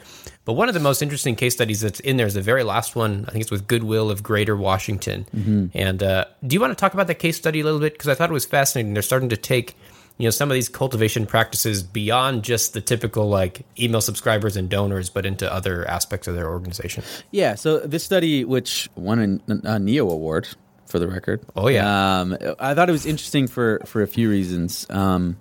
But 0.45 0.55
one 0.55 0.69
of 0.69 0.75
the 0.75 0.81
most 0.81 1.03
interesting 1.03 1.37
case 1.37 1.55
studies 1.55 1.81
that's 1.81 2.01
in 2.01 2.17
there 2.17 2.27
is 2.27 2.35
the 2.35 2.43
very 2.43 2.63
last 2.63 2.97
one. 2.97 3.25
I 3.29 3.33
think 3.33 3.43
it's 3.43 3.51
with 3.51 3.67
Goodwill 3.67 4.11
of 4.11 4.23
Greater 4.23 4.57
Washington. 4.57 5.27
And 5.75 6.03
uh, 6.03 6.27
do 6.47 6.55
you 6.55 6.61
want 6.61 6.71
to 6.73 6.81
talk 6.81 6.95
about 6.95 7.07
that 7.09 7.19
case 7.19 7.37
study 7.37 7.61
a 7.61 7.65
little 7.65 7.81
bit? 7.81 7.93
Because 7.95 8.09
I 8.09 8.15
thought 8.15 8.31
it 8.31 8.35
was 8.35 8.47
fascinating. 8.47 8.95
They're 8.95 9.03
starting 9.03 9.31
to 9.31 9.37
take 9.37 9.77
you 10.19 10.25
know 10.25 10.31
some 10.31 10.51
of 10.51 10.55
these 10.55 10.69
cultivation 10.69 11.27
practices 11.27 11.83
beyond 11.83 12.43
just 12.43 12.73
the 12.73 12.81
typical 12.81 13.29
like 13.29 13.67
email 13.79 14.01
subscribers 14.01 14.57
and 14.57 14.69
donors, 14.69 15.11
but 15.11 15.27
into 15.27 15.53
other 15.53 15.89
aspects 15.89 16.27
of 16.27 16.35
their 16.35 16.49
organization. 16.49 17.03
Yeah, 17.31 17.55
so 17.55 17.81
this 17.81 18.05
study, 18.05 18.45
which 18.45 18.89
won 18.95 19.43
a, 19.49 19.75
a 19.75 19.79
NEO 19.79 20.09
award 20.11 20.49
for 20.87 20.99
the 20.99 21.09
record. 21.09 21.45
Oh, 21.57 21.69
yeah. 21.69 22.21
um, 22.21 22.37
I 22.59 22.75
thought 22.75 22.89
it 22.89 22.93
was 22.93 23.07
interesting 23.07 23.47
for 23.47 23.83
for 23.85 24.03
a 24.03 24.07
few 24.07 24.31
reasons. 24.31 24.87
Um, 24.89 25.37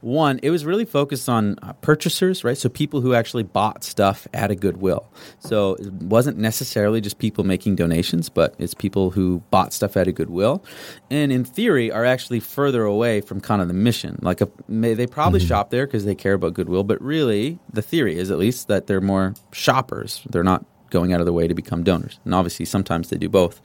one, 0.00 0.38
it 0.42 0.50
was 0.50 0.64
really 0.64 0.84
focused 0.84 1.28
on 1.28 1.56
uh, 1.62 1.72
purchasers, 1.74 2.44
right? 2.44 2.56
So 2.56 2.68
people 2.68 3.00
who 3.00 3.14
actually 3.14 3.42
bought 3.42 3.82
stuff 3.82 4.28
at 4.32 4.50
a 4.50 4.54
Goodwill. 4.54 5.10
So 5.40 5.74
it 5.74 5.92
wasn't 5.92 6.38
necessarily 6.38 7.00
just 7.00 7.18
people 7.18 7.44
making 7.44 7.76
donations, 7.76 8.28
but 8.28 8.54
it's 8.58 8.74
people 8.74 9.10
who 9.10 9.42
bought 9.50 9.72
stuff 9.72 9.96
at 9.96 10.06
a 10.06 10.12
Goodwill, 10.12 10.64
and 11.10 11.32
in 11.32 11.44
theory 11.44 11.90
are 11.90 12.04
actually 12.04 12.40
further 12.40 12.84
away 12.84 13.20
from 13.20 13.40
kind 13.40 13.60
of 13.60 13.68
the 13.68 13.74
mission. 13.74 14.18
Like 14.22 14.40
a, 14.40 14.48
may, 14.68 14.94
they 14.94 15.06
probably 15.06 15.40
shop 15.40 15.70
there 15.70 15.86
because 15.86 16.04
they 16.04 16.14
care 16.14 16.34
about 16.34 16.54
Goodwill, 16.54 16.84
but 16.84 17.00
really 17.02 17.58
the 17.72 17.82
theory 17.82 18.16
is 18.16 18.30
at 18.30 18.38
least 18.38 18.68
that 18.68 18.86
they're 18.86 19.00
more 19.00 19.34
shoppers. 19.52 20.22
They're 20.30 20.44
not 20.44 20.64
going 20.90 21.12
out 21.12 21.20
of 21.20 21.26
their 21.26 21.32
way 21.32 21.48
to 21.48 21.54
become 21.54 21.82
donors, 21.82 22.20
and 22.24 22.34
obviously 22.34 22.64
sometimes 22.64 23.10
they 23.10 23.16
do 23.16 23.28
both. 23.28 23.60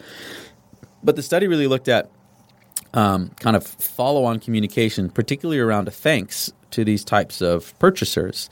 But 1.03 1.15
the 1.15 1.23
study 1.23 1.47
really 1.47 1.67
looked 1.67 1.89
at 1.89 2.09
um, 2.93 3.29
kind 3.39 3.55
of 3.55 3.65
follow 3.65 4.23
on 4.23 4.39
communication, 4.39 5.09
particularly 5.09 5.59
around 5.59 5.87
a 5.87 5.91
thanks 5.91 6.51
to 6.71 6.83
these 6.83 7.03
types 7.03 7.41
of 7.41 7.77
purchasers. 7.79 8.49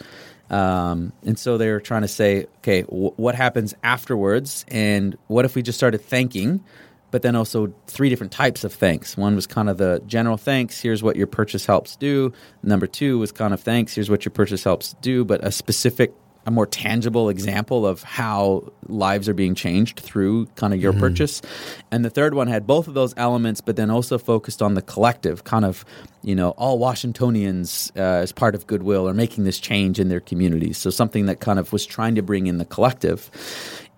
Um, 0.50 1.14
and 1.26 1.40
so 1.40 1.58
they 1.58 1.72
were 1.72 1.80
trying 1.80 2.02
to 2.02 2.08
say, 2.10 2.46
okay, 2.58 2.82
w- 2.84 3.14
what 3.16 3.36
happens 3.36 3.74
afterwards? 3.84 4.66
And 4.68 5.18
what 5.28 5.46
if 5.46 5.56
we 5.56 5.62
just 5.62 5.80
started 5.80 6.02
thanking, 6.02 6.62
but 7.10 7.22
then 7.22 7.36
also 7.36 7.74
three 7.88 8.10
different 8.10 8.34
types 8.34 8.66
of 8.66 8.74
thanks? 8.74 9.16
One 9.16 9.34
was 9.36 9.48
kind 9.48 9.70
of 9.70 9.78
the 9.78 10.04
general 10.08 10.38
thanks, 10.38 10.82
here's 10.82 11.02
what 11.02 11.16
your 11.16 11.28
purchase 11.28 11.66
helps 11.66 11.96
do. 11.96 12.34
Number 12.64 12.86
two 12.86 13.18
was 13.18 13.32
kind 13.32 13.54
of 13.54 13.62
thanks, 13.62 13.96
here's 13.96 14.10
what 14.10 14.26
your 14.26 14.32
purchase 14.32 14.64
helps 14.64 14.94
do, 15.02 15.24
but 15.24 15.42
a 15.44 15.52
specific 15.52 16.14
a 16.46 16.52
more 16.52 16.66
tangible 16.66 17.30
example 17.30 17.86
of 17.86 18.02
how 18.04 18.72
lives 18.88 19.30
are 19.30 19.34
being 19.34 19.54
changed 19.54 20.00
through 20.00 20.48
kind 20.56 20.74
of 20.74 20.82
your 20.82 20.94
purchase. 20.94 21.42
And 21.92 22.04
the 22.04 22.10
third 22.10 22.34
one 22.34 22.48
had 22.48 22.66
both 22.66 22.88
of 22.88 22.96
those 22.96 23.14
elements, 23.16 23.62
but 23.62 23.76
then 23.76 23.92
also 23.92 24.18
focused 24.18 24.62
on 24.62 24.74
the 24.74 24.82
collective, 24.82 25.44
kind 25.44 25.66
of, 25.66 25.86
you 26.24 26.36
know, 26.36 26.50
all 26.52 26.80
Washingtonians 26.80 27.92
uh, 27.96 28.00
as 28.00 28.32
part 28.32 28.56
of 28.56 28.66
Goodwill 28.66 29.08
are 29.08 29.14
making 29.14 29.44
this 29.44 29.60
change 29.60 30.00
in 30.00 30.10
their 30.10 30.20
communities. 30.20 30.78
So 30.78 30.90
something 30.90 31.28
that 31.28 31.40
kind 31.40 31.60
of 31.60 31.72
was 31.72 31.86
trying 31.86 32.16
to 32.16 32.24
bring 32.24 32.48
in 32.48 32.58
the 32.58 32.66
collective. 32.66 33.30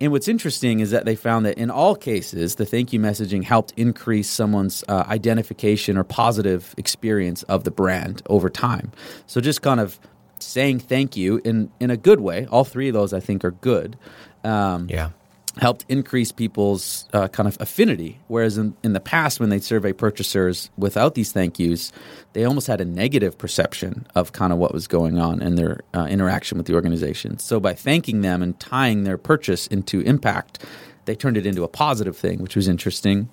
And 0.00 0.12
what's 0.12 0.28
interesting 0.28 0.80
is 0.80 0.90
that 0.90 1.06
they 1.06 1.16
found 1.16 1.46
that 1.46 1.56
in 1.56 1.70
all 1.70 1.94
cases, 1.94 2.56
the 2.56 2.66
thank 2.66 2.92
you 2.92 3.00
messaging 3.00 3.42
helped 3.42 3.72
increase 3.76 4.28
someone's 4.28 4.84
uh, 4.88 5.04
identification 5.06 5.96
or 5.96 6.04
positive 6.04 6.74
experience 6.76 7.42
of 7.44 7.64
the 7.64 7.70
brand 7.70 8.22
over 8.26 8.50
time. 8.50 8.92
So 9.26 9.40
just 9.40 9.62
kind 9.62 9.80
of 9.80 9.98
saying 10.44 10.80
thank 10.80 11.16
you 11.16 11.40
in 11.44 11.70
in 11.80 11.90
a 11.90 11.96
good 11.96 12.20
way. 12.20 12.46
All 12.50 12.64
three 12.64 12.88
of 12.88 12.94
those 12.94 13.12
I 13.12 13.20
think 13.20 13.44
are 13.44 13.50
good. 13.52 13.96
Um, 14.44 14.88
Yeah. 14.90 15.10
helped 15.58 15.84
increase 15.88 16.32
people's 16.32 17.08
uh, 17.12 17.28
kind 17.28 17.46
of 17.48 17.56
affinity. 17.60 18.18
Whereas 18.26 18.58
in, 18.58 18.74
in 18.82 18.92
the 18.92 18.98
past, 19.00 19.38
when 19.38 19.50
they 19.50 19.60
survey 19.60 19.92
purchasers 19.92 20.68
without 20.76 21.14
these 21.14 21.30
thank 21.32 21.58
yous, 21.60 21.92
they 22.32 22.44
almost 22.44 22.66
had 22.66 22.80
a 22.80 22.84
negative 22.84 23.38
perception 23.38 24.04
of 24.16 24.32
kind 24.32 24.52
of 24.52 24.58
what 24.58 24.74
was 24.74 24.88
going 24.88 25.16
on 25.18 25.40
in 25.40 25.54
their 25.54 25.80
uh, 25.94 26.06
interaction 26.10 26.58
with 26.58 26.66
the 26.66 26.74
organization. 26.74 27.38
So 27.38 27.60
by 27.60 27.72
thanking 27.74 28.22
them 28.22 28.42
and 28.42 28.58
tying 28.58 29.04
their 29.04 29.16
purchase 29.16 29.68
into 29.68 30.00
impact, 30.00 30.58
they 31.06 31.14
turned 31.14 31.36
it 31.36 31.46
into 31.46 31.64
a 31.64 31.68
positive 31.68 32.16
thing, 32.16 32.40
which 32.40 32.56
was 32.56 32.68
interesting. 32.68 33.28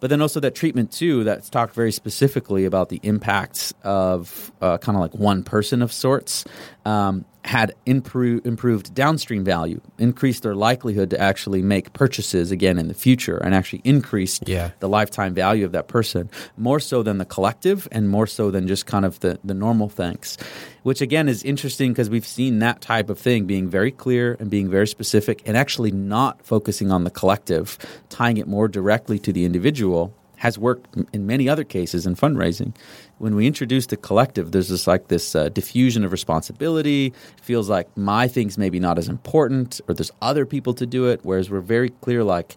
But 0.00 0.10
then 0.10 0.20
also 0.20 0.40
that 0.40 0.54
treatment 0.54 0.92
too, 0.92 1.24
that's 1.24 1.48
talked 1.48 1.74
very 1.74 1.92
specifically 1.92 2.64
about 2.64 2.88
the 2.88 3.00
impacts 3.02 3.72
of 3.82 4.52
uh, 4.60 4.78
kind 4.78 4.96
of 4.96 5.02
like 5.02 5.14
one 5.14 5.42
person 5.42 5.82
of 5.82 5.92
sorts. 5.92 6.44
Um, 6.84 7.24
had 7.44 7.74
improved, 7.84 8.46
improved 8.46 8.94
downstream 8.94 9.44
value, 9.44 9.80
increased 9.98 10.42
their 10.42 10.54
likelihood 10.54 11.10
to 11.10 11.20
actually 11.20 11.60
make 11.60 11.92
purchases 11.92 12.50
again 12.50 12.78
in 12.78 12.88
the 12.88 12.94
future, 12.94 13.36
and 13.36 13.54
actually 13.54 13.82
increased 13.84 14.48
Yeah. 14.48 14.70
the 14.80 14.88
lifetime 14.88 15.34
value 15.34 15.64
of 15.66 15.72
that 15.72 15.86
person 15.86 16.30
more 16.56 16.80
so 16.80 17.02
than 17.02 17.18
the 17.18 17.24
collective 17.26 17.86
and 17.92 18.08
more 18.08 18.26
so 18.26 18.50
than 18.50 18.66
just 18.66 18.86
kind 18.86 19.04
of 19.04 19.20
the, 19.20 19.38
the 19.44 19.52
normal 19.54 19.88
thanks, 19.90 20.38
which 20.84 21.02
again 21.02 21.28
is 21.28 21.42
interesting 21.42 21.92
because 21.92 22.08
we've 22.08 22.26
seen 22.26 22.60
that 22.60 22.80
type 22.80 23.10
of 23.10 23.18
thing 23.18 23.44
being 23.44 23.68
very 23.68 23.90
clear 23.90 24.36
and 24.40 24.48
being 24.48 24.70
very 24.70 24.86
specific 24.86 25.42
and 25.44 25.56
actually 25.56 25.92
not 25.92 26.42
focusing 26.44 26.90
on 26.90 27.04
the 27.04 27.10
collective, 27.10 27.76
tying 28.08 28.38
it 28.38 28.46
more 28.48 28.68
directly 28.68 29.18
to 29.18 29.32
the 29.32 29.44
individual 29.44 30.14
has 30.44 30.58
worked 30.58 30.94
in 31.14 31.26
many 31.26 31.48
other 31.48 31.64
cases 31.64 32.06
in 32.06 32.14
fundraising. 32.14 32.74
When 33.16 33.34
we 33.34 33.46
introduce 33.46 33.86
the 33.86 33.96
collective, 33.96 34.52
there's 34.52 34.68
this 34.68 34.86
like 34.86 35.08
this 35.08 35.34
uh, 35.34 35.48
diffusion 35.48 36.04
of 36.04 36.12
responsibility. 36.12 37.06
It 37.06 37.40
feels 37.40 37.70
like 37.70 37.88
my 37.96 38.28
thing's 38.28 38.58
maybe 38.58 38.78
not 38.78 38.98
as 38.98 39.08
important, 39.08 39.80
or 39.88 39.94
there's 39.94 40.10
other 40.20 40.44
people 40.44 40.74
to 40.74 40.84
do 40.84 41.06
it. 41.06 41.20
Whereas 41.22 41.48
we're 41.48 41.62
very 41.62 41.88
clear, 41.88 42.22
like 42.22 42.56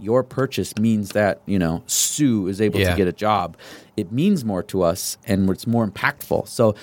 your 0.00 0.24
purchase 0.24 0.76
means 0.78 1.10
that 1.12 1.40
you 1.46 1.60
know 1.60 1.84
Sue 1.86 2.48
is 2.48 2.60
able 2.60 2.80
Yeah. 2.80 2.90
to 2.90 2.96
get 2.96 3.06
a 3.06 3.12
job. 3.12 3.56
It 3.96 4.10
means 4.10 4.44
more 4.44 4.64
to 4.64 4.82
us, 4.82 5.16
and 5.24 5.48
it's 5.48 5.66
more 5.66 5.86
impactful. 5.86 6.48
So, 6.48 6.74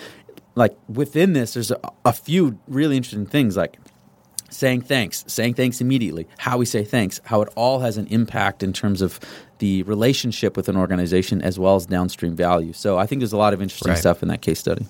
like 0.56 0.74
within 0.88 1.34
this, 1.34 1.54
there's 1.56 1.72
a, 1.72 1.80
a 2.06 2.14
few 2.14 2.58
really 2.70 2.96
interesting 2.96 3.26
things, 3.26 3.58
like 3.58 3.78
saying 4.50 4.80
thanks, 4.84 5.26
saying 5.28 5.54
thanks 5.56 5.82
immediately, 5.82 6.28
how 6.38 6.58
we 6.58 6.66
say 6.66 6.86
thanks, 6.86 7.20
how 7.26 7.42
it 7.42 7.50
all 7.56 7.80
has 7.82 7.98
an 7.98 8.08
impact 8.08 8.64
in 8.64 8.72
terms 8.72 9.02
of 9.02 9.20
the 9.60 9.84
relationship 9.84 10.58
with 10.58 10.68
an 10.70 10.76
organization 10.78 11.42
as 11.42 11.58
well 11.58 11.76
as 11.76 11.86
downstream 11.86 12.36
value. 12.36 12.74
So 12.74 12.98
I 12.98 13.06
think 13.06 13.20
there's 13.22 13.34
a 13.34 13.38
lot 13.38 13.54
of 13.54 13.62
interesting 13.62 13.92
Right. 13.92 13.98
stuff 14.00 14.22
in 14.22 14.28
that 14.30 14.42
case 14.42 14.60
study. 14.60 14.86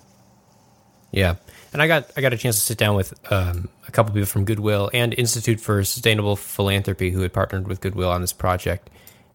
Yeah, 1.12 1.36
and 1.72 1.82
I 1.82 1.88
got 1.88 2.10
I 2.18 2.22
got 2.22 2.34
a 2.34 2.38
chance 2.38 2.56
to 2.56 2.62
sit 2.62 2.78
down 2.78 2.96
with 2.96 3.14
um, 3.32 3.70
a 3.88 3.92
couple 3.92 4.14
people 4.14 4.26
from 4.26 4.44
Goodwill 4.44 4.90
and 4.94 5.14
Institute 5.14 5.62
for 5.62 5.84
Sustainable 5.84 6.36
Philanthropy 6.36 7.12
who 7.12 7.22
had 7.22 7.32
partnered 7.32 7.68
with 7.68 7.80
Goodwill 7.80 8.10
on 8.12 8.20
this 8.22 8.34
project, 8.34 8.90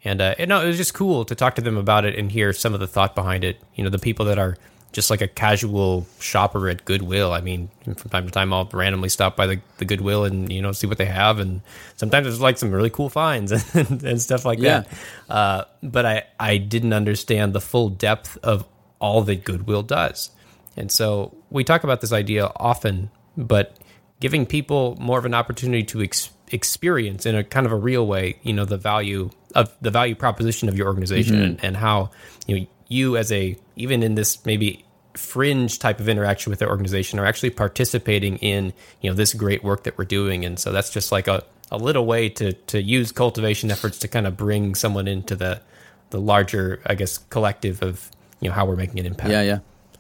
and 0.05 0.21
uh, 0.21 0.35
and 0.39 0.49
no, 0.51 0.61
it 0.63 0.67
was 0.67 0.77
just 0.77 0.93
cool 0.93 1.25
to 1.25 1.35
talk 1.35 1.55
to 1.55 1.63
them 1.63 1.79
about 1.79 2.05
it 2.05 2.19
and 2.19 2.31
hear 2.33 2.53
some 2.53 2.75
of 2.75 2.81
the 2.81 2.87
thought 2.87 3.15
behind 3.15 3.45
it. 3.45 3.63
You 3.77 3.85
know, 3.85 3.89
the 3.91 3.99
people 3.99 4.27
that 4.27 4.39
are 4.39 4.59
just 4.93 5.09
like 5.11 5.21
a 5.21 5.29
casual 5.29 6.07
shopper 6.19 6.69
at 6.69 6.85
Goodwill. 6.85 7.33
I 7.33 7.41
mean, 7.41 7.69
from 7.85 8.11
time 8.11 8.27
to 8.27 8.31
time, 8.33 8.53
I'll 8.53 8.69
randomly 8.73 9.09
stop 9.09 9.37
by 9.37 9.47
the, 9.47 9.61
the 9.79 9.85
Goodwill 9.85 10.25
and 10.25 10.53
you 10.53 10.61
know 10.63 10.73
see 10.73 10.87
what 10.87 10.99
they 10.99 11.05
have, 11.07 11.39
and 11.39 11.63
sometimes 11.97 12.25
there's 12.27 12.41
like 12.41 12.59
some 12.59 12.71
really 12.73 12.91
cool 12.91 13.09
finds 13.09 13.53
and, 13.75 14.03
and 14.03 14.21
stuff 14.21 14.45
like 14.45 14.59
Yeah. 14.59 14.81
that. 15.29 15.33
Uh, 15.35 15.65
but 15.83 16.05
I 16.07 16.25
I 16.39 16.57
didn't 16.59 16.93
understand 16.93 17.53
the 17.53 17.61
full 17.61 17.89
depth 17.89 18.37
of 18.43 18.65
all 18.99 19.23
that 19.23 19.45
Goodwill 19.45 19.83
does. 19.83 20.31
And 20.77 20.91
so 20.91 21.35
we 21.51 21.65
talk 21.65 21.85
about 21.85 22.01
this 22.01 22.13
idea 22.13 22.51
often, 22.57 23.11
but 23.37 23.77
giving 24.21 24.45
people 24.47 24.97
more 25.01 25.19
of 25.19 25.25
an 25.25 25.35
opportunity 25.35 25.83
to 25.85 26.03
ex- 26.03 26.31
experience 26.53 27.27
in 27.27 27.35
a 27.35 27.43
kind 27.43 27.65
of 27.67 27.73
a 27.73 27.77
real 27.77 28.07
way, 28.07 28.39
you 28.43 28.53
know, 28.53 28.65
the 28.65 28.77
value 28.77 29.31
of 29.55 29.75
the 29.81 29.91
value 29.91 30.15
proposition 30.15 30.69
of 30.69 30.77
your 30.77 30.87
organization 30.87 31.41
and, 31.43 31.65
and 31.65 31.77
how, 31.77 32.11
you 32.47 32.61
know, 32.61 32.67
you 32.91 33.17
as 33.17 33.33
a, 33.33 33.57
even 33.77 34.03
in 34.03 34.17
this 34.17 34.45
maybe 34.45 34.85
fringe 35.15 35.79
type 35.79 36.01
of 36.01 36.09
interaction 36.09 36.51
with 36.51 36.59
the 36.59 36.69
organization 36.69 37.19
are 37.19 37.25
actually 37.25 37.51
participating 37.51 38.37
in, 38.39 38.75
you 39.01 39.09
know, 39.09 39.17
this 39.17 39.33
great 39.33 39.65
work 39.65 39.85
that 39.85 39.97
we're 39.97 40.05
doing. 40.05 40.45
And 40.45 40.59
so 40.59 40.73
that's 40.73 40.91
just 40.91 41.11
like 41.11 41.29
a, 41.29 41.43
a 41.71 41.79
little 41.79 42.05
way 42.05 42.29
to, 42.29 42.53
to 42.53 42.83
use 42.83 43.13
cultivation 43.13 43.71
efforts 43.71 43.99
to 44.01 44.09
kind 44.09 44.27
of 44.27 44.37
bring 44.37 44.75
someone 44.75 45.09
into 45.09 45.37
the, 45.37 45.63
the 46.11 46.21
larger, 46.21 46.83
I 46.85 46.97
guess, 46.97 47.19
collective 47.19 47.83
of, 47.83 48.11
you 48.41 48.49
know, 48.49 48.55
how 48.55 48.67
we're 48.67 48.77
making 48.77 48.99
an 48.99 49.07
impact. 49.07 49.31
Yeah, 49.31 49.43
yeah. 49.43 49.59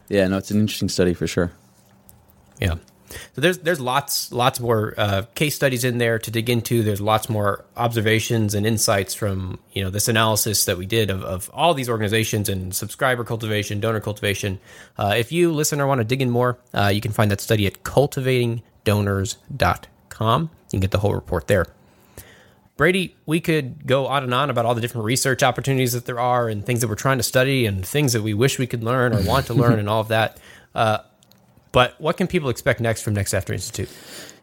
Yeah, 0.09 0.27
no, 0.27 0.39
it's 0.39 0.51
an 0.51 0.59
interesting 0.59 0.89
study 0.89 1.15
for 1.15 1.29
sure. 1.29 1.53
Yeah. 2.61 2.75
So 3.35 3.41
there's 3.41 3.59
there's 3.59 3.81
lots 3.81 4.33
lots 4.33 4.61
more 4.61 4.95
uh, 4.97 5.23
case 5.35 5.55
studies 5.55 5.85
in 5.85 5.99
there 5.99 6.19
to 6.19 6.31
dig 6.31 6.49
into. 6.49 6.83
There's 6.83 7.01
lots 7.01 7.29
more 7.29 7.65
observations 7.77 8.55
and 8.55 8.67
insights 8.67 9.15
from 9.15 9.59
you 9.73 9.83
know 9.83 9.91
this 9.91 10.09
analysis 10.09 10.65
that 10.67 10.79
we 10.79 10.87
did 10.87 11.11
of, 11.11 11.25
of 11.25 11.51
all 11.53 11.75
these 11.75 11.89
organizations 11.89 12.49
and 12.49 12.73
subscriber 12.75 13.25
cultivation, 13.25 13.81
donor 13.81 14.01
cultivation. 14.01 14.61
Uh, 14.97 15.15
if 15.17 15.33
you 15.33 15.53
listener 15.53 15.87
want 15.87 16.01
to 16.01 16.05
dig 16.05 16.23
in 16.23 16.31
more, 16.31 16.59
uh, 16.75 16.91
you 16.93 17.01
can 17.01 17.13
find 17.13 17.31
that 17.31 17.41
study 17.41 17.67
at 17.67 17.83
cultivatingdonors.com. 17.83 20.43
You 20.43 20.71
can 20.71 20.81
get 20.81 20.91
the 20.93 20.99
whole 20.99 21.15
report 21.15 21.49
there. 21.49 21.67
Brady, 22.77 23.17
we 23.27 23.41
could 23.41 23.87
go 23.87 24.07
on 24.07 24.25
and 24.25 24.33
on 24.33 24.49
about 24.49 24.65
all 24.65 24.75
the 24.75 24.81
different 24.81 25.05
research 25.05 25.43
opportunities 25.43 25.93
that 25.93 26.07
there 26.07 26.19
are 26.19 26.49
and 26.49 26.65
things 26.65 26.81
that 26.81 26.89
we're 26.89 26.95
trying 26.95 27.19
to 27.19 27.23
study 27.23 27.67
and 27.67 27.85
things 27.85 28.15
that 28.15 28.23
we 28.23 28.33
wish 28.33 28.59
we 28.59 28.67
could 28.67 28.83
learn 28.83 29.13
or 29.13 29.23
want 29.23 29.49
to 29.49 29.55
learn 29.55 29.79
and 29.79 29.87
all 29.87 30.01
of 30.01 30.09
that. 30.09 30.39
Uh, 30.75 31.01
but 31.73 32.01
what 32.01 32.17
can 32.17 32.27
people 32.27 32.49
expect 32.49 32.81
next 32.81 33.03
from 33.03 33.15
NextAfter 33.15 33.53
Institute? 33.53 33.89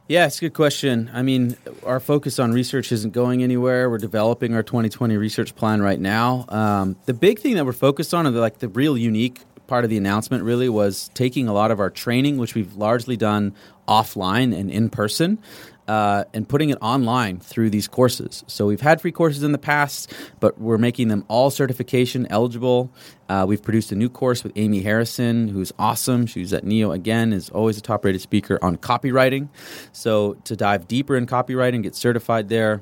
Yeah, 0.07 0.25
it's 0.25 0.37
a 0.37 0.41
good 0.41 0.53
question. 0.53 1.11
I 1.13 1.21
mean, 1.21 1.57
our 1.85 1.99
focus 1.99 2.39
on 2.39 2.53
research 2.53 2.93
isn't 2.93 3.11
going 3.11 3.43
anywhere. 3.43 3.89
We're 3.89 3.97
developing 3.97 4.55
our 4.55 4.63
2020 4.63 5.17
research 5.17 5.53
plan 5.53 5.81
right 5.81 5.99
now. 5.99 6.45
Um, 6.47 6.95
the 7.05 7.13
big 7.13 7.39
thing 7.39 7.55
that 7.55 7.65
we're 7.65 7.73
focused 7.73 8.13
on, 8.13 8.25
and 8.25 8.33
the, 8.33 8.39
like 8.39 8.59
the 8.59 8.69
real 8.69 8.97
unique 8.97 9.41
part 9.67 9.83
of 9.83 9.89
the 9.89 9.97
announcement, 9.97 10.45
really 10.45 10.69
was 10.69 11.09
taking 11.13 11.49
a 11.49 11.53
lot 11.53 11.71
of 11.71 11.81
our 11.81 11.89
training, 11.89 12.37
which 12.37 12.55
we've 12.55 12.73
largely 12.75 13.17
done 13.17 13.53
offline 13.85 14.57
and 14.57 14.71
in 14.71 14.89
person, 14.89 15.39
uh, 15.87 16.25
and 16.33 16.47
putting 16.47 16.69
it 16.69 16.77
online 16.81 17.39
through 17.39 17.69
these 17.69 17.87
courses. 17.87 18.43
So 18.47 18.67
we've 18.67 18.81
had 18.81 19.01
free 19.01 19.11
courses 19.11 19.43
in 19.43 19.51
the 19.51 19.57
past, 19.57 20.13
but 20.39 20.59
we're 20.59 20.77
making 20.77 21.07
them 21.07 21.25
all 21.27 21.49
certification 21.49 22.27
eligible. 22.29 22.91
Uh, 23.29 23.45
we've 23.47 23.61
produced 23.61 23.91
a 23.91 23.95
new 23.95 24.09
course 24.09 24.43
with 24.43 24.53
Amy 24.55 24.81
Harrison, 24.81 25.47
who's 25.47 25.71
awesome. 25.79 26.25
She's 26.25 26.53
at 26.53 26.63
NEO 26.63 26.91
again, 26.91 27.33
is 27.33 27.49
always 27.49 27.77
a 27.77 27.81
top 27.81 28.05
rated 28.05 28.21
speaker 28.21 28.59
on 28.61 28.77
copywriting. 28.77 29.49
So 29.91 30.33
to 30.45 30.55
dive 30.55 30.87
deeper 30.87 31.15
in 31.15 31.25
copywriting, 31.25 31.83
get 31.83 31.95
certified 31.95 32.49
there. 32.49 32.81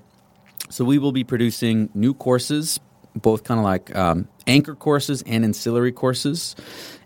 So 0.70 0.84
we 0.84 0.98
will 0.98 1.12
be 1.12 1.24
producing 1.24 1.90
new 1.94 2.14
courses, 2.14 2.80
both 3.16 3.44
kind 3.44 3.60
of 3.60 3.64
like 3.64 3.96
um, 3.96 4.28
anchor 4.48 4.76
courses 4.76 5.24
and 5.28 5.44
ancillary 5.44 5.92
courses. 5.92 6.56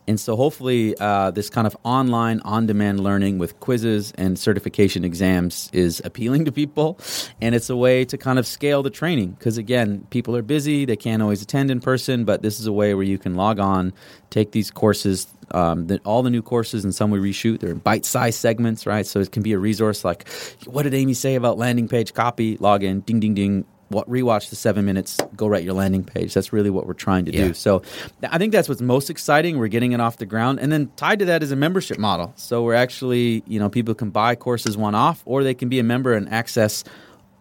And 0.09 0.19
so 0.19 0.35
hopefully, 0.35 0.95
uh, 0.99 1.29
this 1.29 1.51
kind 1.51 1.67
of 1.67 1.77
online, 1.83 2.39
on 2.39 2.65
demand 2.65 2.99
learning 2.99 3.37
with 3.37 3.59
quizzes 3.59 4.11
and 4.17 4.39
certification 4.39 5.05
exams 5.05 5.69
is 5.71 6.01
appealing 6.03 6.45
to 6.45 6.51
people. 6.51 6.97
And 7.39 7.53
it's 7.53 7.69
a 7.69 7.75
way 7.75 8.05
to 8.05 8.17
kind 8.17 8.39
of 8.39 8.47
scale 8.47 8.81
the 8.81 8.89
training 8.89 9.33
because, 9.33 9.59
again, 9.59 10.07
people 10.09 10.35
are 10.35 10.41
busy, 10.41 10.85
they 10.85 10.95
can't 10.95 11.21
always 11.21 11.43
attend 11.43 11.69
in 11.69 11.79
person, 11.79 12.25
but 12.25 12.41
this 12.41 12.59
is 12.59 12.65
a 12.65 12.73
way 12.73 12.95
where 12.95 13.03
you 13.03 13.19
can 13.19 13.35
log 13.35 13.59
on, 13.59 13.93
take 14.31 14.51
these 14.51 14.71
courses. 14.71 15.27
Um, 15.51 15.87
the, 15.87 15.99
all 16.05 16.23
the 16.23 16.29
new 16.29 16.43
courses 16.43 16.83
and 16.83 16.93
some 16.93 17.11
we 17.11 17.19
reshoot. 17.19 17.59
They're 17.59 17.75
bite-sized 17.75 18.39
segments, 18.39 18.85
right? 18.85 19.05
So 19.05 19.19
it 19.19 19.31
can 19.31 19.43
be 19.43 19.53
a 19.53 19.59
resource 19.59 20.03
like, 20.03 20.27
what 20.65 20.83
did 20.83 20.93
Amy 20.95 21.13
say 21.13 21.35
about 21.35 21.57
landing 21.59 21.87
page 21.87 22.13
copy? 22.13 22.57
Log 22.57 22.83
in, 22.83 23.01
ding, 23.01 23.19
ding, 23.19 23.35
ding 23.35 23.65
rewatch 23.91 24.49
the 24.49 24.55
seven 24.55 24.85
minutes 24.85 25.17
go 25.35 25.47
write 25.47 25.63
your 25.63 25.73
landing 25.73 26.03
page. 26.03 26.33
That's 26.33 26.53
really 26.53 26.69
what 26.69 26.85
we're 26.85 26.93
trying 26.93 27.25
to 27.25 27.33
Yeah. 27.33 27.47
do 27.47 27.53
so 27.53 27.81
i 28.23 28.37
think 28.37 28.51
that's 28.51 28.69
what's 28.69 28.81
most 28.81 29.09
exciting. 29.09 29.57
We're 29.57 29.67
getting 29.67 29.91
it 29.93 29.99
off 30.01 30.17
the 30.17 30.25
ground. 30.25 30.59
And 30.59 30.71
then 30.71 30.91
tied 30.95 31.19
to 31.19 31.25
that 31.25 31.41
is 31.43 31.51
a 31.51 31.55
membership 31.55 31.97
model. 31.97 32.33
So 32.35 32.63
we're 32.63 32.75
actually 32.75 33.43
you 33.47 33.59
know 33.59 33.69
people 33.69 33.95
can 33.95 34.09
buy 34.11 34.35
courses 34.35 34.77
one 34.77 34.95
off 34.95 35.21
or 35.25 35.43
they 35.43 35.53
can 35.53 35.69
be 35.69 35.79
a 35.79 35.83
member 35.83 36.13
and 36.13 36.29
access 36.29 36.83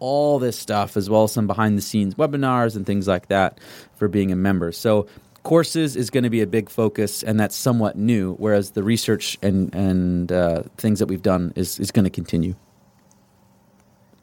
all 0.01 0.39
this 0.39 0.57
stuff 0.59 0.97
as 0.97 1.11
well 1.11 1.25
as 1.25 1.33
some 1.33 1.47
behind 1.47 1.77
the 1.77 1.83
scenes 1.83 2.15
webinars 2.15 2.77
and 2.77 2.87
things 2.87 3.07
like 3.09 3.29
that 3.29 3.59
for 3.97 4.07
being 4.09 4.31
a 4.33 4.37
member. 4.37 4.71
So 4.73 5.07
courses 5.43 5.97
is 5.97 6.09
going 6.11 6.25
to 6.25 6.31
be 6.31 6.41
a 6.41 6.47
big 6.47 6.69
focus 6.71 7.23
and 7.23 7.39
that's 7.41 7.57
somewhat 7.57 7.97
new 7.97 8.35
whereas 8.35 8.73
the 8.73 8.83
research 8.83 9.37
and 9.43 9.75
and 9.75 10.31
uh, 10.33 10.63
things 10.77 10.99
that 11.01 11.07
we've 11.09 11.23
done 11.23 11.53
is 11.57 11.79
is 11.81 11.91
going 11.91 12.05
to 12.05 12.11
continue. 12.11 12.55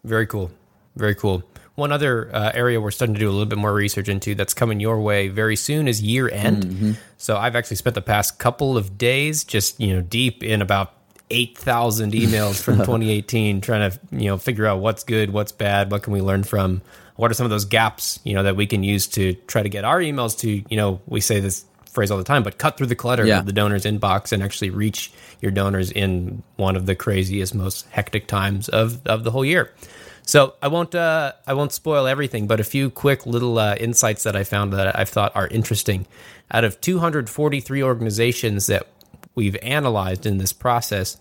Very 0.04 0.28
cool. 0.28 0.52
Very 0.96 1.16
cool. 1.16 1.44
One 1.76 1.92
other 1.92 2.34
uh, 2.34 2.52
area 2.54 2.80
we're 2.80 2.92
starting 2.92 3.16
to 3.16 3.20
do 3.20 3.28
a 3.30 3.32
little 3.32 3.46
bit 3.46 3.58
more 3.58 3.74
research 3.74 4.08
into 4.10 4.34
that's 4.34 4.54
coming 4.54 4.80
your 4.80 5.00
way 5.02 5.28
very 5.28 5.56
soon 5.58 5.88
is 5.88 6.02
year 6.02 6.30
end. 6.30 6.98
So 7.18 7.36
I've 7.38 7.56
actually 7.56 7.78
spent 7.78 7.96
the 7.96 8.02
past 8.02 8.40
couple 8.40 8.78
of 8.78 8.98
days 8.98 9.44
just 9.44 9.80
you 9.80 9.94
know 9.94 10.02
deep 10.02 10.44
in 10.44 10.62
about 10.62 10.94
eight 11.32 11.58
thousand 11.58 12.14
emails 12.14 12.62
from 12.62 12.76
2018, 12.80 13.60
trying 13.62 13.92
to 13.92 14.00
you 14.12 14.28
know 14.30 14.38
figure 14.38 14.66
out 14.66 14.80
what's 14.80 15.04
good, 15.04 15.32
what's 15.32 15.52
bad, 15.52 15.92
what 15.92 16.04
can 16.04 16.14
we 16.14 16.22
learn 16.22 16.44
from, 16.44 16.82
what 17.18 17.30
are 17.30 17.34
some 17.34 17.46
of 17.46 17.50
those 17.50 17.66
gaps 17.66 18.20
you 18.24 18.34
know 18.36 18.44
that 18.44 18.56
we 18.56 18.68
can 18.68 18.84
use 18.84 19.08
to 19.08 19.34
try 19.48 19.62
to 19.62 19.70
get 19.70 19.84
our 19.84 20.00
emails 20.00 20.38
to 20.40 20.50
you 20.70 20.78
know 20.78 21.02
we 21.08 21.20
say 21.20 21.40
this 21.42 21.66
phrase 21.92 22.12
all 22.12 22.18
the 22.18 22.24
time, 22.26 22.44
but 22.44 22.58
cut 22.58 22.78
through 22.78 22.88
the 22.88 22.96
clutter 22.96 23.26
Yeah. 23.26 23.40
of 23.40 23.46
the 23.46 23.54
donor's 23.54 23.86
inbox 23.86 24.32
and 24.34 24.44
actually 24.44 24.70
reach 24.70 25.12
your 25.42 25.52
donors 25.52 25.92
in 25.92 26.44
one 26.58 26.76
of 26.76 26.86
the 26.86 26.94
craziest, 26.96 27.56
most 27.56 27.86
hectic 27.90 28.28
times 28.28 28.70
of 28.70 29.06
of 29.06 29.24
the 29.26 29.32
whole 29.32 29.46
year. 29.46 29.72
So 30.26 30.56
I 30.62 30.68
won't 30.68 30.96
uh, 30.96 31.34
I 31.46 31.54
won't 31.54 31.72
spoil 31.72 32.08
everything, 32.08 32.48
but 32.48 32.60
a 32.60 32.64
few 32.64 32.90
quick 32.90 33.26
little 33.26 33.60
uh, 33.60 33.76
insights 33.76 34.24
that 34.24 34.36
I 34.36 34.44
found 34.44 34.74
that 34.74 34.98
I've 34.98 35.10
thought 35.10 35.36
are 35.36 35.48
interesting. 35.48 36.08
Out 36.52 36.64
of 36.64 36.82
243 36.82 37.84
organizations 37.84 38.68
that 38.68 38.88
we've 39.36 39.56
analyzed 39.62 40.26
in 40.26 40.38
this 40.38 40.54
process, 40.54 41.18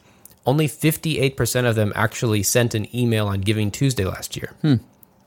only 0.46 0.68
58% 0.68 1.68
of 1.68 1.74
them 1.74 1.92
actually 1.94 2.42
sent 2.42 2.74
an 2.74 2.94
email 2.94 3.26
on 3.26 3.40
Giving 3.40 3.70
Tuesday 3.70 4.04
last 4.04 4.36
year, 4.36 4.52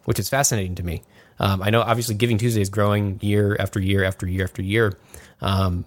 which 0.06 0.20
is 0.20 0.30
fascinating 0.30 0.76
to 0.76 0.84
me. 0.84 1.04
Um, 1.40 1.62
I 1.62 1.70
know 1.70 1.82
obviously 1.82 2.16
Giving 2.16 2.38
Tuesday 2.38 2.62
is 2.62 2.70
growing 2.70 3.20
year 3.22 3.56
after 3.60 3.80
year 3.80 4.04
after 4.04 4.28
year 4.28 4.44
after 4.44 4.62
year. 4.62 4.98
Um, 5.42 5.86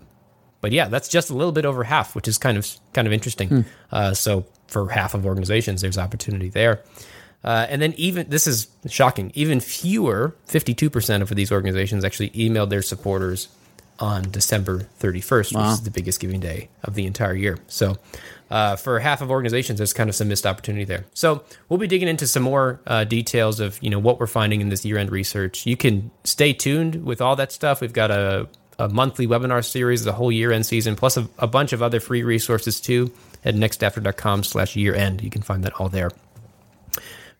but 0.60 0.72
yeah, 0.72 0.88
that's 0.88 1.08
just 1.08 1.30
a 1.30 1.34
little 1.34 1.52
bit 1.52 1.64
over 1.64 1.84
half, 1.84 2.14
which 2.14 2.28
is 2.28 2.38
kind 2.38 2.58
of 2.58 2.68
kind 2.92 3.06
of 3.06 3.12
interesting. 3.12 3.48
Uh, 3.90 4.14
so 4.14 4.46
for 4.68 4.88
half 4.90 5.14
of 5.14 5.26
organizations, 5.26 5.80
there's 5.80 5.98
opportunity 5.98 6.48
there. 6.50 6.82
Uh, 7.42 7.66
and 7.68 7.80
then 7.80 7.94
even 7.96 8.28
this 8.28 8.46
is 8.46 8.68
shocking. 8.88 9.32
Even 9.34 9.60
fewer, 9.60 10.34
fifty-two 10.46 10.90
percent 10.90 11.22
of 11.22 11.28
these 11.30 11.50
organizations 11.50 12.04
actually 12.04 12.30
emailed 12.30 12.70
their 12.70 12.82
supporters 12.82 13.48
on 13.98 14.30
December 14.30 14.80
thirty-first, 14.98 15.54
which 15.54 15.64
is 15.64 15.82
the 15.82 15.90
biggest 15.90 16.20
giving 16.20 16.40
day 16.40 16.68
of 16.84 16.94
the 16.94 17.06
entire 17.06 17.34
year. 17.34 17.58
So. 17.68 17.96
Uh, 18.50 18.74
for 18.74 18.98
half 18.98 19.22
of 19.22 19.30
organizations, 19.30 19.78
there's 19.78 19.92
kind 19.92 20.10
of 20.10 20.16
some 20.16 20.26
missed 20.26 20.44
opportunity 20.44 20.84
there. 20.84 21.04
So 21.14 21.44
we'll 21.68 21.78
be 21.78 21.86
digging 21.86 22.08
into 22.08 22.26
some 22.26 22.42
more 22.42 22.80
uh, 22.84 23.04
details 23.04 23.60
of 23.60 23.80
you 23.80 23.90
know 23.90 24.00
what 24.00 24.18
we're 24.18 24.26
finding 24.26 24.60
in 24.60 24.70
this 24.70 24.84
year-end 24.84 25.12
research. 25.12 25.66
You 25.66 25.76
can 25.76 26.10
stay 26.24 26.52
tuned 26.52 27.04
with 27.04 27.20
all 27.20 27.36
that 27.36 27.52
stuff. 27.52 27.80
We've 27.80 27.92
got 27.92 28.10
a 28.10 28.48
a 28.80 28.88
monthly 28.88 29.28
webinar 29.28 29.64
series, 29.64 30.02
the 30.02 30.14
whole 30.14 30.32
year 30.32 30.50
end 30.50 30.66
season, 30.66 30.96
plus 30.96 31.16
a, 31.16 31.28
a 31.38 31.46
bunch 31.46 31.72
of 31.72 31.80
other 31.80 32.00
free 32.00 32.24
resources 32.24 32.80
too 32.80 33.12
at 33.44 33.54
nextafter.com 33.54 34.42
slash 34.42 34.74
year 34.74 34.96
end. 34.96 35.22
You 35.22 35.30
can 35.30 35.42
find 35.42 35.62
that 35.62 35.74
all 35.74 35.88
there. 35.88 36.10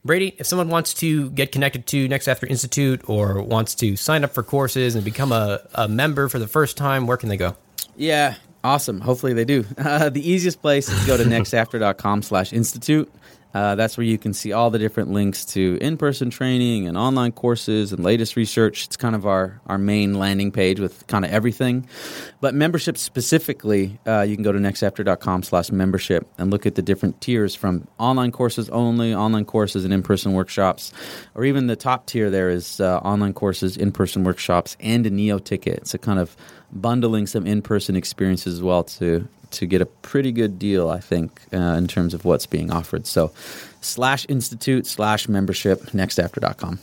Brady, 0.03 0.33
if 0.39 0.47
someone 0.47 0.69
wants 0.69 0.95
to 0.95 1.29
get 1.31 1.51
connected 1.51 1.85
to 1.87 2.09
NextAfter 2.09 2.49
Institute 2.49 3.01
or 3.07 3.41
wants 3.43 3.75
to 3.75 3.95
sign 3.95 4.23
up 4.23 4.31
for 4.33 4.41
courses 4.41 4.95
and 4.95 5.05
become 5.05 5.31
a, 5.31 5.61
a 5.75 5.87
member 5.87 6.27
for 6.27 6.39
the 6.39 6.47
first 6.47 6.75
time, 6.75 7.05
where 7.05 7.17
can 7.17 7.29
they 7.29 7.37
go? 7.37 7.55
Yeah, 7.95 8.35
awesome. 8.63 9.01
Hopefully 9.01 9.33
they 9.33 9.45
do. 9.45 9.63
Uh, 9.77 10.09
the 10.09 10.27
easiest 10.27 10.61
place 10.61 10.89
is 10.89 10.99
to 11.01 11.05
go 11.07 11.17
to 11.17 11.23
nextafter.com 11.25 12.23
slash 12.23 12.53
institute. 12.53 13.11
Uh, 13.53 13.75
that's 13.75 13.97
where 13.97 14.05
you 14.05 14.17
can 14.17 14.33
see 14.33 14.51
all 14.51 14.69
the 14.69 14.79
different 14.79 15.11
links 15.11 15.43
to 15.45 15.77
in-person 15.81 16.29
training 16.29 16.87
and 16.87 16.97
online 16.97 17.31
courses 17.31 17.91
and 17.91 18.03
latest 18.03 18.35
research. 18.35 18.85
It's 18.85 18.97
kind 18.97 19.15
of 19.15 19.25
our, 19.25 19.61
our 19.67 19.77
main 19.77 20.13
landing 20.13 20.51
page 20.51 20.79
with 20.79 21.05
kind 21.07 21.25
of 21.25 21.31
everything. 21.31 21.87
But 22.39 22.55
membership 22.55 22.97
specifically, 22.97 23.99
uh, 24.07 24.21
you 24.21 24.35
can 24.35 24.43
go 24.43 24.51
to 24.51 24.59
nextafter.com 24.59 25.43
slash 25.43 25.71
membership 25.71 26.27
and 26.37 26.51
look 26.51 26.65
at 26.65 26.75
the 26.75 26.81
different 26.81 27.19
tiers 27.21 27.55
from 27.55 27.87
online 27.97 28.31
courses 28.31 28.69
only, 28.69 29.13
online 29.13 29.45
courses 29.45 29.83
and 29.83 29.93
in-person 29.93 30.33
workshops, 30.33 30.93
or 31.35 31.43
even 31.43 31.67
the 31.67 31.75
top 31.75 32.05
tier 32.05 32.29
there 32.29 32.49
is 32.49 32.79
uh, 32.79 32.97
online 32.99 33.33
courses, 33.33 33.77
in-person 33.77 34.23
workshops, 34.23 34.77
and 34.79 35.05
a 35.05 35.09
Neo 35.09 35.39
ticket. 35.39 35.93
A 35.93 35.97
kind 35.97 36.19
of 36.19 36.37
bundling 36.71 37.27
some 37.27 37.45
in-person 37.45 37.97
experiences 37.97 38.53
as 38.53 38.61
well 38.61 38.83
to 38.85 39.27
to 39.51 39.65
get 39.65 39.81
a 39.81 39.85
pretty 39.85 40.31
good 40.31 40.59
deal, 40.59 40.89
I 40.89 40.99
think, 40.99 41.41
uh, 41.53 41.57
in 41.57 41.87
terms 41.87 42.13
of 42.13 42.25
what's 42.25 42.45
being 42.45 42.71
offered. 42.71 43.07
So, 43.07 43.31
slash 43.81 44.25
institute 44.29 44.85
slash 44.87 45.27
membership 45.27 45.81
nextafter.com. 45.91 46.79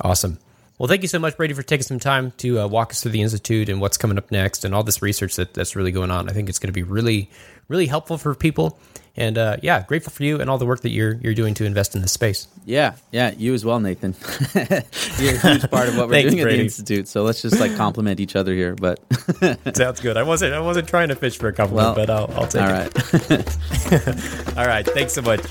Awesome. 0.00 0.38
Well, 0.78 0.88
thank 0.88 1.02
you 1.02 1.08
so 1.08 1.20
much, 1.20 1.36
Brady, 1.36 1.54
for 1.54 1.62
taking 1.62 1.84
some 1.84 2.00
time 2.00 2.32
to 2.38 2.60
uh, 2.60 2.66
walk 2.66 2.90
us 2.90 3.02
through 3.02 3.12
the 3.12 3.22
Institute 3.22 3.68
and 3.68 3.80
what's 3.80 3.96
coming 3.96 4.18
up 4.18 4.32
next 4.32 4.64
and 4.64 4.74
all 4.74 4.82
this 4.82 5.02
research 5.02 5.36
that, 5.36 5.54
that's 5.54 5.76
really 5.76 5.92
going 5.92 6.10
on. 6.10 6.28
I 6.28 6.32
think 6.32 6.48
it's 6.48 6.58
going 6.58 6.68
to 6.68 6.72
be 6.72 6.82
really, 6.82 7.30
really 7.68 7.86
helpful 7.86 8.18
for 8.18 8.34
people. 8.34 8.78
And 9.16 9.38
uh, 9.38 9.58
yeah, 9.62 9.82
grateful 9.86 10.12
for 10.12 10.24
you 10.24 10.40
and 10.40 10.50
all 10.50 10.58
the 10.58 10.66
work 10.66 10.80
that 10.80 10.90
you're 10.90 11.14
you're 11.14 11.34
doing 11.34 11.54
to 11.54 11.64
invest 11.64 11.94
in 11.94 12.02
this 12.02 12.10
space. 12.12 12.48
Yeah, 12.64 12.94
yeah, 13.12 13.32
you 13.36 13.54
as 13.54 13.64
well, 13.64 13.78
Nathan. 13.78 14.14
You're 15.18 15.34
a 15.36 15.38
huge 15.38 15.70
part 15.70 15.88
of 15.88 15.96
what 15.96 16.08
we're 16.08 16.14
Thanks, 16.14 16.32
doing 16.34 16.42
at 16.44 16.48
the 16.50 16.60
institute. 16.60 17.06
So 17.08 17.22
let's 17.22 17.40
just 17.42 17.60
like 17.60 17.76
compliment 17.76 18.18
each 18.18 18.34
other 18.34 18.52
here. 18.54 18.74
But 18.74 18.98
Sounds 19.76 20.00
good. 20.00 20.16
I 20.16 20.22
wasn't 20.24 20.54
I 20.54 20.60
wasn't 20.60 20.88
trying 20.88 21.08
to 21.08 21.14
fish 21.16 21.38
for 21.38 21.46
a 21.48 21.52
compliment, 21.52 21.96
Well, 21.96 22.06
but 22.06 22.10
I'll, 22.10 22.42
I'll 22.42 22.48
take 22.48 22.62
all 22.62 22.68
it. 22.70 23.30
right. 23.30 24.58
All 24.58 24.66
right. 24.66 24.84
Thanks 24.86 25.12
so 25.12 25.22
much. 25.22 25.42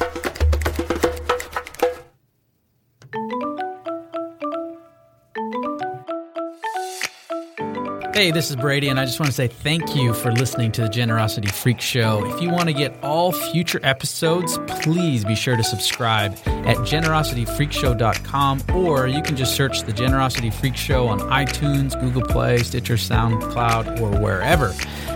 Hey, 8.14 8.30
this 8.30 8.52
is 8.52 8.56
Brady, 8.56 8.90
and 8.90 9.00
I 9.00 9.06
just 9.06 9.20
want 9.20 9.32
to 9.32 9.36
say 9.36 9.48
thank 9.48 9.96
you 9.96 10.14
for 10.14 10.32
listening 10.32 10.72
to 10.74 10.82
the 10.82 10.88
Generosity 10.88 11.48
Freak 11.48 11.82
Show. 11.82 12.24
If 12.28 12.44
you 12.44 12.52
want 12.52 12.66
to 12.66 12.74
get 12.74 12.96
all 13.02 13.32
future 13.32 13.80
episodes, 13.82 14.60
please 14.68 15.26
be 15.26 15.34
sure 15.34 15.58
to 15.58 15.64
subscribe 15.64 16.34
at 16.46 16.78
generosityfreakshow.com, 16.78 18.64
or 18.76 19.08
you 19.08 19.24
can 19.24 19.36
just 19.36 19.56
search 19.56 19.82
the 19.82 19.94
Generosity 19.94 20.52
Freak 20.52 20.76
Show 20.76 21.08
on 21.08 21.22
iTunes, 21.22 22.00
Google 22.00 22.22
Play, 22.22 22.60
Stitcher, 22.60 22.98
SoundCloud, 22.98 24.00
or 24.00 24.12
wherever 24.22 24.76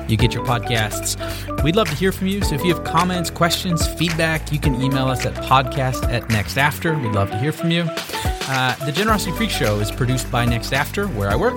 you 0.10 0.18
get 0.18 0.34
your 0.34 0.44
podcasts. 0.44 1.18
We'd 1.64 1.76
love 1.76 1.90
to 1.90 1.96
hear 1.96 2.12
from 2.12 2.26
you, 2.26 2.42
so 2.42 2.56
if 2.56 2.66
you 2.66 2.74
have 2.74 2.84
comments, 2.84 3.30
questions, 3.30 3.88
feedback, 3.88 4.52
you 4.52 4.58
can 4.58 4.82
email 4.82 5.06
us 5.06 5.24
at 5.24 5.36
podcast 5.36 6.04
at 6.12 6.28
next 6.30 6.58
after. 6.58 6.98
We'd 6.98 7.12
love 7.12 7.30
to 7.30 7.38
hear 7.38 7.52
from 7.52 7.70
you. 7.70 7.88
Uh, 8.50 8.76
the 8.86 8.94
Generosity 8.94 9.34
Freak 9.34 9.50
Show 9.50 9.80
is 9.80 9.92
produced 9.92 10.32
by 10.32 10.46
NextAfter, 10.46 11.14
where 11.16 11.30
I 11.30 11.36
work. 11.36 11.56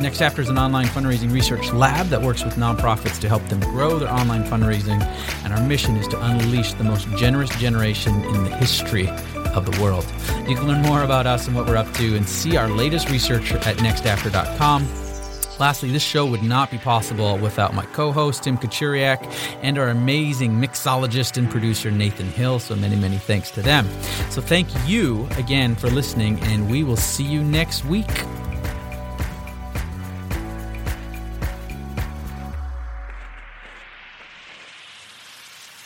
NextAfter 0.00 0.40
is 0.40 0.48
an 0.48 0.58
online 0.58 0.86
fundraising 0.86 1.32
research 1.32 1.72
lab 1.72 2.08
that 2.08 2.20
works 2.20 2.44
with 2.44 2.54
nonprofits 2.56 3.20
to 3.20 3.28
help 3.28 3.46
them 3.48 3.60
grow 3.60 4.00
their 4.00 4.10
online 4.10 4.42
fundraising. 4.42 5.00
And 5.44 5.52
our 5.52 5.64
mission 5.64 5.96
is 5.96 6.08
to 6.08 6.20
unleash 6.20 6.74
the 6.74 6.82
most 6.82 7.08
generous 7.10 7.50
generation 7.50 8.14
in 8.24 8.42
the 8.42 8.50
history 8.56 9.08
of 9.54 9.64
the 9.64 9.80
world. 9.80 10.04
You 10.48 10.56
can 10.56 10.66
learn 10.66 10.82
more 10.82 11.04
about 11.04 11.26
us 11.28 11.46
and 11.46 11.54
what 11.54 11.66
we're 11.66 11.76
up 11.76 11.92
to 11.94 12.16
and 12.16 12.28
see 12.28 12.56
our 12.56 12.68
latest 12.68 13.10
research 13.10 13.52
at 13.52 13.76
nextafter.com. 13.76 15.03
Lastly, 15.58 15.90
this 15.90 16.02
show 16.02 16.26
would 16.26 16.42
not 16.42 16.70
be 16.70 16.78
possible 16.78 17.38
without 17.38 17.74
my 17.74 17.86
co 17.86 18.12
host, 18.12 18.42
Tim 18.42 18.58
Kachuriak, 18.58 19.24
and 19.62 19.78
our 19.78 19.88
amazing 19.88 20.52
mixologist 20.52 21.36
and 21.36 21.48
producer, 21.50 21.90
Nathan 21.90 22.26
Hill. 22.26 22.58
So 22.58 22.74
many, 22.74 22.96
many 22.96 23.18
thanks 23.18 23.50
to 23.52 23.62
them. 23.62 23.88
So 24.30 24.40
thank 24.40 24.68
you 24.86 25.28
again 25.36 25.76
for 25.76 25.88
listening, 25.88 26.40
and 26.40 26.70
we 26.70 26.82
will 26.82 26.96
see 26.96 27.24
you 27.24 27.42
next 27.42 27.84
week. 27.84 28.10